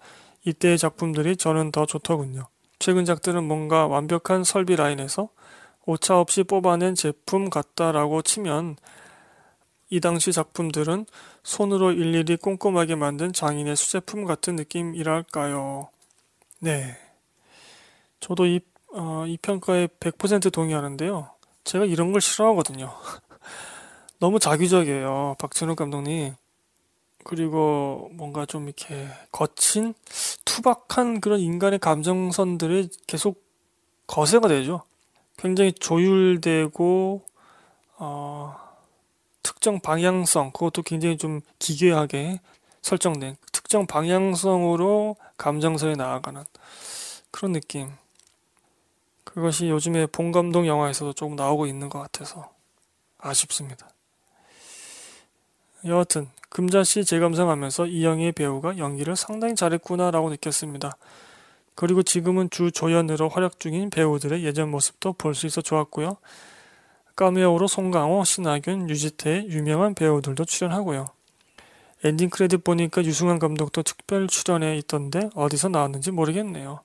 이때의 0.45 0.79
작품들이 0.79 1.37
저는 1.37 1.73
더 1.73 1.87
좋더군요. 1.87 2.49
최근작들은 2.79 3.45
뭔가 3.45 3.87
완벽한 3.87 4.45
설비 4.45 4.77
라인에서 4.77 5.29
오차 5.87 6.19
없이 6.21 6.43
뽑아낸 6.45 6.95
제품 6.95 7.51
같다라고 7.51 8.23
치면 8.23 8.77
이 9.91 10.01
당시 10.01 10.33
작품들은 10.33 11.07
손으로 11.43 11.93
일일이 11.93 12.37
꼼꼼하게 12.37 12.95
만든 12.95 13.33
장인의 13.33 13.75
수제품 13.75 14.27
같은 14.27 14.57
느낌이랄까요. 14.57 15.89
네. 16.61 16.97
저도 18.21 18.47
이, 18.47 18.61
어, 18.93 19.25
이 19.27 19.39
평가에 19.39 19.87
100% 19.87 20.53
동의하는데요. 20.53 21.31
제가 21.65 21.85
이런 21.87 22.13
걸 22.13 22.21
싫어하거든요. 22.21 22.93
너무 24.21 24.39
자기적이에요. 24.39 25.37
박진욱 25.39 25.77
감독님. 25.77 26.35
그리고 27.29 28.09
뭔가 28.15 28.47
좀 28.47 28.65
이렇게 28.65 29.07
거친 29.31 29.93
투박한 30.47 31.21
그런 31.21 31.41
인간의 31.41 31.79
감정선들이 31.79 32.89
계속 33.07 33.45
거세가 34.07 34.49
되죠. 34.49 34.81
굉장히 35.37 35.75
조율되고 35.75 37.23
어, 37.99 38.57
특정 39.43 39.79
방향성 39.79 40.53
그것도 40.53 40.81
굉장히 40.85 41.19
좀 41.19 41.43
기괴하게 41.59 42.41
설정된 42.81 43.37
특정 43.53 43.87
방향성으로 43.87 45.17
감정선에 45.37 45.97
나아가는 45.97 46.43
그런 47.31 47.53
느낌. 47.53 47.91
그것이 49.25 49.69
요즘에 49.69 50.07
봉감독 50.07 50.67
영화에서도 50.67 51.13
조금 51.13 51.37
나오고 51.37 51.67
있는 51.67 51.91
것 51.91 51.99
같아서 51.99 52.51
아쉽습니다. 53.19 53.91
여하튼 55.85 56.29
금자씨 56.49 57.05
재감상하면서 57.05 57.87
이영애 57.87 58.33
배우가 58.33 58.79
연기를 58.79 59.17
상당히 59.17 59.55
잘했구나라고 59.55 60.31
느꼈습니다. 60.31 60.97
그리고 61.75 62.03
지금은 62.03 62.51
주 62.51 62.73
조연으로 62.73 63.29
활약 63.29 63.61
중인 63.61 63.91
배우들의 63.91 64.45
예전 64.45 64.71
모습도 64.71 65.13
볼 65.13 65.35
수 65.35 65.47
있어 65.47 65.61
좋았고요. 65.61 66.17
까메오로 67.15 67.67
송강호, 67.67 68.25
신하균, 68.25 68.89
유지태 68.91 69.45
유명한 69.49 69.95
배우들도 69.95 70.45
출연하고요. 70.45 71.07
엔딩 72.05 72.31
크레딧 72.31 72.63
보니까 72.65 73.05
류승완 73.05 73.39
감독도 73.39 73.83
특별 73.83 74.29
출연에 74.29 74.77
있던데 74.79 75.31
어디서 75.35 75.69
나왔는지 75.69 76.11
모르겠네요. 76.13 76.81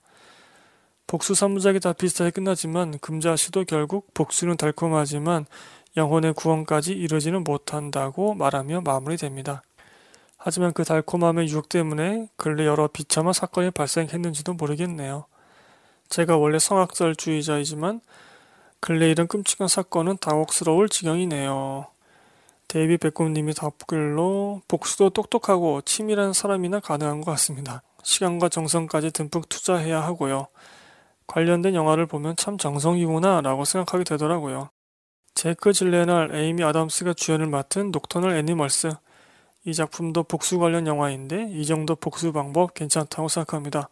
복수 1.06 1.34
3부작이 1.34 1.82
다 1.82 1.94
비슷하게 1.94 2.32
끝나지만 2.32 2.98
금자씨도 3.00 3.66
결국 3.66 4.14
복수는 4.14 4.58
달콤하지만 4.58 5.46
영혼의 5.96 6.34
구원까지 6.34 6.94
이르지는 6.94 7.44
못한다고 7.44 8.34
말하며 8.34 8.82
마무리됩니다. 8.82 9.62
하지만 10.38 10.74
그 10.74 10.84
달콤함의 10.84 11.48
유혹 11.50 11.70
때문에 11.70 12.28
근래 12.36 12.66
여러 12.66 12.88
비참한 12.88 13.32
사건이 13.34 13.72
발생했는지도 13.72 14.54
모르겠네요. 14.54 15.26
제가 16.10 16.38
원래 16.38 16.60
성악설주의자이지만 16.60 18.02
근래 18.80 19.10
이런 19.10 19.28
끔찍한 19.28 19.70
사건은 19.70 20.18
당혹스러울 20.18 20.90
지경이네요. 20.90 21.88
데이비 22.68 22.98
백곰님이 22.98 23.54
답글로 23.54 24.62
복수도 24.68 25.12
똑똑하고 25.12 25.82
치밀한 25.82 26.34
사람이나 26.34 26.80
가능한 26.80 27.22
것 27.22 27.32
같습니다. 27.32 27.84
시간과 28.04 28.50
정성까지 28.50 29.12
듬뿍 29.12 29.48
투자해야 29.48 30.02
하고요. 30.02 30.48
관련된 31.28 31.76
영화를 31.76 32.06
보면 32.06 32.36
참 32.36 32.58
정성이구나 32.58 33.42
라고 33.42 33.64
생각하게 33.64 34.04
되더라고요. 34.04 34.70
제크 35.36 35.74
질레날, 35.74 36.36
에이미 36.36 36.64
아담스가 36.64 37.14
주연을 37.14 37.48
맡은 37.48 37.92
녹터널 37.92 38.36
애니멀스. 38.38 38.94
이 39.66 39.74
작품도 39.74 40.24
복수 40.24 40.60
관련 40.60 40.88
영화인데 40.88 41.50
이 41.52 41.66
정도 41.66 41.96
복수 41.96 42.32
방법 42.32 42.74
괜찮다고 42.74 43.28
생각합니다. 43.28 43.90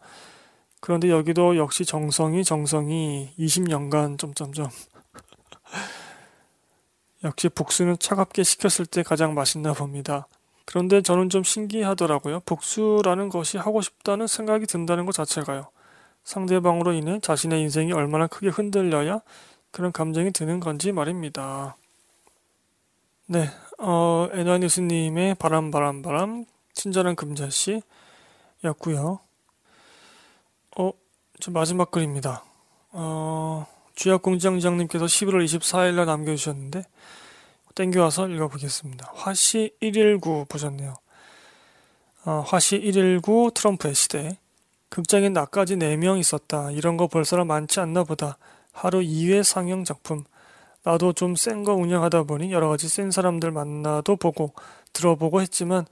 그런데 0.80 1.10
여기도 1.10 1.56
역시 1.56 1.84
정성이 1.84 2.44
정성이 2.44 3.32
20년간 3.38 4.18
점점점 4.18 4.68
역시 7.24 7.48
복수는 7.48 7.98
차갑게 7.98 8.42
식혔을 8.42 8.86
때 8.86 9.02
가장 9.02 9.34
맛있나 9.34 9.72
봅니다. 9.72 10.26
그런데 10.64 11.02
저는 11.02 11.28
좀 11.28 11.42
신기하더라고요. 11.42 12.40
복수라는 12.40 13.28
것이 13.28 13.58
하고 13.58 13.80
싶다는 13.80 14.26
생각이 14.26 14.66
든다는 14.66 15.06
것 15.06 15.12
자체가요. 15.12 15.68
상대방으로 16.24 16.92
인해 16.92 17.18
자신의 17.20 17.60
인생이 17.62 17.92
얼마나 17.92 18.26
크게 18.26 18.48
흔들려야 18.48 19.20
그런 19.72 19.90
감정이 19.90 20.30
드는 20.32 20.60
건지 20.60 20.92
말입니다. 20.92 21.76
네, 23.26 23.50
어, 23.78 24.28
애나니스님의 24.32 25.36
바람, 25.36 25.70
바람, 25.70 26.02
바람, 26.02 26.44
친절한 26.74 27.16
금자씨 27.16 27.82
였고요 28.64 29.20
어, 30.76 30.92
저 31.40 31.50
마지막 31.50 31.90
글입니다. 31.90 32.44
어, 32.92 33.66
주약공장장님께서 33.94 35.06
11월 35.06 35.44
24일날 35.44 36.04
남겨주셨는데, 36.06 36.84
땡겨와서 37.74 38.28
읽어보겠습니다. 38.28 39.10
화시 39.14 39.74
119 39.80 40.46
보셨네요. 40.48 40.94
어, 42.26 42.44
화시 42.46 42.80
119 42.80 43.52
트럼프의 43.54 43.94
시대. 43.94 44.38
극장에 44.90 45.30
나까지 45.30 45.76
4명 45.76 46.20
있었다. 46.20 46.70
이런 46.70 46.98
거 46.98 47.06
볼 47.06 47.24
사람 47.24 47.48
많지 47.48 47.80
않나 47.80 48.04
보다. 48.04 48.36
하루 48.72 49.00
2회 49.00 49.42
상영 49.42 49.84
작품. 49.84 50.24
나도 50.84 51.12
좀 51.12 51.34
센 51.34 51.62
거 51.64 51.74
운영하다 51.74 52.24
보니 52.24 52.52
여러 52.52 52.68
가지 52.68 52.88
센 52.88 53.10
사람들 53.12 53.52
만나도 53.52 54.16
보고 54.16 54.52
들어보고 54.92 55.40
했지만 55.40 55.86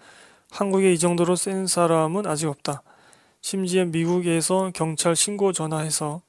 한국에 0.50 0.92
이 0.92 0.98
정도로 0.98 1.36
센 1.36 1.66
사람은 1.66 2.26
아직 2.26 2.48
없다. 2.48 2.82
심지어 3.40 3.84
미국에서 3.84 4.70
경찰 4.74 5.14
신고 5.16 5.52
전화해서 5.52 6.22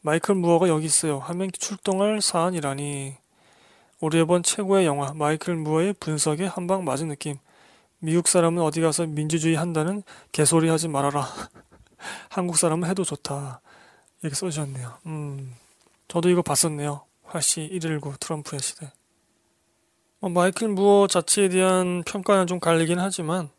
마이클 0.00 0.34
무어가 0.34 0.68
여기 0.68 0.86
있어요 0.86 1.18
하면 1.20 1.50
출동할 1.52 2.20
사안이라니. 2.20 3.14
올해 4.00 4.24
본 4.24 4.42
최고의 4.42 4.86
영화 4.86 5.12
마이클 5.14 5.54
무어의 5.56 5.94
분석에 6.00 6.46
한방 6.46 6.84
맞은 6.84 7.08
느낌. 7.08 7.36
미국 8.00 8.28
사람은 8.28 8.62
어디 8.62 8.80
가서 8.80 9.06
민주주의 9.06 9.56
한다는 9.56 10.02
개소리 10.32 10.68
하지 10.68 10.88
말아라. 10.88 11.26
한국 12.30 12.56
사람은 12.58 12.88
해도 12.88 13.04
좋다. 13.04 13.60
이렇게 14.22 14.34
써주셨네요. 14.36 14.98
음. 15.06 15.54
저도 16.08 16.30
이거 16.30 16.42
봤었네요. 16.42 17.04
화시 17.24 17.68
119 17.70 18.14
트럼프의 18.18 18.60
시대. 18.60 18.90
어, 20.20 20.28
마이클 20.28 20.68
무어 20.68 21.06
자체에 21.06 21.48
대한 21.48 22.02
평가는 22.04 22.46
좀 22.46 22.58
갈리긴 22.58 22.98
하지만 22.98 23.50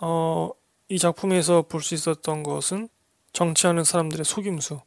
어, 0.00 0.50
이 0.88 0.98
작품에서 0.98 1.62
볼 1.62 1.80
수 1.80 1.94
있었던 1.94 2.42
것은 2.42 2.88
정치하는 3.32 3.84
사람들의 3.84 4.24
속임수, 4.24 4.80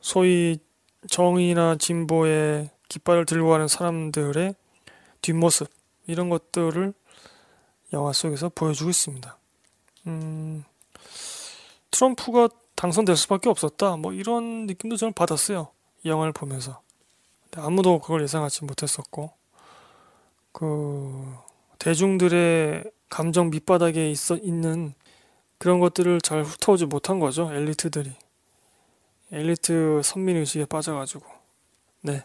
소위 0.00 0.58
정의나 1.08 1.76
진보의 1.76 2.70
깃발을 2.88 3.24
들고 3.26 3.50
가는 3.50 3.68
사람들의 3.68 4.54
뒷모습 5.22 5.68
이런 6.06 6.28
것들을 6.28 6.92
영화 7.92 8.12
속에서 8.12 8.48
보여주고 8.48 8.90
있습니다. 8.90 9.38
음, 10.06 10.64
트럼프가 11.90 12.48
당선될 12.76 13.16
수밖에 13.16 13.48
없었다. 13.48 13.96
뭐 13.96 14.12
이런 14.12 14.66
느낌도 14.66 14.96
저는 14.96 15.12
받았어요. 15.12 15.68
이 16.02 16.08
영화를 16.08 16.32
보면서. 16.32 16.80
아무도 17.56 18.00
그걸 18.00 18.22
예상하지 18.22 18.64
못했었고, 18.64 19.30
그, 20.52 21.34
대중들의 21.78 22.84
감정 23.08 23.50
밑바닥에 23.50 24.10
있어, 24.10 24.36
있는 24.36 24.94
그런 25.58 25.78
것들을 25.78 26.20
잘 26.20 26.42
훑어오지 26.42 26.86
못한 26.86 27.20
거죠. 27.20 27.52
엘리트들이. 27.52 28.12
엘리트 29.32 30.02
선민의식에 30.02 30.66
빠져가지고. 30.66 31.24
네. 32.02 32.24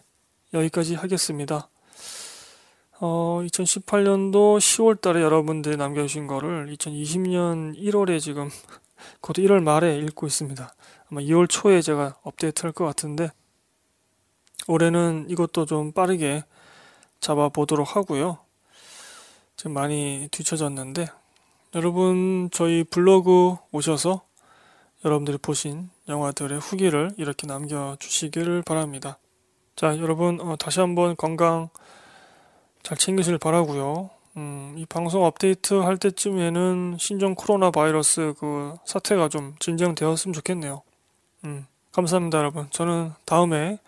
여기까지 0.54 0.96
하겠습니다. 0.96 1.70
어, 3.00 3.42
2018년도 3.46 4.58
10월 4.58 5.00
달에 5.00 5.22
여러분들이 5.22 5.78
남겨주신 5.78 6.28
거를 6.28 6.68
2020년 6.76 7.78
1월에 7.78 8.20
지금 8.20 8.50
곧 9.22 9.34
1월 9.38 9.62
말에 9.62 9.98
읽고 10.00 10.28
있습니다. 10.28 10.74
아마 11.12 11.22
2월 11.22 11.48
초에 11.50 11.82
제가 11.82 12.18
업데이트 12.24 12.64
할 12.64 12.72
것 12.74 12.86
같은데 12.86 13.32
올해는 14.68 15.26
이것도 15.30 15.66
좀 15.66 15.92
빠르게 15.92 16.44
잡아보도록 17.20 17.96
하고요. 17.96 18.38
지금 19.56 19.74
많이 19.74 20.28
뒤쳐졌는데 20.32 21.08
여러분 21.76 22.50
저희 22.52 22.84
블로그 22.84 23.56
오셔서 23.72 24.22
여러분들이 25.06 25.38
보신 25.38 25.90
영화들의 26.08 26.60
후기를 26.60 27.12
이렇게 27.18 27.48
남겨주시기를 27.48 28.64
바랍니다. 28.64 29.18
자 29.76 29.98
여러분 29.98 30.40
어, 30.42 30.56
다시 30.56 30.80
한번 30.80 31.16
건강 31.16 31.70
잘 32.84 32.98
챙기실 32.98 33.38
바라고요. 33.38 34.10
음, 34.38 34.76
이 34.78 34.86
방송 34.86 35.24
업데이트 35.24 35.74
할 35.74 35.98
때쯤에는 35.98 36.98
신종 37.00 37.36
코로나 37.36 37.72
바이러스 37.72 38.34
그 38.40 38.76
사태가 38.86 39.30
좀 39.30 39.56
진정되었으면 39.60 40.34
좋겠네요. 40.34 40.82
음, 41.46 41.66
감사합니다 41.92 42.38
여러분. 42.38 42.68
저는 42.72 43.14
다음에 43.26 43.80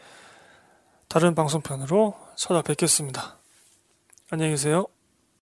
다른 1.07 1.35
방송편으로 1.35 2.15
찾아뵙겠습니다. 2.35 3.37
안녕히 4.31 4.51
계세요. 4.51 4.87